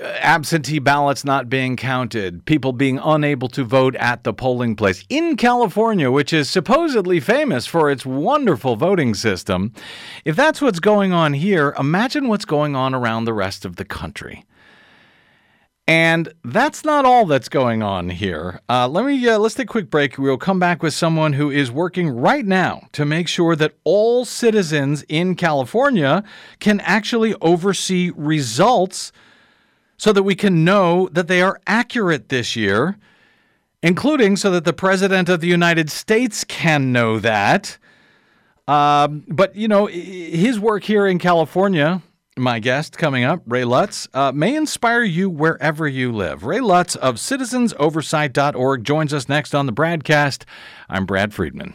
uh, 0.00 0.02
absentee 0.18 0.80
ballots 0.80 1.24
not 1.24 1.48
being 1.48 1.76
counted, 1.76 2.44
people 2.44 2.72
being 2.72 2.98
unable 2.98 3.46
to 3.50 3.62
vote 3.62 3.94
at 3.96 4.24
the 4.24 4.34
polling 4.34 4.74
place 4.74 5.04
in 5.08 5.36
California, 5.36 6.10
which 6.10 6.32
is 6.32 6.50
supposedly 6.50 7.20
famous 7.20 7.68
for 7.68 7.88
its 7.88 8.04
wonderful 8.04 8.74
voting 8.74 9.14
system, 9.14 9.72
if 10.24 10.34
that's 10.34 10.60
what's 10.60 10.80
going 10.80 11.12
on 11.12 11.34
here, 11.34 11.72
imagine 11.78 12.26
what's 12.26 12.44
going 12.44 12.74
on 12.74 12.96
around 12.96 13.26
the 13.26 13.32
rest 13.32 13.64
of 13.64 13.76
the 13.76 13.84
country. 13.84 14.44
And 15.86 16.32
that's 16.42 16.82
not 16.82 17.04
all 17.04 17.26
that's 17.26 17.50
going 17.50 17.82
on 17.82 18.08
here. 18.08 18.60
Uh, 18.70 18.88
let 18.88 19.04
me 19.04 19.28
uh, 19.28 19.38
let's 19.38 19.54
take 19.54 19.66
a 19.66 19.68
quick 19.68 19.90
break. 19.90 20.16
We'll 20.16 20.38
come 20.38 20.58
back 20.58 20.82
with 20.82 20.94
someone 20.94 21.34
who 21.34 21.50
is 21.50 21.70
working 21.70 22.08
right 22.08 22.46
now 22.46 22.88
to 22.92 23.04
make 23.04 23.28
sure 23.28 23.54
that 23.56 23.74
all 23.84 24.24
citizens 24.24 25.04
in 25.10 25.34
California 25.34 26.24
can 26.58 26.80
actually 26.80 27.34
oversee 27.42 28.10
results, 28.16 29.12
so 29.98 30.10
that 30.12 30.22
we 30.22 30.34
can 30.34 30.64
know 30.64 31.08
that 31.12 31.28
they 31.28 31.42
are 31.42 31.60
accurate 31.66 32.30
this 32.30 32.56
year, 32.56 32.96
including 33.82 34.36
so 34.36 34.50
that 34.52 34.64
the 34.64 34.72
president 34.72 35.28
of 35.28 35.40
the 35.40 35.48
United 35.48 35.90
States 35.90 36.44
can 36.44 36.92
know 36.92 37.18
that. 37.18 37.76
Um, 38.66 39.24
but 39.28 39.54
you 39.54 39.68
know, 39.68 39.84
his 39.84 40.58
work 40.58 40.84
here 40.84 41.06
in 41.06 41.18
California 41.18 42.02
my 42.36 42.58
guest 42.58 42.98
coming 42.98 43.24
up, 43.24 43.42
Ray 43.46 43.64
Lutz, 43.64 44.08
uh, 44.12 44.32
may 44.32 44.56
inspire 44.56 45.02
you 45.02 45.30
wherever 45.30 45.86
you 45.86 46.12
live. 46.12 46.44
Ray 46.44 46.60
Lutz 46.60 46.96
of 46.96 47.16
citizensoversight.org 47.16 48.84
joins 48.84 49.14
us 49.14 49.28
next 49.28 49.54
on 49.54 49.66
the 49.66 49.72
BradCast. 49.72 50.44
I'm 50.88 51.06
Brad 51.06 51.32
Friedman. 51.32 51.74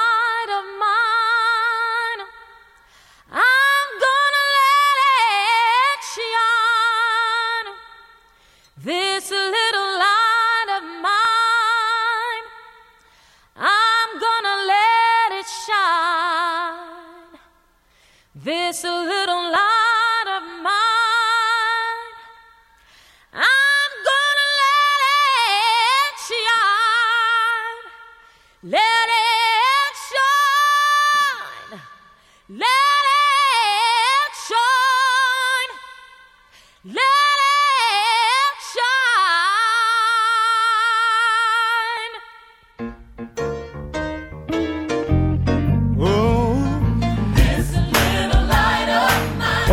This 18.71 18.85
little 18.85 19.30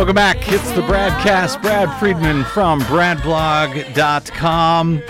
Welcome 0.09 0.39
back. 0.39 0.51
It's 0.51 0.71
the 0.71 0.81
BradCast. 0.81 1.61
Brad 1.61 1.99
Friedman 1.99 2.43
from 2.45 2.81
BradBlog.com. 2.81 5.03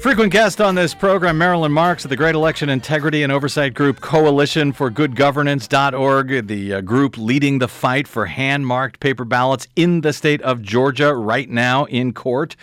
Frequent 0.00 0.32
guest 0.32 0.62
on 0.62 0.74
this 0.74 0.94
program, 0.94 1.36
Marilyn 1.36 1.72
Marks 1.72 2.06
of 2.06 2.08
the 2.08 2.16
Great 2.16 2.34
Election 2.34 2.70
Integrity 2.70 3.22
and 3.22 3.30
Oversight 3.30 3.74
Group 3.74 4.00
Coalition 4.00 4.72
for 4.72 4.88
Good 4.88 5.14
Governance.org, 5.14 6.46
the 6.46 6.72
uh, 6.72 6.80
group 6.80 7.18
leading 7.18 7.58
the 7.58 7.68
fight 7.68 8.08
for 8.08 8.24
hand 8.24 8.66
marked 8.66 8.98
paper 8.98 9.26
ballots 9.26 9.68
in 9.76 10.00
the 10.00 10.14
state 10.14 10.40
of 10.40 10.62
Georgia 10.62 11.14
right 11.14 11.50
now 11.50 11.84
in 11.84 12.14
court. 12.14 12.56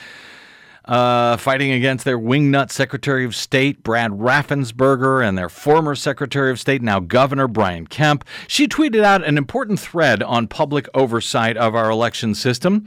Uh, 0.86 1.38
fighting 1.38 1.71
against 1.71 2.03
their 2.03 2.19
wingnut 2.19 2.69
Secretary 2.69 3.23
of 3.23 3.34
State, 3.34 3.84
Brad 3.84 4.11
Raffensperger, 4.11 5.25
and 5.25 5.38
their 5.38 5.47
former 5.47 5.95
Secretary 5.95 6.51
of 6.51 6.59
State, 6.59 6.81
now 6.81 6.99
Governor 6.99 7.47
Brian 7.47 7.88
Kemp. 7.88 8.25
She 8.49 8.67
tweeted 8.67 9.01
out 9.01 9.23
an 9.23 9.38
important 9.38 9.79
thread 9.79 10.21
on 10.21 10.49
public 10.49 10.89
oversight 10.93 11.55
of 11.55 11.73
our 11.73 11.89
election 11.89 12.36
system, 12.36 12.86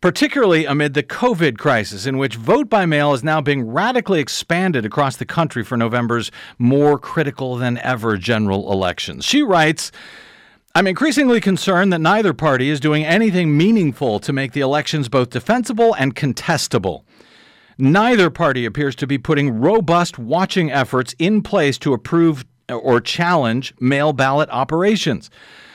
particularly 0.00 0.64
amid 0.64 0.94
the 0.94 1.02
COVID 1.02 1.58
crisis, 1.58 2.06
in 2.06 2.18
which 2.18 2.36
vote 2.36 2.70
by 2.70 2.86
mail 2.86 3.12
is 3.14 3.24
now 3.24 3.40
being 3.40 3.68
radically 3.68 4.20
expanded 4.20 4.84
across 4.84 5.16
the 5.16 5.26
country 5.26 5.64
for 5.64 5.76
November's 5.76 6.30
more 6.58 7.00
critical 7.00 7.56
than 7.56 7.78
ever 7.78 8.16
general 8.16 8.70
elections. 8.70 9.24
She 9.24 9.42
writes, 9.42 9.90
I'm 10.76 10.88
increasingly 10.88 11.40
concerned 11.40 11.92
that 11.92 12.00
neither 12.00 12.34
party 12.34 12.68
is 12.68 12.80
doing 12.80 13.04
anything 13.04 13.56
meaningful 13.56 14.18
to 14.18 14.32
make 14.32 14.52
the 14.52 14.60
elections 14.60 15.08
both 15.08 15.30
defensible 15.30 15.94
and 15.94 16.16
contestable. 16.16 17.03
Neither 17.76 18.30
party 18.30 18.64
appears 18.64 18.94
to 18.96 19.06
be 19.06 19.18
putting 19.18 19.58
robust 19.58 20.18
watching 20.18 20.70
efforts 20.70 21.14
in 21.18 21.42
place 21.42 21.76
to 21.78 21.92
approve 21.92 22.44
or 22.68 23.00
challenge 23.00 23.74
mail 23.80 24.12
ballot 24.12 24.48
operations. 24.50 25.30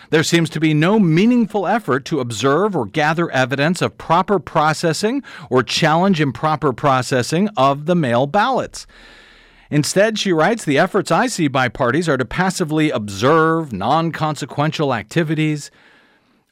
There 0.10 0.24
seems 0.24 0.50
to 0.52 0.60
be 0.60 0.74
no 0.74 1.00
meaningful 1.00 1.68
effort 1.68 2.04
to 2.06 2.20
observe 2.20 2.76
or 2.76 2.86
gather 2.86 3.30
evidence 3.32 3.82
of 3.82 3.98
proper 3.98 4.40
processing 4.40 5.22
or 5.52 5.62
challenge 5.62 6.20
improper 6.20 6.74
processing 6.74 7.48
of 7.56 7.86
the 7.86 7.96
mail 7.96 8.26
ballots. 8.26 8.88
Instead, 9.70 10.18
she 10.18 10.34
writes, 10.34 10.66
the 10.66 10.80
efforts 10.80 11.12
I 11.12 11.28
see 11.28 11.48
by 11.48 11.70
parties 11.70 12.10
are 12.10 12.18
to 12.18 12.26
passively 12.26 12.90
observe 12.90 13.72
non 13.72 14.12
consequential 14.12 14.96
activities. 14.96 15.70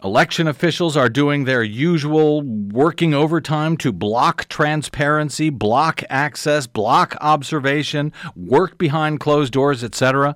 Election 0.04 0.48
officials 0.48 0.96
are 0.96 1.10
doing 1.10 1.46
their 1.46 1.64
usual 1.64 2.44
working 2.44 3.16
overtime 3.16 3.76
to 3.78 3.92
block 3.92 4.48
transparency, 4.48 5.50
block 5.50 6.04
access, 6.08 6.68
block 6.68 7.16
observation, 7.20 8.14
work 8.36 8.78
behind 8.78 9.20
closed 9.20 9.54
doors, 9.54 9.84
etc. 9.84 10.36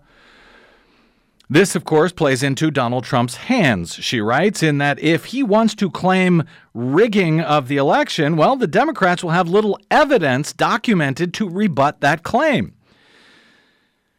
This, 1.48 1.76
of 1.76 1.84
course, 1.86 2.12
plays 2.12 2.42
into 2.42 2.72
Donald 2.72 3.04
Trump's 3.04 3.36
hands, 3.36 3.94
she 3.96 4.20
writes, 4.20 4.64
in 4.64 4.80
that 4.80 4.98
if 4.98 5.26
he 5.26 5.44
wants 5.44 5.76
to 5.76 5.92
claim 5.92 6.44
rigging 6.74 7.40
of 7.40 7.68
the 7.68 7.78
election, 7.78 8.38
well, 8.38 8.56
the 8.56 8.66
Democrats 8.66 9.24
will 9.24 9.32
have 9.32 9.48
little 9.48 9.78
evidence 9.92 10.54
documented 10.54 11.36
to 11.36 11.48
rebut 11.48 12.02
that 12.02 12.24
claim. 12.24 12.74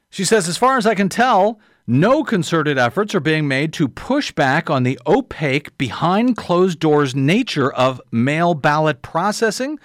She 0.08 0.24
says, 0.24 0.46
as 0.46 0.58
far 0.58 0.76
as 0.76 0.86
I 0.86 0.94
can 0.94 1.08
tell, 1.08 1.58
no 1.86 2.22
concerted 2.22 2.78
efforts 2.78 3.14
are 3.14 3.20
being 3.20 3.48
made 3.48 3.72
to 3.74 3.88
push 3.88 4.32
back 4.32 4.70
on 4.70 4.82
the 4.82 4.98
opaque, 5.06 5.76
behind 5.78 6.36
closed 6.36 6.78
doors 6.78 7.14
nature 7.14 7.72
of 7.72 8.00
mail 8.10 8.54
ballot 8.54 9.02
processing. 9.02 9.78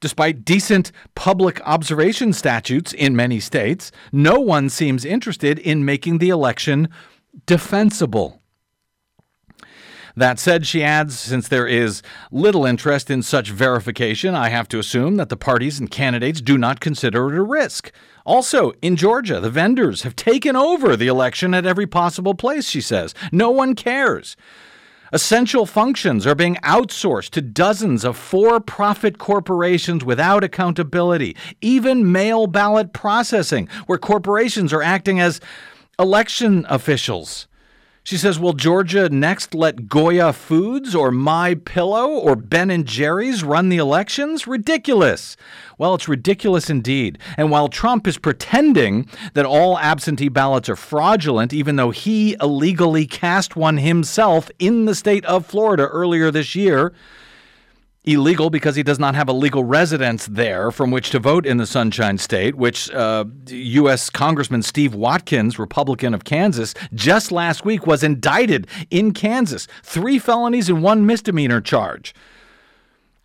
Despite 0.00 0.44
decent 0.44 0.92
public 1.14 1.60
observation 1.62 2.32
statutes 2.32 2.92
in 2.92 3.16
many 3.16 3.40
states, 3.40 3.90
no 4.12 4.38
one 4.40 4.68
seems 4.68 5.04
interested 5.04 5.58
in 5.58 5.84
making 5.84 6.18
the 6.18 6.28
election 6.28 6.88
defensible. 7.46 8.40
That 10.16 10.38
said, 10.38 10.64
she 10.64 10.82
adds, 10.82 11.18
since 11.18 11.48
there 11.48 11.66
is 11.66 12.00
little 12.30 12.64
interest 12.64 13.10
in 13.10 13.22
such 13.22 13.50
verification, 13.50 14.34
I 14.34 14.48
have 14.48 14.68
to 14.68 14.78
assume 14.78 15.16
that 15.16 15.28
the 15.28 15.36
parties 15.36 15.80
and 15.80 15.90
candidates 15.90 16.40
do 16.40 16.56
not 16.56 16.78
consider 16.78 17.32
it 17.32 17.38
a 17.38 17.42
risk. 17.42 17.90
Also, 18.24 18.72
in 18.80 18.94
Georgia, 18.94 19.40
the 19.40 19.50
vendors 19.50 20.02
have 20.02 20.14
taken 20.14 20.54
over 20.54 20.96
the 20.96 21.08
election 21.08 21.52
at 21.52 21.66
every 21.66 21.86
possible 21.86 22.34
place, 22.34 22.68
she 22.68 22.80
says. 22.80 23.12
No 23.32 23.50
one 23.50 23.74
cares. 23.74 24.36
Essential 25.12 25.66
functions 25.66 26.26
are 26.26 26.34
being 26.34 26.56
outsourced 26.56 27.30
to 27.30 27.42
dozens 27.42 28.04
of 28.04 28.16
for 28.16 28.60
profit 28.60 29.18
corporations 29.18 30.04
without 30.04 30.42
accountability, 30.42 31.36
even 31.60 32.10
mail 32.10 32.46
ballot 32.46 32.92
processing, 32.92 33.68
where 33.86 33.98
corporations 33.98 34.72
are 34.72 34.82
acting 34.82 35.20
as 35.20 35.40
election 35.98 36.66
officials. 36.68 37.46
She 38.06 38.18
says, 38.18 38.38
"Will 38.38 38.52
Georgia 38.52 39.08
next 39.08 39.54
let 39.54 39.88
Goya 39.88 40.34
Foods 40.34 40.94
or 40.94 41.10
My 41.10 41.54
Pillow 41.54 42.10
or 42.10 42.36
Ben 42.36 42.70
and 42.70 42.84
Jerry's 42.84 43.42
run 43.42 43.70
the 43.70 43.78
elections? 43.78 44.46
Ridiculous." 44.46 45.38
Well, 45.78 45.94
it's 45.94 46.06
ridiculous 46.06 46.68
indeed. 46.68 47.16
And 47.38 47.50
while 47.50 47.68
Trump 47.68 48.06
is 48.06 48.18
pretending 48.18 49.08
that 49.32 49.46
all 49.46 49.78
absentee 49.78 50.28
ballots 50.28 50.68
are 50.68 50.76
fraudulent, 50.76 51.54
even 51.54 51.76
though 51.76 51.92
he 51.92 52.36
illegally 52.42 53.06
cast 53.06 53.56
one 53.56 53.78
himself 53.78 54.50
in 54.58 54.84
the 54.84 54.94
state 54.94 55.24
of 55.24 55.46
Florida 55.46 55.84
earlier 55.86 56.30
this 56.30 56.54
year, 56.54 56.92
illegal 58.04 58.50
because 58.50 58.76
he 58.76 58.82
does 58.82 58.98
not 58.98 59.14
have 59.14 59.28
a 59.28 59.32
legal 59.32 59.64
residence 59.64 60.26
there 60.26 60.70
from 60.70 60.90
which 60.90 61.10
to 61.10 61.18
vote 61.18 61.46
in 61.46 61.56
the 61.56 61.66
Sunshine 61.66 62.18
State, 62.18 62.54
which 62.54 62.90
uh, 62.90 63.24
U.S. 63.46 64.10
Congressman 64.10 64.62
Steve 64.62 64.94
Watkins, 64.94 65.58
Republican 65.58 66.14
of 66.14 66.24
Kansas, 66.24 66.74
just 66.92 67.32
last 67.32 67.64
week 67.64 67.86
was 67.86 68.02
indicted 68.02 68.66
in 68.90 69.12
Kansas. 69.12 69.66
Three 69.82 70.18
felonies 70.18 70.68
and 70.68 70.82
one 70.82 71.06
misdemeanor 71.06 71.60
charge. 71.60 72.14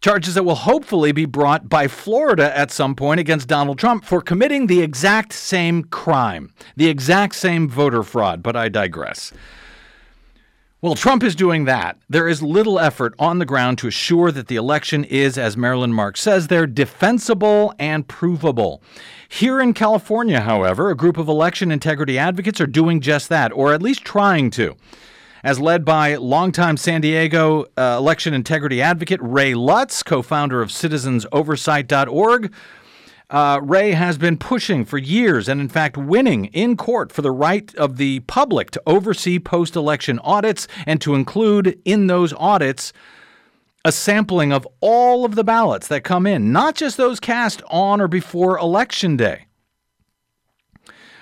Charges 0.02 0.34
that 0.36 0.44
will 0.44 0.56
hopefully 0.56 1.12
be 1.12 1.26
brought 1.26 1.68
by 1.68 1.90
Florida 1.90 2.58
at 2.58 2.72
some 2.72 2.96
point 2.96 3.20
against 3.20 3.50
Donald 3.50 3.78
Trump 3.78 4.06
for 4.06 4.22
committing 4.22 4.68
the 4.68 4.82
exact 4.82 5.34
same 5.34 5.84
crime, 5.84 6.54
the 6.78 6.88
exact 6.88 7.36
same 7.36 7.68
voter 7.68 8.02
fraud, 8.02 8.42
but 8.42 8.56
I 8.56 8.70
digress. 8.70 9.34
Well, 10.82 10.96
Trump 10.96 11.24
is 11.24 11.36
doing 11.36 11.66
that. 11.66 11.98
There 12.10 12.26
is 12.26 12.42
little 12.42 12.80
effort 12.80 13.14
on 13.20 13.40
the 13.40 13.46
ground 13.46 13.78
to 13.80 13.88
assure 13.88 14.32
that 14.32 14.48
the 14.48 14.56
election 14.56 15.04
is, 15.04 15.38
as 15.38 15.58
Marilyn 15.58 15.92
Marks 15.92 16.22
says, 16.22 16.48
they're 16.48 16.66
defensible 16.66 17.74
and 17.78 18.08
provable. 18.08 18.82
Here 19.28 19.60
in 19.60 19.74
California, 19.74 20.40
however, 20.40 20.90
a 20.90 20.96
group 20.96 21.18
of 21.18 21.28
election 21.28 21.70
integrity 21.70 22.18
advocates 22.18 22.62
are 22.62 22.66
doing 22.66 23.02
just 23.02 23.28
that, 23.28 23.52
or 23.52 23.74
at 23.74 23.82
least 23.82 24.06
trying 24.06 24.52
to. 24.52 24.78
As 25.44 25.60
led 25.60 25.84
by 25.84 26.16
longtime 26.16 26.78
San 26.78 27.02
Diego 27.02 27.66
uh, 27.78 27.98
election 27.98 28.34
integrity 28.34 28.82
advocate 28.82 29.20
Ray 29.22 29.56
Lutz, 29.56 30.02
co 30.02 30.22
founder 30.22 30.62
of 30.62 30.70
citizensoversight.org, 30.70 32.54
Uh, 33.30 33.60
Ray 33.62 33.92
has 33.92 34.18
been 34.18 34.38
pushing 34.38 34.84
for 34.86 34.98
years 34.98 35.48
and, 35.48 35.62
in 35.62 35.70
fact, 35.70 35.98
winning 35.98 36.46
in 36.46 36.76
court 36.76 37.12
for 37.12 37.22
the 37.22 37.32
right 37.32 37.74
of 37.76 37.98
the 37.98 38.22
public 38.22 38.72
to 38.72 38.82
oversee 38.88 39.38
post 39.38 39.76
election 39.76 40.18
audits 40.20 40.68
and 40.88 41.00
to 41.02 41.14
include 41.14 41.80
in 41.86 42.08
those 42.08 42.34
audits 42.34 42.92
a 43.86 43.92
sampling 43.92 44.52
of 44.52 44.68
all 44.82 45.26
of 45.26 45.36
the 45.36 45.44
ballots 45.44 45.88
that 45.88 46.04
come 46.04 46.26
in, 46.26 46.52
not 46.52 46.76
just 46.76 46.98
those 46.98 47.20
cast 47.20 47.62
on 47.70 48.02
or 48.02 48.08
before 48.08 48.58
Election 48.58 49.16
Day. 49.16 49.46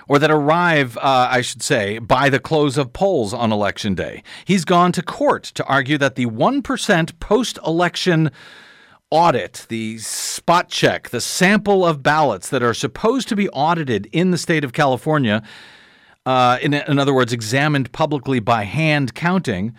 Or 0.08 0.18
that 0.18 0.32
arrive, 0.32 0.98
uh, 0.98 1.28
I 1.30 1.42
should 1.42 1.62
say, 1.62 2.00
by 2.00 2.30
the 2.30 2.40
close 2.40 2.78
of 2.78 2.94
polls 2.94 3.34
on 3.34 3.52
Election 3.52 3.94
Day. 3.94 4.24
He's 4.46 4.64
gone 4.64 4.94
to 4.94 5.02
court 5.02 5.44
to 5.44 5.66
argue 5.66 5.98
that 5.98 6.16
the 6.16 6.28
1% 6.28 7.20
post 7.20 7.60
election 7.68 8.32
audit, 9.10 9.66
the 9.70 9.98
spot 10.00 10.70
check, 10.70 11.10
the 11.10 11.22
sample 11.22 11.86
of 11.86 12.04
ballots 12.04 12.50
that 12.50 12.62
are 12.62 12.74
supposed 12.74 13.28
to 13.30 13.36
be 13.36 13.50
audited 13.50 14.08
in 14.12 14.32
the 14.32 14.38
state 14.38 14.64
of 14.64 14.74
California, 14.74 15.42
uh, 16.26 16.58
in, 16.62 16.74
in 16.74 17.00
other 17.00 17.14
words, 17.14 17.32
examined 17.32 17.92
publicly 17.92 18.40
by 18.40 18.64
hand 18.64 19.14
counting, 19.16 19.74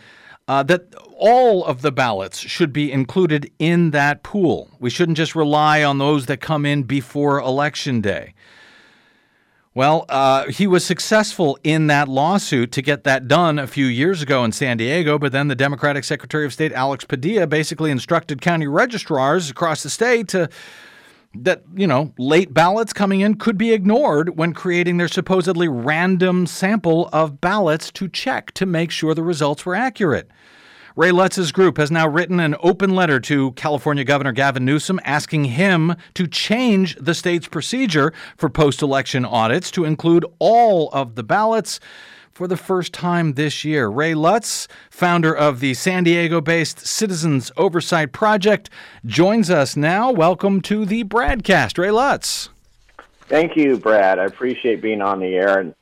uh, 0.49 0.63
that 0.63 0.95
all 1.19 1.65
of 1.65 1.83
the 1.83 1.93
ballots 1.93 2.39
should 2.39 2.73
be 2.73 2.91
included 2.91 3.51
in 3.59 3.91
that 3.91 4.23
pool. 4.23 4.71
We 4.81 4.89
shouldn't 4.89 5.19
just 5.19 5.35
rely 5.35 5.85
on 5.85 5.99
those 5.99 6.27
that 6.27 6.41
come 6.41 6.65
in 6.65 6.85
before 6.85 7.39
Election 7.39 8.01
Day. 8.01 8.35
Well, 9.79 10.07
uh, 10.09 10.47
he 10.47 10.67
was 10.67 10.85
successful 10.85 11.57
in 11.63 11.87
that 11.87 12.09
lawsuit 12.09 12.73
to 12.73 12.83
get 12.83 13.05
that 13.05 13.29
done 13.29 13.61
a 13.61 13.67
few 13.69 13.87
years 13.87 14.21
ago 14.21 14.43
in 14.43 14.51
San 14.51 14.77
Diego, 14.77 15.21
but 15.21 15.31
then 15.31 15.47
the 15.47 15.55
Democratic 15.55 16.03
Secretary 16.03 16.45
of 16.45 16.53
State 16.53 16.73
Alex 16.73 17.05
Padilla 17.05 17.47
basically 17.47 17.93
instructed 17.93 18.41
county 18.41 18.67
registrars 18.67 19.49
across 19.49 19.85
the 19.85 19.89
state 19.89 20.27
to 20.31 20.49
that 21.33 21.63
you 21.77 21.87
know 21.87 22.13
late 22.19 22.53
ballots 22.53 22.93
coming 22.93 23.21
in 23.21 23.37
could 23.37 23.57
be 23.57 23.71
ignored 23.71 24.37
when 24.37 24.53
creating 24.53 24.97
their 24.97 25.07
supposedly 25.07 25.69
random 25.69 26.45
sample 26.45 27.09
of 27.13 27.41
ballots 27.41 27.93
to 27.93 28.09
check 28.09 28.51
to 28.55 28.67
make 28.67 28.91
sure 28.91 29.15
the 29.15 29.23
results 29.23 29.65
were 29.65 29.77
accurate. 29.77 30.29
Ray 30.99 31.13
Lutz's 31.13 31.53
group 31.53 31.77
has 31.77 31.93
now 31.93 32.09
written 32.09 32.41
an 32.41 32.57
open 32.61 32.97
letter 32.97 33.21
to 33.21 33.53
California 33.53 34.03
Governor 34.03 34.33
Gavin 34.33 34.65
Newsom 34.65 34.99
asking 35.05 35.45
him 35.45 35.95
to 36.15 36.27
change 36.27 36.97
the 36.97 37.15
state's 37.15 37.47
procedure 37.47 38.13
for 38.37 38.51
post 38.51 38.83
election 38.83 39.25
audits 39.25 39.71
to 39.71 39.85
include 39.85 40.27
all 40.41 40.89
of 40.91 41.15
the 41.15 41.23
ballots 41.23 41.79
for 42.33 42.49
the 42.49 42.57
first 42.57 42.93
time 42.93 43.35
this 43.35 43.65
year. 43.65 43.87
Ray 43.87 44.15
Lutz, 44.15 44.67
founder 44.91 45.33
of 45.33 45.61
the 45.61 45.75
San 45.75 46.03
Diego 46.03 46.41
based 46.41 46.85
Citizens 46.85 47.53
Oversight 47.57 48.11
Project, 48.11 48.69
joins 49.07 49.51
us 49.51 49.77
now. 49.77 50.11
Welcome 50.11 50.61
to 50.63 50.85
the 50.85 51.05
BradCast, 51.05 51.79
Ray 51.79 51.93
Lutz. 51.93 52.49
Thank 53.29 53.57
you, 53.57 53.77
Brad. 53.77 54.19
I 54.19 54.25
appreciate 54.25 54.83
being 54.83 55.01
on 55.01 55.21
the 55.21 55.37
air. 55.37 55.61
And, 55.61 55.77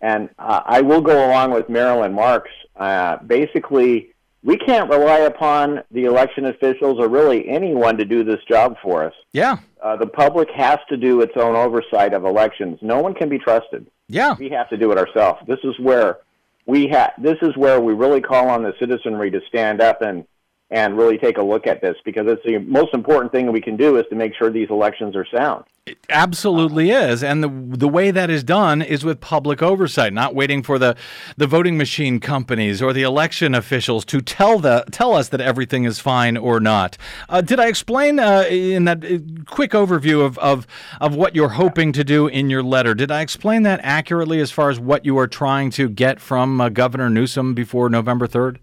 and 0.00 0.30
uh, 0.38 0.62
I 0.64 0.80
will 0.80 1.02
go 1.02 1.26
along 1.26 1.50
with 1.50 1.68
Marilyn 1.68 2.14
Marks. 2.14 2.50
Uh, 2.74 3.18
basically, 3.18 4.11
we 4.44 4.56
can't 4.56 4.90
rely 4.90 5.20
upon 5.20 5.82
the 5.90 6.04
election 6.04 6.46
officials 6.46 6.98
or 6.98 7.08
really 7.08 7.48
anyone 7.48 7.96
to 7.96 8.04
do 8.04 8.24
this 8.24 8.40
job 8.48 8.76
for 8.82 9.04
us. 9.04 9.14
Yeah. 9.32 9.58
Uh, 9.80 9.96
the 9.96 10.06
public 10.06 10.48
has 10.54 10.78
to 10.88 10.96
do 10.96 11.20
its 11.20 11.32
own 11.36 11.54
oversight 11.54 12.12
of 12.12 12.24
elections. 12.24 12.78
No 12.82 13.00
one 13.00 13.14
can 13.14 13.28
be 13.28 13.38
trusted. 13.38 13.86
Yeah. 14.08 14.34
We 14.38 14.50
have 14.50 14.68
to 14.70 14.76
do 14.76 14.90
it 14.92 14.98
ourselves. 14.98 15.40
This 15.46 15.60
is 15.64 15.78
where 15.78 16.18
we 16.66 16.88
ha- 16.88 17.12
this 17.18 17.38
is 17.42 17.56
where 17.56 17.80
we 17.80 17.92
really 17.92 18.20
call 18.20 18.48
on 18.48 18.62
the 18.62 18.74
citizenry 18.78 19.30
to 19.30 19.40
stand 19.48 19.80
up 19.80 20.02
and 20.02 20.26
and 20.72 20.96
really 20.96 21.18
take 21.18 21.36
a 21.36 21.42
look 21.42 21.66
at 21.66 21.82
this 21.82 21.96
because 22.02 22.26
it's 22.26 22.42
the 22.44 22.56
most 22.58 22.94
important 22.94 23.30
thing 23.30 23.52
we 23.52 23.60
can 23.60 23.76
do 23.76 23.98
is 23.98 24.06
to 24.08 24.16
make 24.16 24.34
sure 24.34 24.50
these 24.50 24.70
elections 24.70 25.14
are 25.14 25.26
sound. 25.26 25.64
It 25.84 25.98
absolutely 26.08 26.92
is, 26.92 27.22
and 27.24 27.42
the 27.42 27.76
the 27.76 27.88
way 27.88 28.12
that 28.12 28.30
is 28.30 28.44
done 28.44 28.80
is 28.82 29.04
with 29.04 29.20
public 29.20 29.60
oversight, 29.60 30.12
not 30.12 30.32
waiting 30.32 30.62
for 30.62 30.78
the 30.78 30.96
the 31.36 31.48
voting 31.48 31.76
machine 31.76 32.20
companies 32.20 32.80
or 32.80 32.92
the 32.92 33.02
election 33.02 33.52
officials 33.52 34.04
to 34.06 34.20
tell 34.20 34.60
the 34.60 34.84
tell 34.92 35.12
us 35.12 35.28
that 35.30 35.40
everything 35.40 35.82
is 35.84 35.98
fine 35.98 36.36
or 36.36 36.60
not. 36.60 36.96
Uh, 37.28 37.40
did 37.40 37.58
I 37.58 37.66
explain 37.66 38.20
uh, 38.20 38.44
in 38.48 38.84
that 38.84 39.04
uh, 39.04 39.18
quick 39.44 39.72
overview 39.72 40.24
of, 40.24 40.38
of 40.38 40.68
of 41.00 41.16
what 41.16 41.34
you're 41.34 41.48
hoping 41.48 41.92
to 41.94 42.04
do 42.04 42.28
in 42.28 42.48
your 42.48 42.62
letter? 42.62 42.94
Did 42.94 43.10
I 43.10 43.20
explain 43.20 43.64
that 43.64 43.80
accurately 43.82 44.40
as 44.40 44.52
far 44.52 44.70
as 44.70 44.78
what 44.78 45.04
you 45.04 45.18
are 45.18 45.26
trying 45.26 45.70
to 45.72 45.88
get 45.88 46.20
from 46.20 46.60
uh, 46.60 46.68
Governor 46.68 47.10
Newsom 47.10 47.54
before 47.54 47.90
November 47.90 48.28
third? 48.28 48.60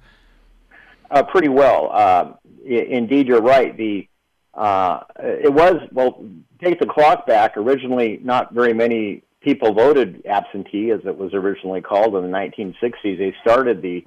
Uh, 1.11 1.23
pretty 1.23 1.49
well. 1.49 1.89
Uh, 1.91 2.33
indeed, 2.65 3.27
you're 3.27 3.41
right. 3.41 3.75
The 3.75 4.07
uh, 4.53 5.01
it 5.19 5.51
was 5.51 5.75
well. 5.91 6.23
Take 6.61 6.79
the 6.79 6.85
clock 6.85 7.25
back. 7.25 7.55
Originally, 7.55 8.19
not 8.21 8.53
very 8.53 8.73
many 8.73 9.23
people 9.41 9.73
voted 9.73 10.23
absentee, 10.25 10.91
as 10.91 10.99
it 11.05 11.17
was 11.17 11.33
originally 11.33 11.81
called 11.81 12.15
in 12.15 12.23
the 12.23 12.37
1960s. 12.37 13.17
They 13.17 13.33
started 13.41 13.81
the 13.81 14.05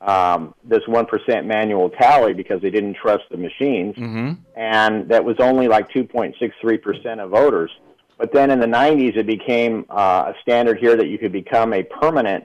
um, 0.00 0.54
this 0.64 0.82
one 0.86 1.06
percent 1.06 1.46
manual 1.46 1.88
tally 1.90 2.34
because 2.34 2.60
they 2.60 2.70
didn't 2.70 2.96
trust 2.96 3.22
the 3.30 3.36
machines, 3.36 3.94
and 4.56 5.08
that 5.08 5.24
was 5.24 5.36
only 5.38 5.68
like 5.68 5.88
2.63 5.90 6.82
percent 6.82 7.20
of 7.20 7.30
voters. 7.30 7.70
But 8.18 8.32
then 8.32 8.50
in 8.50 8.60
the 8.60 8.66
90s, 8.66 9.16
it 9.16 9.26
became 9.26 9.84
uh, 9.88 10.32
a 10.32 10.34
standard 10.42 10.78
here 10.78 10.96
that 10.96 11.08
you 11.08 11.18
could 11.18 11.32
become 11.32 11.72
a 11.72 11.82
permanent 11.82 12.44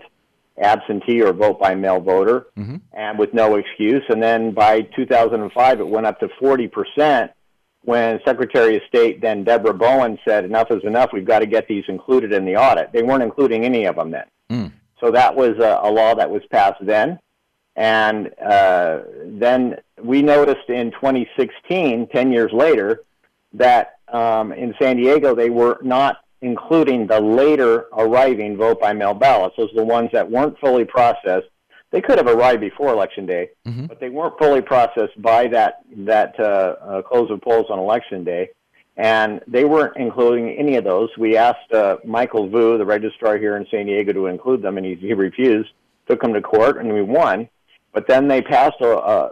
absentee 0.61 1.21
or 1.21 1.33
vote 1.33 1.59
by 1.59 1.75
mail 1.75 1.99
voter 1.99 2.47
and 2.93 3.19
with 3.19 3.33
no 3.33 3.55
excuse. 3.55 4.03
And 4.09 4.21
then 4.21 4.51
by 4.51 4.81
2005, 4.81 5.79
it 5.79 5.87
went 5.87 6.05
up 6.05 6.19
to 6.19 6.27
40% 6.41 7.29
when 7.83 8.19
Secretary 8.25 8.75
of 8.75 8.81
State 8.87 9.21
then 9.21 9.43
Debra 9.43 9.73
Bowen 9.73 10.17
said, 10.27 10.43
enough 10.45 10.71
is 10.71 10.83
enough. 10.83 11.11
We've 11.13 11.25
got 11.25 11.39
to 11.39 11.45
get 11.45 11.67
these 11.67 11.83
included 11.87 12.33
in 12.33 12.43
the 12.43 12.55
audit. 12.55 12.91
They 12.91 13.03
weren't 13.03 13.23
including 13.23 13.63
any 13.63 13.85
of 13.85 13.95
them 13.95 14.11
then. 14.11 14.25
So 14.99 15.11
that 15.11 15.35
was 15.35 15.57
a, 15.59 15.79
a 15.83 15.91
law 15.91 16.15
that 16.15 16.29
was 16.29 16.41
passed 16.51 16.83
then. 16.85 17.19
And 17.75 18.31
uh, 18.43 19.01
then 19.23 19.77
we 20.01 20.23
noticed 20.23 20.69
in 20.69 20.91
2016, 20.91 22.07
10 22.07 22.31
years 22.31 22.51
later, 22.51 23.03
that 23.53 23.99
um, 24.11 24.51
in 24.51 24.73
San 24.81 24.97
Diego 24.97 25.35
they 25.35 25.49
were 25.49 25.77
not 25.83 26.17
including 26.41 27.07
the 27.07 27.19
later 27.19 27.87
arriving 27.93 28.57
vote 28.57 28.79
by 28.79 28.93
mail 28.93 29.13
ballots. 29.13 29.55
Those 29.57 29.71
are 29.71 29.77
the 29.77 29.83
ones 29.85 30.09
that 30.13 30.29
weren't 30.29 30.57
fully 30.59 30.85
processed. 30.85 31.47
They 31.91 32.01
could 32.01 32.17
have 32.17 32.27
arrived 32.27 32.61
before 32.61 32.89
election 32.91 33.25
day, 33.25 33.49
but 33.87 33.99
they 33.99 34.09
weren't 34.09 34.37
fully 34.37 34.61
processed 34.61 35.19
by 35.21 35.47
that 35.47 35.79
that 35.97 36.37
uh, 36.39 36.43
uh, 36.43 37.01
close 37.01 37.31
of 37.31 37.41
polls 37.41 37.67
on 37.69 37.79
election 37.79 38.23
day, 38.23 38.49
and 38.97 39.41
they 39.47 39.63
weren't 39.63 39.95
including 39.95 40.49
any 40.57 40.75
of 40.75 40.83
those. 40.83 41.09
We 41.17 41.37
asked 41.37 41.71
uh, 41.71 41.97
Michael 42.05 42.49
Vu, 42.49 42.77
the 42.77 42.85
registrar 42.85 43.37
here 43.37 43.55
in 43.55 43.65
San 43.71 43.85
Diego, 43.85 44.11
to 44.13 44.27
include 44.27 44.61
them, 44.61 44.77
and 44.77 44.85
he, 44.85 44.95
he 44.95 45.13
refused. 45.13 45.69
Took 46.09 46.21
them 46.21 46.33
to 46.33 46.41
court, 46.41 46.77
and 46.77 46.93
we 46.93 47.01
won. 47.01 47.49
But 47.93 48.07
then 48.07 48.27
they 48.27 48.41
passed 48.41 48.79
a, 48.81 48.97
a, 48.97 49.31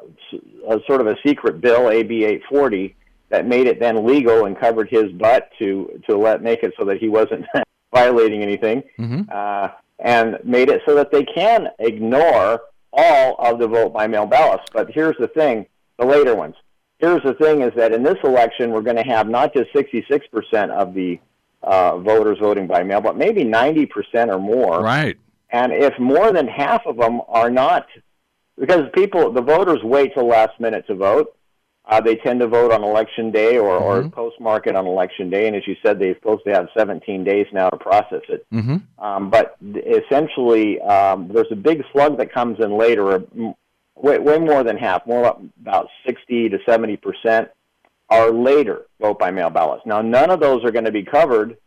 a 0.70 0.80
sort 0.88 1.02
of 1.02 1.08
a 1.08 1.16
secret 1.26 1.62
bill, 1.62 1.90
AB 1.90 2.24
840, 2.24 2.96
that 3.30 3.48
made 3.48 3.68
it 3.68 3.80
then 3.80 4.06
legal 4.06 4.46
and 4.46 4.60
covered 4.60 4.90
his 4.90 5.12
butt 5.14 5.50
to 5.60 6.02
to 6.08 6.18
let 6.18 6.42
make 6.42 6.64
it 6.64 6.74
so 6.78 6.86
that 6.86 6.98
he 6.98 7.10
wasn't 7.10 7.46
violating 7.94 8.42
anything, 8.42 8.84
uh, 9.30 9.70
and 10.00 10.38
made 10.44 10.70
it 10.70 10.82
so 10.86 10.96
that 10.96 11.12
they 11.12 11.24
can 11.24 11.68
ignore 11.80 12.62
all 12.94 13.36
of 13.40 13.60
the 13.60 13.68
vote 13.68 13.94
by 13.94 14.08
mail 14.08 14.26
ballots. 14.26 14.64
But 14.74 14.92
here's 14.92 15.18
the 15.18 15.28
thing: 15.28 15.66
the 15.98 16.06
later 16.06 16.36
ones. 16.36 16.56
Here's 17.00 17.24
the 17.24 17.34
thing: 17.34 17.62
is 17.62 17.74
that 17.76 17.94
in 17.94 18.04
this 18.04 18.18
election 18.24 18.72
we're 18.72 18.82
going 18.82 18.98
to 18.98 19.04
have 19.04 19.28
not 19.28 19.54
just 19.54 19.72
66 19.74 20.28
percent 20.28 20.72
of 20.72 20.94
the 20.94 21.20
uh, 21.64 21.98
voters 21.98 22.38
voting 22.40 22.68
by 22.68 22.84
mail, 22.84 23.02
but 23.02 23.18
maybe 23.18 23.44
90 23.44 23.86
percent 23.88 24.30
or 24.32 24.40
more. 24.40 24.82
Right. 24.82 25.18
And 25.50 25.72
if 25.72 25.98
more 26.00 26.32
than 26.32 26.48
half 26.48 26.86
of 26.86 26.98
them 26.98 27.22
are 27.28 27.50
not, 27.50 27.88
because 28.60 28.90
people, 28.94 29.32
the 29.32 29.42
voters 29.42 29.80
wait 29.84 30.14
till 30.14 30.28
last 30.28 30.60
minute 30.60 30.86
to 30.88 30.96
vote. 30.96 31.36
Uh, 31.88 32.02
they 32.02 32.16
tend 32.16 32.40
to 32.40 32.48
vote 32.48 32.72
on 32.72 32.84
election 32.84 33.32
day 33.32 33.58
or, 33.58 33.78
or 33.78 34.10
postmark 34.10 34.66
it 34.66 34.76
on 34.76 34.88
election 34.88 35.30
day. 35.30 35.48
And 35.48 35.56
as 35.56 35.68
you 35.68 35.76
said, 35.86 36.00
they're 36.00 36.16
supposed 36.16 36.44
to 36.46 36.52
have 36.52 36.68
17 36.76 37.24
days 37.24 37.46
now 37.54 37.70
to 37.70 37.78
process 37.78 38.24
it. 38.28 38.46
Mm-hmm. 38.52 38.78
Um, 39.04 39.30
but 39.30 39.56
essentially, 39.62 40.82
um, 40.82 41.30
there's 41.32 41.52
a 41.52 41.56
big 41.56 41.84
slug 41.92 42.18
that 42.18 42.34
comes 42.34 42.60
in 42.60 42.76
later, 42.76 43.12
uh, 43.12 43.20
m- 43.38 43.54
way, 43.96 44.18
way 44.18 44.40
more 44.40 44.64
than 44.64 44.78
half, 44.78 45.06
more 45.06 45.38
about 45.62 45.88
60 46.08 46.50
to 46.50 46.58
70 46.66 46.98
percent 46.98 47.50
are 48.10 48.32
later 48.32 48.86
vote 49.00 49.20
by 49.20 49.32
mail 49.32 49.50
ballots. 49.50 49.84
Now, 49.86 50.02
none 50.02 50.30
of 50.30 50.40
those 50.40 50.64
are 50.64 50.72
going 50.72 50.86
to 50.86 50.92
be 50.92 51.04
covered 51.04 51.58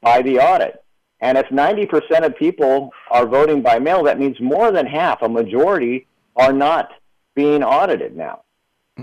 by 0.00 0.22
the 0.22 0.38
audit. 0.38 0.82
And 1.20 1.36
if 1.36 1.46
90% 1.46 2.24
of 2.24 2.36
people 2.36 2.90
are 3.10 3.26
voting 3.26 3.62
by 3.62 3.78
mail, 3.78 4.04
that 4.04 4.18
means 4.18 4.36
more 4.40 4.70
than 4.70 4.86
half, 4.86 5.22
a 5.22 5.28
majority, 5.28 6.06
are 6.36 6.52
not 6.52 6.90
being 7.34 7.64
audited 7.64 8.16
now. 8.16 8.42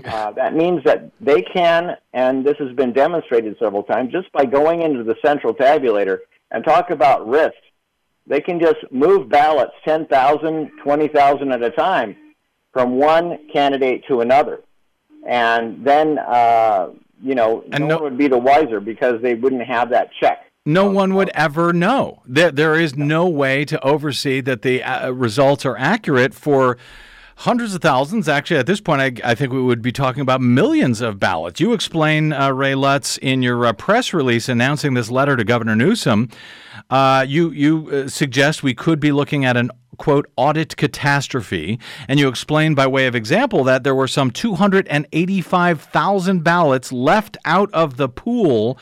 Uh, 0.04 0.30
that 0.32 0.54
means 0.54 0.82
that 0.84 1.10
they 1.20 1.42
can, 1.42 1.96
and 2.12 2.44
this 2.44 2.56
has 2.58 2.72
been 2.76 2.92
demonstrated 2.92 3.56
several 3.58 3.82
times, 3.82 4.12
just 4.12 4.30
by 4.32 4.44
going 4.44 4.82
into 4.82 5.02
the 5.02 5.16
central 5.24 5.54
tabulator 5.54 6.18
and 6.50 6.64
talk 6.64 6.90
about 6.90 7.26
risk, 7.26 7.54
they 8.26 8.40
can 8.40 8.60
just 8.60 8.78
move 8.90 9.28
ballots 9.28 9.72
10,000, 9.84 10.70
20,000 10.82 11.52
at 11.52 11.62
a 11.62 11.70
time 11.70 12.16
from 12.72 12.96
one 12.96 13.38
candidate 13.52 14.04
to 14.08 14.20
another. 14.20 14.60
And 15.26 15.84
then 15.84 16.18
uh, 16.18 16.90
you 17.22 17.34
know, 17.34 17.64
And 17.72 17.84
no, 17.84 17.88
no- 17.88 17.94
one 17.96 18.04
would 18.04 18.18
be 18.18 18.28
the 18.28 18.38
wiser 18.38 18.80
because 18.80 19.20
they 19.22 19.34
wouldn't 19.34 19.62
have 19.62 19.90
that 19.90 20.10
check. 20.20 20.42
No 20.68 20.90
one 20.90 21.14
would 21.14 21.30
ever 21.32 21.72
know. 21.72 22.22
There, 22.26 22.50
there 22.50 22.74
is 22.74 22.96
no 22.96 23.28
way 23.28 23.64
to 23.66 23.80
oversee 23.84 24.40
that 24.40 24.62
the 24.62 24.82
uh, 24.82 25.10
results 25.12 25.64
are 25.64 25.76
accurate 25.78 26.34
for 26.34 26.76
hundreds 27.36 27.74
of 27.74 27.82
thousands. 27.82 28.28
Actually, 28.28 28.58
at 28.58 28.66
this 28.66 28.80
point, 28.80 29.00
I, 29.00 29.30
I 29.30 29.34
think 29.34 29.52
we 29.52 29.62
would 29.62 29.82
be 29.82 29.92
talking 29.92 30.22
about 30.22 30.40
millions 30.40 31.00
of 31.00 31.18
ballots. 31.18 31.60
You 31.60 31.72
explain, 31.72 32.32
uh, 32.32 32.50
Ray 32.50 32.74
Lutz, 32.74 33.18
in 33.18 33.42
your 33.42 33.66
uh, 33.66 33.72
press 33.72 34.12
release 34.12 34.48
announcing 34.48 34.94
this 34.94 35.10
letter 35.10 35.36
to 35.36 35.44
Governor 35.44 35.76
Newsom. 35.76 36.28
Uh, 36.90 37.24
you 37.26 37.50
you 37.50 37.88
uh, 37.90 38.08
suggest 38.08 38.62
we 38.62 38.74
could 38.74 39.00
be 39.00 39.12
looking 39.12 39.44
at 39.44 39.56
an 39.56 39.70
quote 39.96 40.30
audit 40.36 40.76
catastrophe 40.76 41.78
and 42.08 42.20
you 42.20 42.28
explain 42.28 42.74
by 42.74 42.86
way 42.86 43.06
of 43.06 43.14
example 43.14 43.64
that 43.64 43.84
there 43.84 43.94
were 43.94 44.08
some 44.08 44.30
285,000 44.30 46.44
ballots 46.44 46.92
left 46.92 47.38
out 47.44 47.70
of 47.72 47.96
the 47.96 48.08
pool 48.08 48.78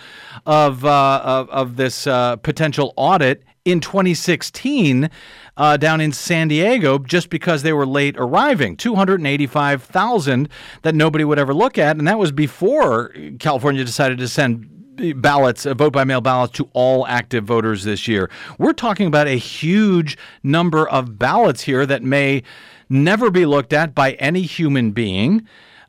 of 0.47 0.85
uh, 0.85 1.21
of, 1.25 1.49
of 1.51 1.77
this 1.77 2.07
uh, 2.07 2.37
potential 2.37 2.93
audit 2.97 3.43
in 3.65 3.81
2016 3.81 5.11
uh, 5.57 5.77
down 5.77 6.01
in 6.01 6.13
San 6.13 6.49
Diego 6.49 6.99
just 6.99 7.31
because 7.31 7.63
they 7.63 7.73
were 7.73 7.87
late 7.87 8.17
arriving. 8.19 8.77
285,000 8.77 10.49
that 10.83 10.95
nobody 10.95 11.25
would 11.25 11.39
ever 11.39 11.55
look 11.55 11.79
at 11.79 11.97
and 11.97 12.07
that 12.07 12.19
was 12.19 12.33
before 12.33 13.15
California 13.39 13.85
decided 13.85 14.19
to 14.19 14.29
send 14.29 14.69
ballots, 15.17 15.67
uh, 15.67 15.75
vote 15.75 15.93
by 15.93 16.05
mail 16.05 16.21
ballots 16.21 16.53
to 16.55 16.69
all 16.73 17.07
active 17.07 17.45
voters 17.45 17.85
this 17.85 18.09
year. 18.09 18.31
We're 18.59 18.73
talking 18.73 19.07
about 19.07 19.27
a 19.27 19.37
huge 19.37 20.17
number 20.43 20.89
of 20.89 21.19
ballots 21.19 21.63
here 21.63 21.87
that 21.87 22.03
may 22.03 22.43
never 22.89 23.31
be 23.31 23.47
looked 23.47 23.73
at 23.73 23.95
by 23.95 24.13
any 24.13 24.43
human 24.43 24.93
being. 24.93 25.47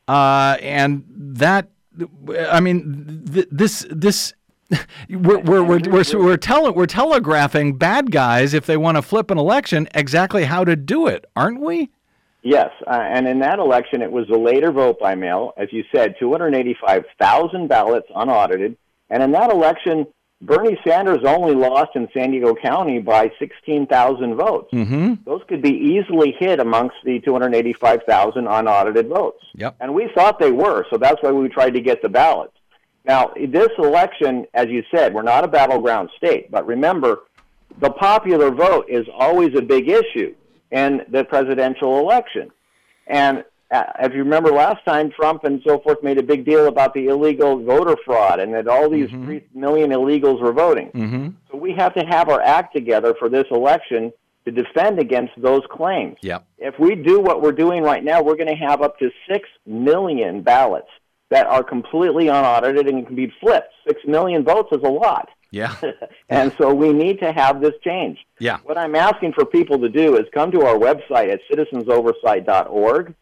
Uh, 0.07 0.57
and 0.61 1.03
that, 1.09 1.69
I 2.49 2.59
mean, 2.59 3.23
th- 3.31 3.47
this, 3.51 3.85
this, 3.89 4.33
we're, 5.09 5.39
we're, 5.39 5.63
we're, 5.63 5.79
we're, 5.79 6.03
we're, 6.13 6.37
tele- 6.37 6.71
we're 6.71 6.85
telegraphing 6.85 7.77
bad 7.77 8.11
guys 8.11 8.53
if 8.53 8.65
they 8.65 8.77
want 8.77 8.97
to 8.97 9.01
flip 9.01 9.31
an 9.31 9.37
election 9.37 9.87
exactly 9.93 10.45
how 10.45 10.63
to 10.63 10.75
do 10.75 11.07
it, 11.07 11.25
aren't 11.35 11.61
we? 11.61 11.89
Yes, 12.43 12.69
uh, 12.85 12.91
and 12.91 13.27
in 13.27 13.39
that 13.39 13.57
election, 13.57 14.03
it 14.03 14.11
was 14.11 14.29
a 14.29 14.37
later 14.37 14.71
vote 14.71 14.99
by 14.99 15.15
mail, 15.15 15.53
as 15.57 15.69
you 15.71 15.83
said, 15.91 16.13
285,000 16.19 17.67
ballots 17.67 18.07
unaudited. 18.15 18.77
And 19.09 19.21
in 19.21 19.31
that 19.31 19.51
election, 19.51 20.07
Bernie 20.41 20.77
Sanders 20.85 21.19
only 21.25 21.55
lost 21.55 21.91
in 21.95 22.07
San 22.13 22.31
Diego 22.31 22.53
County 22.55 22.99
by 22.99 23.31
16,000 23.39 24.35
votes. 24.35 24.71
Mm-hmm. 24.73 25.13
Those 25.25 25.41
could 25.47 25.61
be 25.61 25.71
easily 25.71 26.35
hit 26.37 26.59
amongst 26.59 26.97
the 27.03 27.19
285,000 27.21 28.47
unaudited 28.47 29.07
votes. 29.07 29.43
Yep. 29.55 29.77
And 29.79 29.93
we 29.93 30.09
thought 30.13 30.39
they 30.39 30.51
were, 30.51 30.85
so 30.89 30.97
that's 30.97 31.21
why 31.21 31.31
we 31.31 31.47
tried 31.49 31.71
to 31.71 31.81
get 31.81 32.01
the 32.01 32.09
ballots. 32.09 32.53
Now, 33.05 33.31
this 33.35 33.69
election, 33.77 34.45
as 34.53 34.67
you 34.67 34.83
said, 34.93 35.13
we're 35.13 35.21
not 35.21 35.43
a 35.43 35.47
battleground 35.47 36.09
state, 36.17 36.49
but 36.51 36.65
remember, 36.65 37.21
the 37.79 37.91
popular 37.91 38.51
vote 38.51 38.85
is 38.89 39.05
always 39.13 39.55
a 39.55 39.61
big 39.61 39.89
issue 39.89 40.33
in 40.71 41.01
the 41.09 41.23
presidential 41.23 41.99
election. 41.99 42.51
And 43.07 43.43
uh, 43.71 43.83
if 43.99 44.13
you 44.13 44.19
remember 44.19 44.51
last 44.51 44.83
time, 44.85 45.11
Trump 45.11 45.43
and 45.43 45.61
so 45.65 45.79
forth 45.79 46.03
made 46.03 46.17
a 46.17 46.23
big 46.23 46.45
deal 46.45 46.67
about 46.67 46.93
the 46.93 47.07
illegal 47.07 47.63
voter 47.63 47.95
fraud 48.05 48.39
and 48.39 48.53
that 48.53 48.67
all 48.67 48.89
these 48.89 49.09
three 49.09 49.43
million 49.53 49.89
illegals 49.89 50.39
were 50.41 50.53
voting. 50.53 50.91
Mm-hmm. 50.91 51.29
So 51.51 51.57
we 51.57 51.73
have 51.73 51.93
to 51.95 52.05
have 52.05 52.29
our 52.29 52.41
act 52.41 52.75
together 52.75 53.15
for 53.17 53.27
this 53.27 53.45
election 53.49 54.13
to 54.45 54.51
defend 54.51 54.99
against 54.99 55.33
those 55.37 55.63
claims. 55.71 56.17
Yep. 56.21 56.45
If 56.59 56.79
we 56.79 56.95
do 56.95 57.19
what 57.19 57.41
we're 57.41 57.51
doing 57.51 57.81
right 57.81 58.03
now, 58.03 58.21
we're 58.21 58.35
going 58.35 58.55
to 58.55 58.55
have 58.55 58.81
up 58.81 58.99
to 58.99 59.09
6 59.27 59.49
million 59.65 60.41
ballots 60.41 60.89
that 61.31 61.47
are 61.47 61.63
completely 61.63 62.27
unaudited 62.27 62.87
and 62.87 63.05
can 63.07 63.15
be 63.15 63.33
flipped. 63.41 63.73
6 63.87 64.01
million 64.05 64.43
votes 64.43 64.69
is 64.71 64.83
a 64.83 64.89
lot. 64.89 65.29
Yeah. 65.49 65.75
and 66.29 66.53
so 66.57 66.73
we 66.73 66.93
need 66.93 67.19
to 67.21 67.31
have 67.31 67.61
this 67.61 67.73
change. 67.83 68.19
Yeah. 68.39 68.59
What 68.63 68.77
I'm 68.77 68.93
asking 68.93 69.33
for 69.33 69.45
people 69.45 69.79
to 69.79 69.89
do 69.89 70.17
is 70.17 70.25
come 70.33 70.51
to 70.51 70.65
our 70.65 70.75
website 70.75 71.31
at 71.31 71.39
citizensoversight.org, 71.51 73.15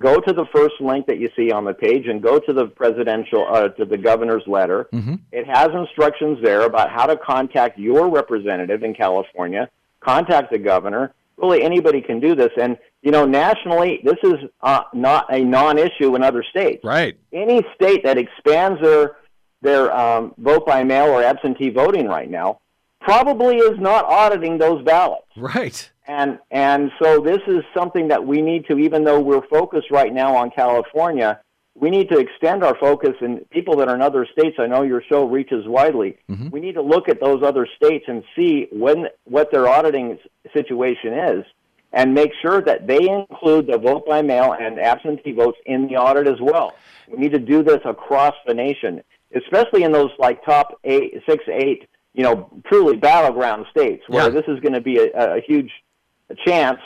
go 0.00 0.20
to 0.20 0.32
the 0.32 0.44
first 0.54 0.74
link 0.80 1.06
that 1.06 1.18
you 1.18 1.28
see 1.36 1.50
on 1.50 1.64
the 1.64 1.72
page, 1.74 2.06
and 2.06 2.22
go 2.22 2.38
to 2.38 2.52
the 2.52 2.66
presidential, 2.66 3.46
uh, 3.50 3.68
to 3.68 3.84
the 3.84 3.96
governor's 3.96 4.46
letter. 4.46 4.88
Mhm. 4.92 5.20
It 5.32 5.46
has 5.46 5.68
instructions 5.72 6.38
there 6.42 6.62
about 6.62 6.90
how 6.90 7.06
to 7.06 7.16
contact 7.16 7.78
your 7.78 8.08
representative 8.08 8.82
in 8.82 8.94
California, 8.94 9.68
contact 10.00 10.50
the 10.52 10.58
governor. 10.58 11.12
Really, 11.38 11.62
anybody 11.62 12.00
can 12.00 12.20
do 12.20 12.34
this. 12.34 12.50
And, 12.58 12.78
you 13.02 13.10
know, 13.10 13.24
nationally, 13.26 14.00
this 14.04 14.16
is 14.22 14.34
uh, 14.62 14.82
not 14.94 15.26
a 15.30 15.40
non 15.44 15.78
issue 15.78 16.14
in 16.16 16.22
other 16.22 16.42
states 16.42 16.82
Right. 16.84 17.16
any 17.32 17.62
state 17.74 18.04
that 18.04 18.16
expands 18.18 18.80
their 18.80 19.16
their 19.62 19.90
um, 19.96 20.34
vote 20.38 20.66
by 20.66 20.84
mail 20.84 21.06
or 21.06 21.22
absentee 21.22 21.70
voting 21.70 22.06
right 22.06 22.30
now 22.30 22.60
probably 23.00 23.56
is 23.56 23.78
not 23.80 24.04
auditing 24.04 24.58
those 24.58 24.82
ballots. 24.84 25.26
Right. 25.36 25.90
And 26.08 26.38
and 26.50 26.90
so 27.02 27.20
this 27.20 27.40
is 27.46 27.62
something 27.74 28.08
that 28.08 28.24
we 28.24 28.40
need 28.40 28.66
to, 28.66 28.78
even 28.78 29.04
though 29.04 29.20
we're 29.20 29.46
focused 29.48 29.90
right 29.90 30.12
now 30.12 30.36
on 30.36 30.50
California, 30.50 31.40
we 31.74 31.90
need 31.90 32.08
to 32.10 32.18
extend 32.18 32.62
our 32.62 32.76
focus. 32.78 33.14
And 33.20 33.48
people 33.50 33.76
that 33.76 33.88
are 33.88 33.94
in 33.94 34.02
other 34.02 34.26
states, 34.30 34.56
I 34.58 34.66
know 34.66 34.82
your 34.82 35.02
show 35.08 35.26
reaches 35.26 35.66
widely. 35.66 36.16
Mm-hmm. 36.30 36.50
We 36.50 36.60
need 36.60 36.74
to 36.74 36.82
look 36.82 37.08
at 37.08 37.20
those 37.20 37.42
other 37.42 37.66
states 37.76 38.04
and 38.08 38.22
see 38.36 38.68
when 38.70 39.06
what 39.24 39.50
their 39.50 39.66
auditing 39.68 40.18
situation 40.52 41.12
is, 41.12 41.44
and 41.92 42.14
make 42.14 42.30
sure 42.40 42.60
that 42.62 42.86
they 42.86 43.08
include 43.08 43.66
the 43.66 43.78
vote 43.78 44.06
by 44.06 44.22
mail 44.22 44.54
and 44.58 44.78
absentee 44.78 45.32
votes 45.32 45.58
in 45.66 45.88
the 45.88 45.96
audit 45.96 46.28
as 46.28 46.40
well. 46.40 46.74
We 47.10 47.18
need 47.18 47.32
to 47.32 47.38
do 47.40 47.62
this 47.64 47.80
across 47.84 48.34
the 48.46 48.54
nation, 48.54 49.02
especially 49.34 49.82
in 49.82 49.90
those 49.92 50.10
like 50.18 50.44
top 50.44 50.78
eight, 50.84 51.20
six, 51.28 51.44
eight, 51.48 51.88
you 52.14 52.22
know, 52.22 52.48
truly 52.66 52.96
battleground 52.96 53.66
states 53.70 54.04
where 54.08 54.24
Yeah. 54.24 54.28
this 54.30 54.44
is 54.48 54.60
going 54.60 54.72
to 54.74 54.80
be 54.80 54.98
a, 54.98 55.36
a 55.36 55.40
huge 55.40 55.70
chance 56.34 56.80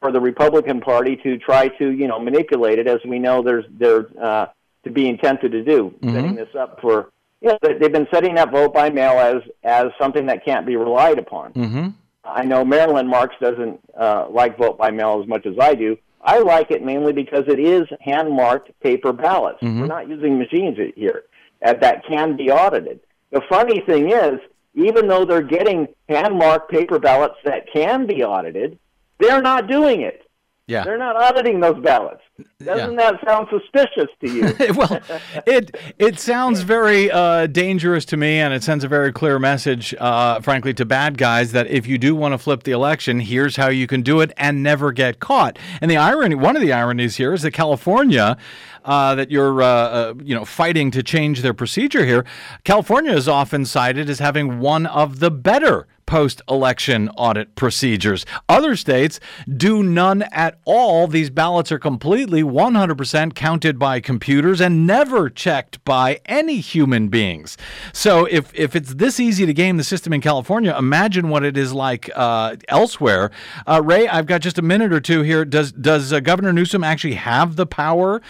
for 0.00 0.12
the 0.12 0.20
Republican 0.20 0.80
Party 0.80 1.16
to 1.22 1.38
try 1.38 1.68
to, 1.68 1.90
you 1.90 2.06
know, 2.08 2.18
manipulate 2.18 2.78
it, 2.78 2.86
as 2.86 2.98
we 3.06 3.18
know 3.18 3.42
there's 3.42 3.64
they're 3.78 4.06
uh, 4.22 4.46
to 4.84 4.90
being 4.90 5.16
tempted 5.18 5.52
to 5.52 5.62
do, 5.64 5.94
setting 6.02 6.34
this 6.34 6.54
up 6.58 6.80
for. 6.80 7.10
You 7.40 7.48
know, 7.48 7.58
they- 7.62 7.74
they've 7.78 7.92
been 7.92 8.06
setting 8.12 8.38
up 8.38 8.52
vote 8.52 8.72
by 8.72 8.90
mail 8.90 9.12
as 9.18 9.42
as 9.64 9.86
something 10.00 10.26
that 10.26 10.44
can't 10.44 10.64
be 10.66 10.76
relied 10.76 11.18
upon. 11.18 11.52
Mm-hmm. 11.54 11.88
I 12.24 12.44
know 12.44 12.64
Marilyn 12.64 13.08
Marks 13.08 13.34
doesn't 13.40 13.80
uh, 13.98 14.26
like 14.30 14.56
vote 14.56 14.78
by 14.78 14.92
mail 14.92 15.20
as 15.20 15.28
much 15.28 15.44
as 15.46 15.54
I 15.60 15.74
do. 15.74 15.96
I 16.24 16.38
like 16.38 16.70
it 16.70 16.84
mainly 16.84 17.12
because 17.12 17.42
it 17.48 17.58
is 17.58 17.82
hand 18.00 18.30
marked 18.30 18.70
paper 18.80 19.12
ballots. 19.12 19.58
We're 19.60 19.86
not 19.88 20.08
using 20.08 20.38
machines 20.38 20.78
here 20.94 21.24
that 21.60 22.04
can 22.06 22.36
be 22.36 22.48
audited. 22.52 23.00
The 23.32 23.40
funny 23.48 23.80
thing 23.80 24.12
is, 24.12 24.38
even 24.74 25.08
though 25.08 25.24
they're 25.24 25.42
getting 25.42 25.88
hand 26.08 26.38
marked 26.38 26.70
paper 26.70 26.98
ballots 26.98 27.36
that 27.44 27.66
can 27.72 28.06
be 28.06 28.22
audited, 28.22 28.78
they're 29.18 29.42
not 29.42 29.68
doing 29.68 30.02
it. 30.02 30.22
Yeah. 30.68 30.84
They're 30.84 30.98
not 30.98 31.16
auditing 31.16 31.60
those 31.60 31.82
ballots. 31.82 32.22
Doesn't 32.64 32.96
that 32.96 33.16
sound 33.26 33.48
suspicious 33.50 34.08
to 34.24 34.30
you? 34.30 34.74
well, 34.74 35.00
it 35.44 35.76
it 35.98 36.18
sounds 36.20 36.60
very 36.62 37.10
uh, 37.10 37.46
dangerous 37.46 38.04
to 38.06 38.16
me, 38.16 38.38
and 38.38 38.54
it 38.54 38.62
sends 38.62 38.84
a 38.84 38.88
very 38.88 39.12
clear 39.12 39.38
message, 39.38 39.94
uh, 39.98 40.40
frankly, 40.40 40.72
to 40.74 40.84
bad 40.84 41.18
guys 41.18 41.52
that 41.52 41.66
if 41.66 41.86
you 41.86 41.98
do 41.98 42.14
want 42.14 42.32
to 42.32 42.38
flip 42.38 42.62
the 42.62 42.70
election, 42.70 43.20
here's 43.20 43.56
how 43.56 43.68
you 43.68 43.86
can 43.86 44.02
do 44.02 44.20
it 44.20 44.32
and 44.36 44.62
never 44.62 44.92
get 44.92 45.18
caught. 45.18 45.58
And 45.80 45.90
the 45.90 45.96
irony, 45.96 46.36
one 46.36 46.56
of 46.56 46.62
the 46.62 46.72
ironies 46.72 47.16
here, 47.16 47.34
is 47.34 47.42
that 47.42 47.50
California. 47.50 48.36
Uh, 48.84 49.14
that 49.14 49.30
you're, 49.30 49.62
uh, 49.62 49.66
uh, 49.66 50.14
you 50.22 50.34
know, 50.34 50.44
fighting 50.44 50.90
to 50.90 51.02
change 51.02 51.42
their 51.42 51.54
procedure 51.54 52.04
here. 52.04 52.24
California 52.64 53.12
is 53.12 53.28
often 53.28 53.64
cited 53.64 54.10
as 54.10 54.18
having 54.18 54.58
one 54.58 54.86
of 54.86 55.20
the 55.20 55.30
better 55.30 55.86
post-election 56.12 57.08
audit 57.16 57.54
procedures. 57.54 58.26
Other 58.46 58.76
states 58.76 59.18
do 59.48 59.82
none 59.82 60.22
at 60.30 60.58
all. 60.66 61.06
These 61.06 61.30
ballots 61.30 61.72
are 61.72 61.78
completely 61.78 62.42
100% 62.42 63.34
counted 63.34 63.78
by 63.78 64.00
computers 64.00 64.60
and 64.60 64.86
never 64.86 65.30
checked 65.30 65.82
by 65.86 66.20
any 66.26 66.60
human 66.60 67.08
beings. 67.08 67.56
So 67.94 68.26
if 68.26 68.52
if 68.54 68.76
it's 68.76 68.92
this 68.92 69.18
easy 69.20 69.46
to 69.46 69.54
game 69.54 69.78
the 69.78 69.84
system 69.84 70.12
in 70.12 70.20
California, 70.20 70.76
imagine 70.76 71.30
what 71.30 71.44
it 71.44 71.56
is 71.56 71.72
like 71.72 72.10
uh, 72.14 72.56
elsewhere. 72.68 73.30
Uh, 73.66 73.80
Ray, 73.82 74.06
I've 74.06 74.26
got 74.26 74.42
just 74.42 74.58
a 74.58 74.62
minute 74.62 74.92
or 74.92 75.00
two 75.00 75.22
here. 75.22 75.46
Does 75.46 75.72
does 75.72 76.12
uh, 76.12 76.20
Governor 76.20 76.52
Newsom 76.52 76.84
actually 76.84 77.14
have 77.14 77.56
the 77.56 77.66
power? 77.66 78.20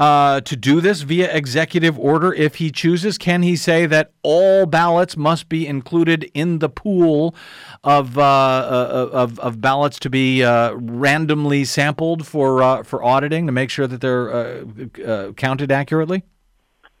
Uh, 0.00 0.40
to 0.40 0.56
do 0.56 0.80
this 0.80 1.02
via 1.02 1.30
executive 1.30 1.98
order 1.98 2.32
if 2.32 2.54
he 2.54 2.70
chooses? 2.70 3.18
Can 3.18 3.42
he 3.42 3.54
say 3.54 3.84
that 3.84 4.12
all 4.22 4.64
ballots 4.64 5.14
must 5.14 5.50
be 5.50 5.66
included 5.66 6.30
in 6.32 6.58
the 6.58 6.70
pool 6.70 7.34
of 7.84 8.16
uh, 8.16 8.22
uh, 8.22 9.10
of, 9.12 9.38
of 9.40 9.60
ballots 9.60 9.98
to 9.98 10.08
be 10.08 10.42
uh, 10.42 10.72
randomly 10.72 11.66
sampled 11.66 12.26
for 12.26 12.62
uh, 12.62 12.82
for 12.82 13.04
auditing 13.04 13.44
to 13.44 13.52
make 13.52 13.68
sure 13.68 13.86
that 13.86 14.00
they're 14.00 14.32
uh, 14.32 14.64
uh, 15.06 15.32
counted 15.32 15.70
accurately? 15.70 16.24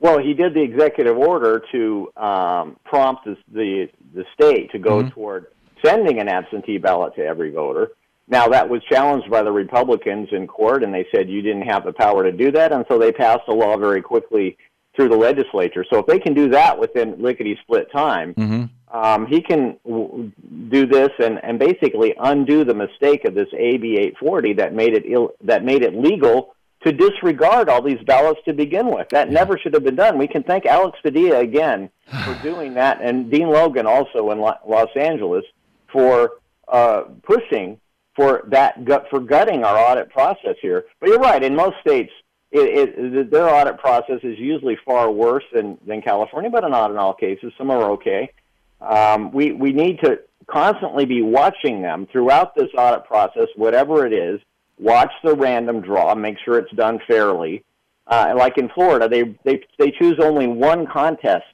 Well, 0.00 0.18
he 0.18 0.34
did 0.34 0.52
the 0.52 0.62
executive 0.62 1.16
order 1.16 1.62
to 1.72 2.12
um, 2.18 2.76
prompt 2.84 3.24
the, 3.24 3.38
the 3.50 3.88
the 4.12 4.26
state 4.34 4.72
to 4.72 4.78
go 4.78 5.08
toward 5.08 5.46
sending 5.82 6.20
an 6.20 6.28
absentee 6.28 6.76
ballot 6.76 7.14
to 7.14 7.24
every 7.24 7.50
voter. 7.50 7.92
Now 8.30 8.48
that 8.48 8.68
was 8.68 8.80
challenged 8.84 9.28
by 9.28 9.42
the 9.42 9.52
Republicans 9.52 10.28
in 10.32 10.46
court, 10.46 10.84
and 10.84 10.94
they 10.94 11.04
said 11.12 11.28
you 11.28 11.42
didn't 11.42 11.62
have 11.68 11.84
the 11.84 11.92
power 11.92 12.22
to 12.22 12.30
do 12.32 12.50
that, 12.52 12.72
and 12.72 12.84
so 12.88 12.98
they 12.98 13.10
passed 13.12 13.42
a 13.48 13.52
law 13.52 13.76
very 13.76 14.00
quickly 14.00 14.56
through 14.96 15.08
the 15.08 15.16
legislature. 15.16 15.84
So 15.92 15.98
if 15.98 16.06
they 16.06 16.18
can 16.20 16.32
do 16.34 16.48
that 16.50 16.78
within 16.78 17.20
lickety 17.20 17.58
split 17.62 17.90
time, 17.92 18.34
Mm-hmm. 18.34 18.96
um, 18.96 19.26
he 19.26 19.40
can 19.42 19.76
w- 19.84 20.30
do 20.68 20.86
this 20.86 21.10
and, 21.18 21.40
and 21.44 21.58
basically 21.58 22.14
undo 22.20 22.64
the 22.64 22.74
mistake 22.74 23.24
of 23.24 23.34
this 23.34 23.48
AB 23.52 23.96
840 23.96 24.54
that 24.54 24.74
made 24.74 24.94
it 24.94 25.04
Ill, 25.06 25.32
that 25.42 25.64
made 25.64 25.82
it 25.82 25.94
legal 25.94 26.54
to 26.84 26.92
disregard 26.92 27.68
all 27.68 27.82
these 27.82 28.02
ballots 28.06 28.40
to 28.46 28.52
begin 28.52 28.86
with. 28.94 29.08
That 29.10 29.30
never 29.30 29.58
should 29.58 29.74
have 29.74 29.84
been 29.84 29.96
done. 29.96 30.18
We 30.18 30.26
can 30.28 30.42
thank 30.44 30.66
Alex 30.66 30.98
Padilla 31.02 31.40
again 31.40 31.90
for 32.24 32.34
doing 32.42 32.74
that, 32.74 33.00
and 33.02 33.30
Dean 33.30 33.48
Logan 33.48 33.86
also 33.86 34.30
in 34.30 34.38
Lo- 34.38 34.58
Los 34.66 34.88
Angeles 34.96 35.44
for 35.92 36.32
uh, 36.68 37.02
pushing 37.22 37.78
for 38.16 38.44
that 38.48 38.84
gut 38.84 39.06
for 39.10 39.20
gutting 39.20 39.64
our 39.64 39.78
audit 39.78 40.10
process 40.10 40.56
here. 40.60 40.84
But 41.00 41.08
you're 41.08 41.18
right. 41.20 41.42
In 41.42 41.54
most 41.54 41.76
states, 41.80 42.12
it, 42.52 42.88
it, 42.98 43.30
their 43.30 43.48
audit 43.48 43.78
process 43.78 44.20
is 44.22 44.38
usually 44.38 44.76
far 44.84 45.10
worse 45.10 45.44
than, 45.52 45.78
than 45.86 46.02
California, 46.02 46.50
but 46.50 46.68
not 46.68 46.90
in 46.90 46.96
all 46.96 47.14
cases. 47.14 47.52
Some 47.56 47.70
are 47.70 47.90
okay. 47.92 48.32
Um, 48.80 49.30
we 49.30 49.52
we 49.52 49.72
need 49.72 50.00
to 50.02 50.20
constantly 50.46 51.04
be 51.04 51.22
watching 51.22 51.82
them 51.82 52.08
throughout 52.10 52.54
this 52.54 52.70
audit 52.76 53.04
process, 53.04 53.46
whatever 53.54 54.06
it 54.06 54.12
is. 54.12 54.40
Watch 54.78 55.12
the 55.22 55.34
random 55.34 55.82
draw, 55.82 56.14
make 56.14 56.38
sure 56.44 56.58
it's 56.58 56.72
done 56.72 56.98
fairly. 57.06 57.62
Uh, 58.06 58.34
like 58.36 58.58
in 58.58 58.68
Florida, 58.70 59.08
they 59.08 59.36
they 59.44 59.62
they 59.78 59.90
choose 59.90 60.18
only 60.18 60.46
one 60.46 60.86
contest 60.86 61.44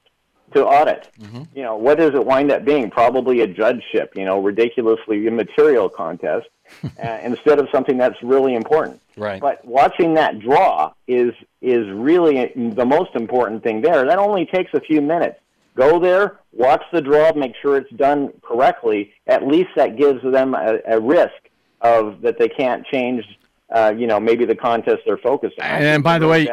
to 0.53 0.65
audit. 0.65 1.09
You 1.53 1.63
know, 1.63 1.75
what 1.75 1.97
does 1.97 2.13
it 2.13 2.25
wind 2.25 2.51
up 2.51 2.63
being? 2.65 2.89
Probably 2.89 3.41
a 3.41 3.47
judgeship. 3.47 4.13
You 4.15 4.25
know, 4.25 4.39
ridiculously 4.39 5.27
immaterial 5.27 5.89
contest 5.89 6.47
uh, 6.83 7.19
instead 7.23 7.59
of 7.59 7.67
something 7.71 7.97
that's 7.97 8.21
really 8.23 8.55
important. 8.55 9.01
Right. 9.15 9.41
But 9.41 9.65
watching 9.65 10.13
that 10.15 10.39
draw 10.39 10.93
is 11.07 11.33
is 11.61 11.87
really 11.89 12.51
the 12.55 12.85
most 12.85 13.15
important 13.15 13.63
thing 13.63 13.81
there. 13.81 14.05
That 14.05 14.19
only 14.19 14.45
takes 14.45 14.73
a 14.73 14.79
few 14.79 15.01
minutes. 15.01 15.39
Go 15.75 15.99
there, 15.99 16.39
watch 16.53 16.83
the 16.91 17.01
draw, 17.01 17.31
make 17.33 17.53
sure 17.61 17.77
it's 17.77 17.91
done 17.91 18.33
correctly. 18.41 19.13
At 19.27 19.47
least 19.47 19.69
that 19.75 19.95
gives 19.95 20.23
them 20.23 20.55
a, 20.55 20.79
a 20.87 20.99
risk 20.99 21.49
of 21.81 22.21
that 22.21 22.39
they 22.39 22.49
can't 22.49 22.85
change. 22.87 23.23
Uh, 23.69 23.93
you 23.97 24.07
know, 24.07 24.17
maybe 24.17 24.45
the 24.45 24.55
contest 24.55 24.99
they're 25.05 25.17
focused 25.17 25.59
on. 25.59 25.65
And 25.65 26.01
by 26.01 26.19
the 26.19 26.27
way-. 26.29 26.45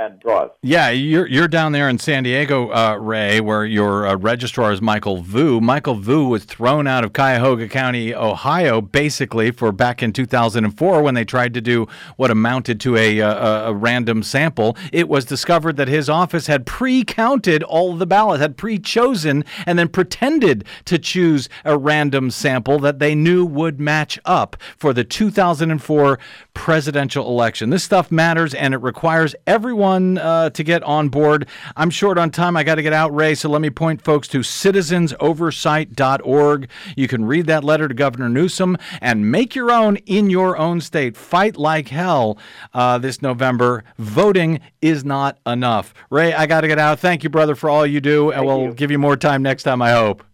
Yeah, 0.62 0.90
you're 0.90 1.28
you're 1.28 1.46
down 1.46 1.70
there 1.70 1.88
in 1.88 1.96
San 2.00 2.24
Diego, 2.24 2.70
uh, 2.70 2.96
Ray, 3.00 3.40
where 3.40 3.64
your 3.64 4.04
uh, 4.04 4.16
registrar 4.16 4.72
is 4.72 4.82
Michael 4.82 5.22
Vu. 5.22 5.60
Michael 5.60 5.94
Vu 5.94 6.26
was 6.26 6.42
thrown 6.44 6.88
out 6.88 7.04
of 7.04 7.12
Cuyahoga 7.12 7.68
County, 7.68 8.12
Ohio, 8.12 8.80
basically 8.80 9.52
for 9.52 9.70
back 9.70 10.02
in 10.02 10.12
2004 10.12 11.02
when 11.02 11.14
they 11.14 11.24
tried 11.24 11.54
to 11.54 11.60
do 11.60 11.86
what 12.16 12.32
amounted 12.32 12.80
to 12.80 12.96
a, 12.96 13.20
uh, 13.20 13.66
a, 13.66 13.70
a 13.70 13.74
random 13.74 14.24
sample. 14.24 14.76
It 14.92 15.08
was 15.08 15.24
discovered 15.24 15.76
that 15.76 15.86
his 15.86 16.08
office 16.08 16.48
had 16.48 16.66
pre-counted 16.66 17.62
all 17.62 17.94
the 17.94 18.06
ballots, 18.06 18.40
had 18.40 18.56
pre-chosen, 18.56 19.44
and 19.66 19.78
then 19.78 19.86
pretended 19.86 20.64
to 20.86 20.98
choose 20.98 21.48
a 21.64 21.78
random 21.78 22.32
sample 22.32 22.80
that 22.80 22.98
they 22.98 23.14
knew 23.14 23.46
would 23.46 23.78
match 23.78 24.18
up 24.24 24.56
for 24.76 24.92
the 24.92 25.04
2004 25.04 26.18
presidential 26.54 27.03
election. 27.12 27.70
This 27.70 27.84
stuff 27.84 28.10
matters, 28.10 28.54
and 28.54 28.74
it 28.74 28.78
requires 28.78 29.36
everyone 29.46 30.18
uh, 30.18 30.50
to 30.50 30.64
get 30.64 30.82
on 30.82 31.08
board. 31.08 31.46
I'm 31.76 31.90
short 31.90 32.18
on 32.18 32.30
time. 32.30 32.56
I 32.56 32.64
got 32.64 32.74
to 32.76 32.82
get 32.82 32.92
out, 32.92 33.14
Ray, 33.14 33.34
so 33.34 33.48
let 33.48 33.60
me 33.60 33.70
point 33.70 34.02
folks 34.02 34.28
to 34.28 34.40
citizensoversight.org. 34.40 36.68
You 36.96 37.08
can 37.08 37.24
read 37.24 37.46
that 37.46 37.64
letter 37.64 37.88
to 37.88 37.94
Governor 37.94 38.28
Newsom 38.28 38.76
and 39.00 39.30
make 39.30 39.54
your 39.54 39.70
own 39.70 39.96
in 40.06 40.30
your 40.30 40.56
own 40.56 40.80
state. 40.80 41.16
Fight 41.16 41.56
like 41.56 41.88
hell 41.88 42.38
uh, 42.72 42.98
this 42.98 43.22
November. 43.22 43.84
Voting 43.98 44.60
is 44.80 45.04
not 45.04 45.38
enough. 45.46 45.94
Ray, 46.10 46.34
I 46.34 46.46
got 46.46 46.62
to 46.62 46.68
get 46.68 46.78
out. 46.78 46.98
Thank 46.98 47.22
you, 47.24 47.30
brother, 47.30 47.54
for 47.54 47.70
all 47.70 47.86
you 47.86 48.00
do, 48.00 48.30
and 48.30 48.40
Thank 48.40 48.46
we'll 48.46 48.62
you. 48.68 48.74
give 48.74 48.90
you 48.90 48.98
more 48.98 49.16
time 49.16 49.42
next 49.42 49.62
time, 49.64 49.82
I 49.82 49.92
hope. 49.92 50.24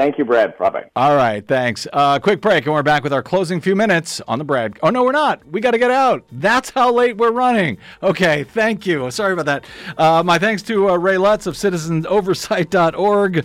Thank 0.00 0.16
you, 0.16 0.24
Brad. 0.24 0.56
Bye 0.56 0.70
bye. 0.70 0.90
All 0.96 1.14
right, 1.14 1.46
thanks. 1.46 1.86
Uh, 1.92 2.18
quick 2.18 2.40
break, 2.40 2.64
and 2.64 2.72
we're 2.72 2.82
back 2.82 3.04
with 3.04 3.12
our 3.12 3.22
closing 3.22 3.60
few 3.60 3.76
minutes 3.76 4.22
on 4.26 4.38
the 4.38 4.46
Brad. 4.46 4.78
Oh 4.82 4.88
no, 4.88 5.04
we're 5.04 5.12
not. 5.12 5.46
We 5.46 5.60
got 5.60 5.72
to 5.72 5.78
get 5.78 5.90
out. 5.90 6.24
That's 6.32 6.70
how 6.70 6.90
late 6.90 7.18
we're 7.18 7.32
running. 7.32 7.76
Okay, 8.02 8.44
thank 8.44 8.86
you. 8.86 9.10
Sorry 9.10 9.34
about 9.34 9.44
that. 9.44 9.66
Uh, 9.98 10.22
my 10.22 10.38
thanks 10.38 10.62
to 10.62 10.88
uh, 10.88 10.96
Ray 10.96 11.18
Lutz 11.18 11.46
of 11.46 11.54
CitizensOversight.org, 11.54 13.44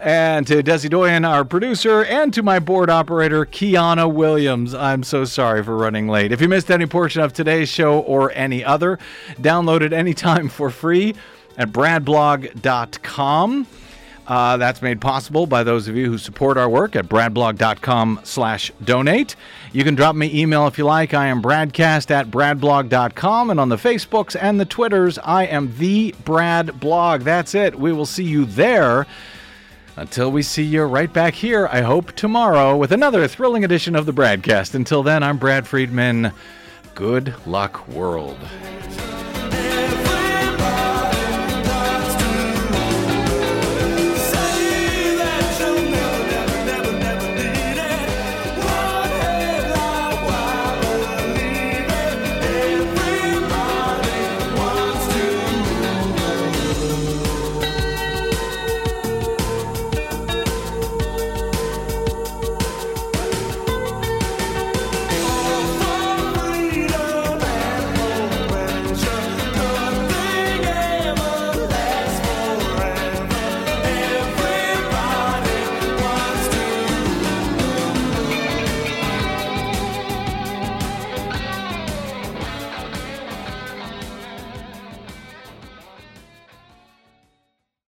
and 0.00 0.44
to 0.48 0.64
Desi 0.64 0.90
Doyen, 0.90 1.24
our 1.24 1.44
producer, 1.44 2.02
and 2.02 2.34
to 2.34 2.42
my 2.42 2.58
board 2.58 2.90
operator, 2.90 3.46
Kiana 3.46 4.12
Williams. 4.12 4.74
I'm 4.74 5.04
so 5.04 5.24
sorry 5.24 5.62
for 5.62 5.76
running 5.76 6.08
late. 6.08 6.32
If 6.32 6.40
you 6.40 6.48
missed 6.48 6.72
any 6.72 6.86
portion 6.86 7.22
of 7.22 7.32
today's 7.32 7.68
show 7.68 8.00
or 8.00 8.32
any 8.32 8.64
other, 8.64 8.98
download 9.36 9.82
it 9.82 9.92
anytime 9.92 10.48
for 10.48 10.70
free 10.70 11.14
at 11.56 11.68
bradblog.com. 11.70 13.68
Uh, 14.26 14.56
that's 14.56 14.80
made 14.80 15.00
possible 15.00 15.46
by 15.46 15.62
those 15.62 15.86
of 15.86 15.96
you 15.96 16.06
who 16.06 16.16
support 16.16 16.56
our 16.56 16.68
work 16.68 16.96
at 16.96 17.06
bradblog.com 17.06 18.20
slash 18.22 18.72
donate. 18.82 19.36
You 19.72 19.84
can 19.84 19.94
drop 19.94 20.16
me 20.16 20.40
email 20.40 20.66
if 20.66 20.78
you 20.78 20.84
like. 20.84 21.12
I 21.12 21.26
am 21.26 21.42
bradcast 21.42 22.10
at 22.10 22.30
bradblog.com. 22.30 23.50
And 23.50 23.60
on 23.60 23.68
the 23.68 23.76
Facebooks 23.76 24.34
and 24.40 24.58
the 24.58 24.64
Twitters, 24.64 25.18
I 25.18 25.44
am 25.44 25.76
the 25.76 26.14
Brad 26.24 26.80
Blog. 26.80 27.22
That's 27.22 27.54
it. 27.54 27.78
We 27.78 27.92
will 27.92 28.06
see 28.06 28.24
you 28.24 28.46
there. 28.46 29.06
Until 29.96 30.32
we 30.32 30.42
see 30.42 30.64
you 30.64 30.82
right 30.84 31.12
back 31.12 31.34
here, 31.34 31.68
I 31.70 31.82
hope 31.82 32.12
tomorrow 32.12 32.76
with 32.76 32.90
another 32.90 33.28
thrilling 33.28 33.64
edition 33.64 33.94
of 33.94 34.06
the 34.06 34.12
BradCast. 34.12 34.74
Until 34.74 35.04
then, 35.04 35.22
I'm 35.22 35.38
Brad 35.38 35.68
Friedman. 35.68 36.32
Good 36.94 37.34
luck, 37.46 37.86
world. 37.88 38.38